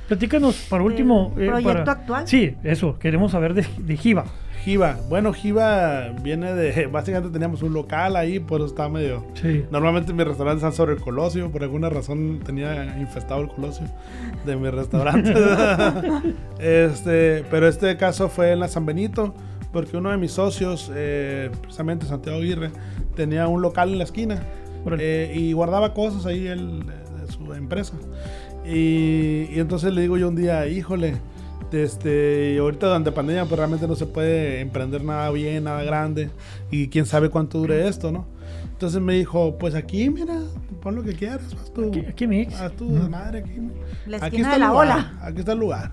Platícanos, 0.06 0.66
para 0.68 0.84
último... 0.84 1.34
eh, 1.38 1.46
proyecto 1.48 1.84
para- 1.84 1.92
actual? 1.92 2.28
Sí, 2.28 2.54
eso, 2.62 2.98
queremos 2.98 3.32
saber 3.32 3.54
de, 3.54 3.66
de 3.78 3.96
Jiva. 3.96 4.24
Jiva, 4.64 4.96
bueno, 5.08 5.32
Jiva 5.32 6.10
viene 6.22 6.54
de, 6.54 6.86
básicamente 6.92 7.32
teníamos 7.32 7.62
un 7.62 7.72
local 7.72 8.14
ahí, 8.14 8.38
por 8.38 8.60
eso 8.60 8.68
está 8.68 8.88
medio... 8.88 9.24
Sí. 9.34 9.64
Normalmente 9.72 10.12
mis 10.12 10.24
restaurantes 10.24 10.62
están 10.62 10.72
sobre 10.72 10.92
el 10.92 11.00
Colosio, 11.00 11.50
por 11.50 11.64
alguna 11.64 11.90
razón 11.90 12.40
tenía 12.44 12.96
infestado 12.98 13.40
el 13.40 13.48
Colosio 13.48 13.86
de 14.46 14.56
mi 14.56 14.70
restaurante. 14.70 15.34
este, 16.60 17.44
pero 17.50 17.66
este 17.66 17.96
caso 17.96 18.28
fue 18.28 18.52
en 18.52 18.60
la 18.60 18.68
San 18.68 18.86
Benito, 18.86 19.34
porque 19.72 19.96
uno 19.96 20.10
de 20.10 20.16
mis 20.16 20.30
socios, 20.30 20.92
eh, 20.94 21.50
precisamente 21.60 22.06
Santiago 22.06 22.38
Aguirre, 22.38 22.70
tenía 23.16 23.48
un 23.48 23.62
local 23.62 23.90
en 23.90 23.98
la 23.98 24.04
esquina 24.04 24.44
eh, 24.98 25.32
y 25.34 25.52
guardaba 25.54 25.92
cosas 25.92 26.24
ahí 26.24 26.40
de, 26.40 26.54
de 26.54 27.32
su 27.32 27.52
empresa. 27.52 27.94
Y, 28.64 29.48
y 29.50 29.58
entonces 29.58 29.92
le 29.92 30.02
digo 30.02 30.16
yo 30.18 30.28
un 30.28 30.36
día, 30.36 30.68
híjole, 30.68 31.14
este, 31.72 32.58
ahorita 32.58 32.86
durante 32.86 33.12
pandemia 33.12 33.44
pues 33.44 33.56
realmente 33.58 33.86
no 33.86 33.94
se 33.96 34.06
puede 34.06 34.60
emprender 34.60 35.02
nada 35.04 35.30
bien, 35.30 35.64
nada 35.64 35.82
grande 35.82 36.30
y 36.70 36.88
quién 36.88 37.06
sabe 37.06 37.28
cuánto 37.30 37.58
dure 37.58 37.86
esto, 37.88 38.10
¿no? 38.12 38.26
Entonces 38.72 39.00
me 39.00 39.14
dijo, 39.14 39.56
pues 39.58 39.74
aquí, 39.74 40.10
mira, 40.10 40.40
pon 40.82 40.96
lo 40.96 41.02
que 41.02 41.14
quieras, 41.14 41.42
haz 41.60 41.72
tu, 41.72 41.88
Aquí, 41.88 42.00
aquí 42.00 42.26
mix. 42.26 42.54
haz 42.60 42.72
tu 42.72 42.86
Ujú. 42.86 43.08
madre 43.08 43.38
aquí. 43.40 43.52
La 44.06 44.16
Aquí 44.18 44.26
esquina 44.36 44.42
está 44.42 44.50
de 44.50 44.54
el 44.56 44.60
la 44.60 44.68
lugar, 44.68 44.86
ola. 44.86 45.18
Aquí 45.22 45.38
está 45.38 45.52
el 45.52 45.58
lugar. 45.58 45.92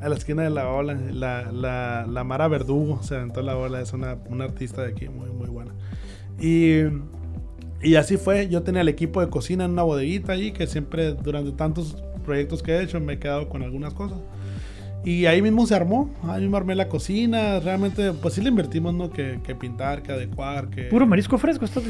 a 0.00 0.08
la 0.08 0.14
esquina 0.16 0.42
de 0.42 0.50
la 0.50 0.68
ola, 0.68 0.94
la, 0.94 1.50
la, 1.52 2.06
la 2.08 2.24
Mara 2.24 2.46
Verdugo 2.48 3.02
se 3.02 3.16
aventó 3.16 3.42
la 3.42 3.56
ola, 3.56 3.80
es 3.80 3.92
una, 3.92 4.16
una 4.28 4.44
artista 4.44 4.82
de 4.82 4.88
aquí 4.92 5.08
muy, 5.08 5.30
muy 5.30 5.48
buena. 5.48 5.72
Y, 6.40 6.82
y 7.82 7.94
así 7.96 8.16
fue, 8.16 8.48
yo 8.48 8.62
tenía 8.62 8.80
el 8.82 8.88
equipo 8.88 9.20
de 9.20 9.28
cocina 9.28 9.64
en 9.64 9.72
una 9.72 9.82
bodeguita 9.82 10.32
ahí, 10.32 10.52
que 10.52 10.66
siempre 10.66 11.14
durante 11.14 11.52
tantos 11.52 12.02
proyectos 12.24 12.62
que 12.62 12.72
he 12.76 12.82
hecho 12.82 13.00
me 13.00 13.14
he 13.14 13.18
quedado 13.18 13.48
con 13.48 13.62
algunas 13.62 13.94
cosas. 13.94 14.18
Y 15.04 15.26
ahí 15.26 15.40
mismo 15.40 15.64
se 15.66 15.74
armó, 15.74 16.10
ahí 16.24 16.42
mismo 16.42 16.56
armé 16.56 16.74
la 16.74 16.88
cocina, 16.88 17.60
realmente 17.60 18.12
pues 18.12 18.34
sí 18.34 18.42
le 18.42 18.48
invertimos, 18.50 18.92
¿no? 18.92 19.10
Que, 19.10 19.40
que 19.42 19.54
pintar, 19.54 20.02
que 20.02 20.12
adecuar, 20.12 20.68
que... 20.68 20.82
Puro 20.84 21.06
marisco 21.06 21.38
fresco. 21.38 21.64
Esto 21.64 21.80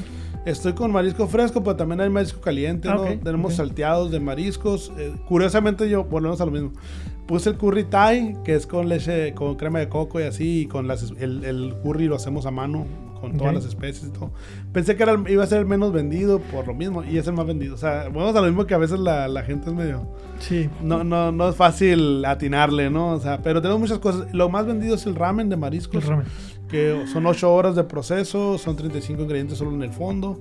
Estoy 0.45 0.75
con 0.75 0.93
marisco 0.93 1.27
fresco, 1.27 1.63
pero 1.63 1.75
también 1.77 2.01
hay 2.01 2.11
marisco 2.11 2.41
caliente, 2.41 2.89
Ah, 2.89 2.95
¿no? 2.95 3.03
ok, 3.03 3.23
Tenemos 3.25 3.53
ok. 3.53 3.57
salteados 3.57 4.11
de 4.11 4.21
mariscos. 4.21 4.93
Eh, 4.99 5.13
curiosamente 5.27 5.89
yo, 5.89 6.05
volvemos 6.05 6.41
a 6.41 6.45
lo 6.47 6.53
mismo. 6.53 6.73
Puse 7.27 7.51
el 7.51 7.57
curry 7.57 7.85
Thai, 7.85 8.37
que 8.45 8.55
es 8.55 8.67
con 8.67 8.89
leche, 8.89 9.35
con 9.35 9.57
crema 9.57 9.81
de 9.81 9.89
coco 9.89 10.21
y 10.21 10.23
así, 10.25 10.61
y 10.63 10.67
con 10.67 10.87
las, 10.87 11.13
el, 11.19 11.45
el 11.45 11.75
curry 11.83 12.07
lo 12.07 12.17
hacemos 12.17 12.47
a 12.47 12.51
mano, 12.51 12.87
con 13.21 13.37
todas 13.37 13.55
las 13.55 13.65
especies 13.65 14.09
y 14.09 14.11
todo. 14.13 14.31
Pensé 14.73 14.97
que 14.97 15.03
era 15.03 15.13
el- 15.13 15.29
iba 15.31 15.45
a 15.45 15.47
ser 15.47 15.59
el 15.59 15.67
menos 15.67 15.93
vendido 15.93 16.39
por 16.41 16.67
lo 16.67 16.75
mismo, 16.75 17.03
y 17.05 17.19
es 17.19 17.27
el 17.27 17.35
más 17.35 17.47
vendido. 17.47 17.75
O 17.75 17.79
sea, 17.79 18.05
volvemos 18.09 18.35
a 18.37 18.41
lo 18.41 18.47
mismo 18.47 18.67
que 18.67 18.75
a 18.75 18.79
veces 18.79 18.99
la, 19.01 19.29
la 19.29 19.43
gente 19.43 19.71
es 19.71 19.75
medio... 19.77 20.07
Sí. 20.41 20.69
No, 20.83 21.03
no, 21.05 21.33
no 21.33 21.49
es 21.49 21.57
fácil 21.57 22.25
atinarle, 22.25 22.91
¿no? 22.91 23.11
O 23.13 23.21
sea, 23.21 23.43
pero 23.43 23.61
tenemos 23.61 23.81
muchas 23.81 23.99
cosas. 23.99 24.33
Lo 24.33 24.49
más 24.49 24.67
vendido 24.67 24.95
es 24.95 25.05
el 25.07 25.15
ramen 25.17 25.49
de 25.49 25.57
mariscos 25.57 26.03
El 26.05 26.09
ramen. 26.11 26.27
que 26.69 27.05
son 27.13 27.27
8 27.27 27.53
horas 27.53 27.75
de 27.75 27.85
proceso, 27.85 28.57
son 28.59 28.77
35 28.77 29.23
ingredientes 29.23 29.59
solo 29.59 29.73
en 29.73 29.83
el 29.83 29.91
fondo. 29.93 30.41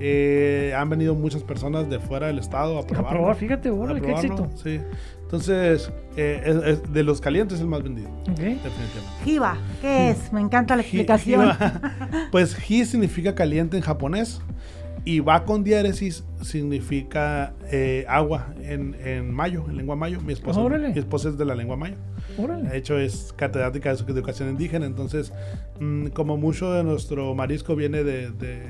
Eh, 0.00 0.74
han 0.76 0.88
venido 0.88 1.14
muchas 1.14 1.42
personas 1.42 1.88
de 1.88 1.98
fuera 2.00 2.26
del 2.26 2.38
estado 2.38 2.78
a 2.78 2.82
A 2.82 2.86
probarlo. 2.86 3.10
probar, 3.18 3.36
fíjate, 3.36 3.70
órale, 3.70 4.00
a 4.00 4.02
qué 4.02 4.10
éxito. 4.12 4.48
Sí. 4.62 4.80
Entonces, 5.22 5.90
eh, 6.16 6.42
es- 6.44 6.56
es- 6.78 6.92
de 6.92 7.02
los 7.02 7.20
calientes 7.20 7.56
es 7.56 7.62
el 7.62 7.68
más 7.68 7.82
vendido, 7.82 8.08
Ok. 8.22 8.26
definitivamente. 8.38 9.24
Jiba, 9.24 9.56
¿qué 9.80 10.10
es? 10.10 10.32
Me 10.32 10.40
encanta 10.40 10.76
la 10.76 10.82
explicación. 10.82 11.42
hiba- 11.46 11.80
pues 12.32 12.56
hi 12.70 12.84
significa 12.84 13.34
caliente 13.34 13.76
en 13.76 13.82
japonés 13.82 14.40
y 15.04 15.20
va 15.20 15.44
con 15.44 15.64
diéresis 15.64 16.24
significa 16.40 17.52
eh, 17.70 18.04
agua 18.08 18.54
en, 18.62 18.96
en 19.04 19.32
mayo, 19.32 19.64
en 19.68 19.76
lengua 19.76 19.96
mayo. 19.96 20.20
Mi 20.20 20.32
esposa, 20.32 20.60
Órale. 20.60 20.90
mi 20.90 20.98
esposa 20.98 21.28
es 21.30 21.38
de 21.38 21.44
la 21.44 21.54
lengua 21.54 21.76
mayo. 21.76 21.96
De 22.36 22.42
Órale. 22.42 22.76
hecho, 22.76 22.98
es 22.98 23.32
catedrática 23.36 23.94
de 23.94 24.12
educación 24.12 24.50
indígena. 24.50 24.86
Entonces, 24.86 25.32
mm, 25.80 26.06
como 26.08 26.36
mucho 26.36 26.72
de 26.72 26.84
nuestro 26.84 27.34
marisco 27.34 27.76
viene 27.76 28.02
de, 28.04 28.30
de, 28.30 28.62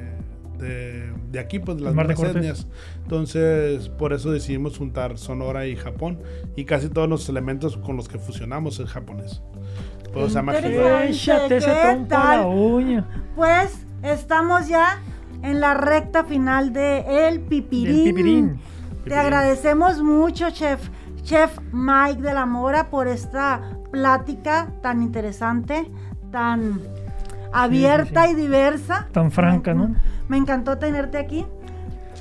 de- 0.64 1.12
de 1.30 1.38
aquí, 1.38 1.58
pues 1.58 1.76
de 1.78 1.84
las 1.84 1.94
Cortés. 1.94 2.36
etnias. 2.36 2.66
Entonces, 3.02 3.88
por 3.88 4.12
eso 4.12 4.30
decidimos 4.32 4.78
juntar 4.78 5.18
Sonora 5.18 5.66
y 5.66 5.76
Japón. 5.76 6.20
Y 6.56 6.64
casi 6.64 6.88
todos 6.88 7.08
los 7.08 7.28
elementos 7.28 7.76
con 7.76 7.96
los 7.96 8.08
que 8.08 8.18
fusionamos 8.18 8.78
es 8.80 8.88
japonés. 8.88 9.42
Pues. 10.12 10.32
Pues 13.34 13.86
estamos 14.02 14.68
ya 14.68 15.00
en 15.42 15.60
la 15.60 15.74
recta 15.74 16.24
final 16.24 16.72
de 16.72 17.28
El 17.28 17.40
Pipirín. 17.40 17.94
Del 17.96 18.14
pipirín. 18.14 18.48
Te 18.56 18.94
Pipirín. 18.96 19.18
agradecemos 19.18 20.02
mucho, 20.02 20.50
chef, 20.50 20.88
chef 21.22 21.58
Mike 21.72 22.22
de 22.22 22.32
la 22.32 22.46
Mora, 22.46 22.90
por 22.90 23.08
esta 23.08 23.60
plática 23.90 24.72
tan 24.82 25.02
interesante, 25.02 25.90
tan 26.30 26.80
abierta 27.52 28.24
sí. 28.26 28.32
y 28.32 28.34
diversa. 28.34 29.08
Tan 29.12 29.30
franca, 29.30 29.74
¿no? 29.74 29.94
Me 30.28 30.36
encantó 30.36 30.78
tenerte 30.78 31.18
aquí. 31.18 31.44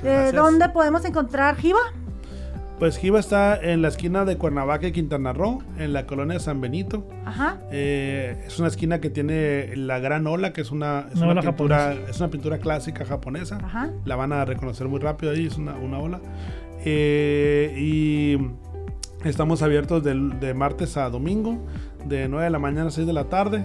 ¿De 0.02 0.10
gracias. 0.12 0.34
dónde 0.34 0.68
podemos 0.68 1.04
encontrar 1.04 1.56
Jiba? 1.56 1.78
Pues 2.78 2.98
Jiba 2.98 3.20
está 3.20 3.56
en 3.56 3.82
la 3.82 3.88
esquina 3.88 4.24
de 4.24 4.36
Cuernavaca 4.36 4.86
y 4.88 4.92
Quintana 4.92 5.32
Roo, 5.32 5.62
en 5.78 5.92
la 5.92 6.06
colonia 6.06 6.40
San 6.40 6.60
Benito. 6.60 7.08
Ajá. 7.24 7.58
Eh, 7.70 8.42
es 8.46 8.58
una 8.58 8.66
esquina 8.68 9.00
que 9.00 9.10
tiene 9.10 9.76
la 9.76 10.00
gran 10.00 10.26
ola, 10.26 10.52
que 10.52 10.60
es 10.60 10.72
una, 10.72 11.06
es 11.08 11.14
Una 11.16 11.26
una 11.26 11.32
ola 11.32 11.42
pintura, 11.42 11.78
japonesa. 11.78 12.10
es 12.10 12.20
una 12.20 12.30
pintura 12.30 12.58
clásica 12.58 13.04
japonesa. 13.04 13.58
Ajá. 13.62 13.90
La 14.04 14.16
van 14.16 14.32
a 14.32 14.44
reconocer 14.44 14.88
muy 14.88 14.98
rápido 14.98 15.32
ahí, 15.32 15.46
es 15.46 15.56
una, 15.56 15.76
una 15.76 15.98
ola. 16.00 16.20
Eh, 16.84 17.74
y 17.78 18.38
estamos 19.26 19.62
abiertos 19.62 20.02
del- 20.02 20.38
de, 20.40 20.52
martes 20.52 20.96
a 20.96 21.08
domingo, 21.08 21.58
de 22.04 22.28
9 22.28 22.44
de 22.44 22.50
la 22.50 22.58
mañana 22.58 22.88
a 22.88 22.90
6 22.90 23.06
de 23.06 23.12
la 23.12 23.24
tarde. 23.24 23.64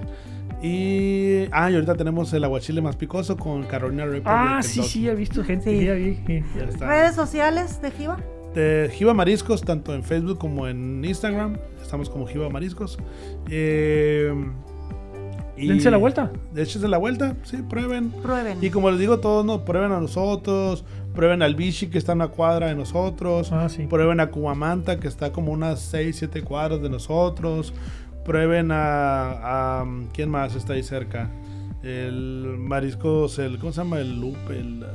Y, 0.62 1.46
ah, 1.52 1.72
y 1.72 1.76
ahorita 1.76 1.96
tenemos 1.96 2.34
el 2.34 2.44
aguachile 2.44 2.82
más 2.82 2.96
picoso 2.96 3.38
con 3.38 3.64
Carolina 3.64 4.06
Reaper. 4.06 4.24
Ah, 4.34 4.60
sí, 4.62 4.84
sí, 4.84 5.08
he 5.08 5.16
visto 5.16 5.44
gente. 5.44 5.78
Sí. 5.78 5.86
Ya 5.86 5.94
vi. 5.94 6.16
sí. 6.28 6.44
Ya. 6.80 6.86
Redes 6.88 7.16
sociales 7.16 7.82
de 7.82 7.92
Jiba. 7.92 8.18
De 8.54 8.90
Jiba 8.94 9.14
Mariscos, 9.14 9.62
tanto 9.62 9.94
en 9.94 10.04
Facebook 10.04 10.38
como 10.38 10.68
en 10.68 11.04
Instagram. 11.06 11.58
Estamos 11.82 12.10
como 12.10 12.28
Jiba 12.28 12.50
Mariscos. 12.50 12.98
Eh, 13.50 14.34
y- 15.56 15.68
Dense 15.68 15.92
la 15.92 15.98
vuelta. 15.98 16.32
Échense 16.56 16.88
la 16.88 16.98
vuelta, 16.98 17.36
sí, 17.44 17.58
prueben. 17.70 18.12
Prueben. 18.12 18.58
Y 18.62 18.70
como 18.70 18.90
les 18.92 19.00
digo, 19.00 19.20
todos 19.20 19.46
no, 19.46 19.64
prueben 19.66 19.92
a 19.92 20.00
nosotros, 20.00 20.84
prueben 21.14 21.42
al 21.42 21.56
Vichy 21.56 21.88
que 21.88 21.98
está 21.98 22.14
a 22.14 22.16
una 22.16 22.28
cuadra 22.30 22.68
de 22.68 22.76
nosotros, 22.76 23.52
Ah, 23.52 23.70
sí. 23.70 23.86
prueben 23.88 24.20
a 24.20 24.28
Cuamanta 24.32 25.00
que 25.00 25.08
está 25.08 25.32
como 25.32 25.52
unas 25.52 25.80
6, 25.82 26.16
7 26.18 26.42
cuadras 26.44 26.82
de 26.82 26.90
nosotros, 26.90 27.74
prueben 28.26 28.70
a, 28.72 29.86
¿quién 30.14 30.30
más 30.30 30.56
está 30.56 30.74
ahí 30.74 30.84
cerca? 30.84 31.30
El 31.84 32.56
mariscos, 32.58 33.40
el, 33.40 33.58
¿cómo 33.60 33.72
se 33.72 33.82
llama? 33.82 34.00
El 34.00 34.20
loop, 34.20 34.38
el 34.50 34.86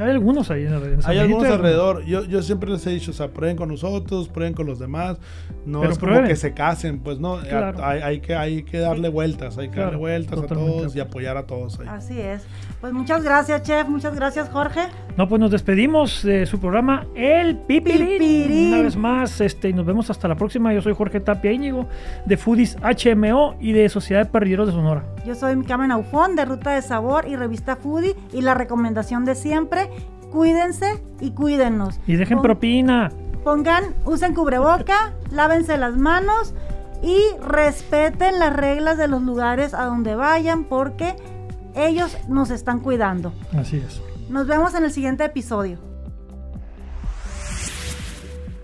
Hay 0.00 0.10
algunos 0.10 0.50
ahí 0.50 0.64
en 0.64 0.72
la 0.72 0.78
red. 0.78 1.00
Hay 1.04 1.18
algunos 1.18 1.46
alrededor. 1.46 2.04
Yo, 2.04 2.24
yo 2.24 2.42
siempre 2.42 2.70
les 2.70 2.86
he 2.86 2.90
dicho, 2.90 3.10
o 3.10 3.14
sea, 3.14 3.28
prueben 3.28 3.56
con 3.56 3.68
nosotros, 3.68 4.28
prueben 4.28 4.54
con 4.54 4.66
los 4.66 4.78
demás. 4.78 5.18
No 5.66 5.80
Pero 5.80 5.92
es 5.92 5.98
como 5.98 6.22
que 6.24 6.36
se 6.36 6.54
casen, 6.54 7.00
pues 7.00 7.18
no. 7.18 7.38
Claro. 7.40 7.84
Hay, 7.84 8.00
hay 8.00 8.20
que, 8.20 8.34
hay 8.34 8.62
que 8.62 8.78
darle 8.78 9.08
vueltas, 9.08 9.58
hay 9.58 9.68
que 9.68 9.74
Claro, 9.74 9.90
darle 9.90 9.98
vueltas 9.98 10.38
a 10.38 10.46
todos 10.46 10.96
y 10.96 11.00
apoyar 11.00 11.36
a 11.36 11.46
todos 11.46 11.78
ahí. 11.80 11.86
Así 11.88 12.18
es. 12.18 12.46
Pues 12.80 12.92
muchas 12.92 13.22
gracias, 13.22 13.62
chef. 13.62 13.88
Muchas 13.88 14.14
gracias, 14.14 14.48
Jorge. 14.48 14.80
No, 15.16 15.28
pues 15.28 15.38
nos 15.38 15.50
despedimos 15.50 16.22
de 16.22 16.46
su 16.46 16.58
programa 16.58 17.06
El 17.14 17.58
Pipirín. 17.58 18.18
Pipirín. 18.18 18.72
Una 18.72 18.82
vez 18.82 18.96
más, 18.96 19.40
este, 19.40 19.68
y 19.68 19.74
nos 19.74 19.84
vemos 19.84 20.08
hasta 20.08 20.26
la 20.28 20.34
próxima. 20.34 20.72
Yo 20.72 20.80
soy 20.80 20.94
Jorge 20.94 21.20
Tapia 21.20 21.52
Íñigo, 21.52 21.88
de 22.24 22.36
Foodies 22.36 22.78
HMO 22.80 23.56
y 23.60 23.72
de 23.72 23.88
Sociedad 23.88 24.24
de 24.24 24.30
Parrilleros 24.30 24.68
de 24.68 24.72
Sonora. 24.72 25.04
Yo 25.26 25.34
soy 25.34 25.60
Carmen 25.64 25.90
Aufón 25.90 26.36
de 26.36 26.44
Ruta 26.46 26.74
de 26.74 26.82
Sabor 26.82 27.26
y 27.28 27.36
Revista 27.36 27.76
Foodie 27.76 28.16
y 28.32 28.40
la 28.40 28.54
recomendación 28.54 29.24
de 29.24 29.34
siempre, 29.34 29.89
cuídense 30.32 31.02
y 31.20 31.30
cuídennos. 31.32 32.00
Y 32.06 32.16
dejen 32.16 32.38
Pon- 32.38 32.42
propina. 32.44 33.10
Pongan, 33.44 33.94
usen 34.04 34.34
cubreboca, 34.34 35.14
lávense 35.30 35.76
las 35.78 35.96
manos 35.96 36.54
y 37.02 37.18
respeten 37.42 38.38
las 38.38 38.54
reglas 38.54 38.98
de 38.98 39.08
los 39.08 39.22
lugares 39.22 39.72
a 39.74 39.84
donde 39.84 40.14
vayan 40.14 40.64
porque 40.64 41.16
ellos 41.74 42.16
nos 42.28 42.50
están 42.50 42.80
cuidando. 42.80 43.32
Así 43.56 43.78
es. 43.78 44.00
Nos 44.28 44.46
vemos 44.46 44.74
en 44.74 44.84
el 44.84 44.92
siguiente 44.92 45.24
episodio. 45.24 45.78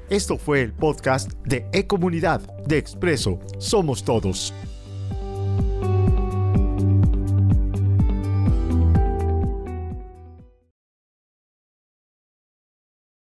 Esto 0.08 0.38
fue 0.38 0.62
el 0.62 0.72
podcast 0.72 1.32
de 1.44 1.66
E-Comunidad 1.72 2.40
de 2.66 2.78
Expreso 2.78 3.40
Somos 3.58 4.04
Todos. 4.04 4.54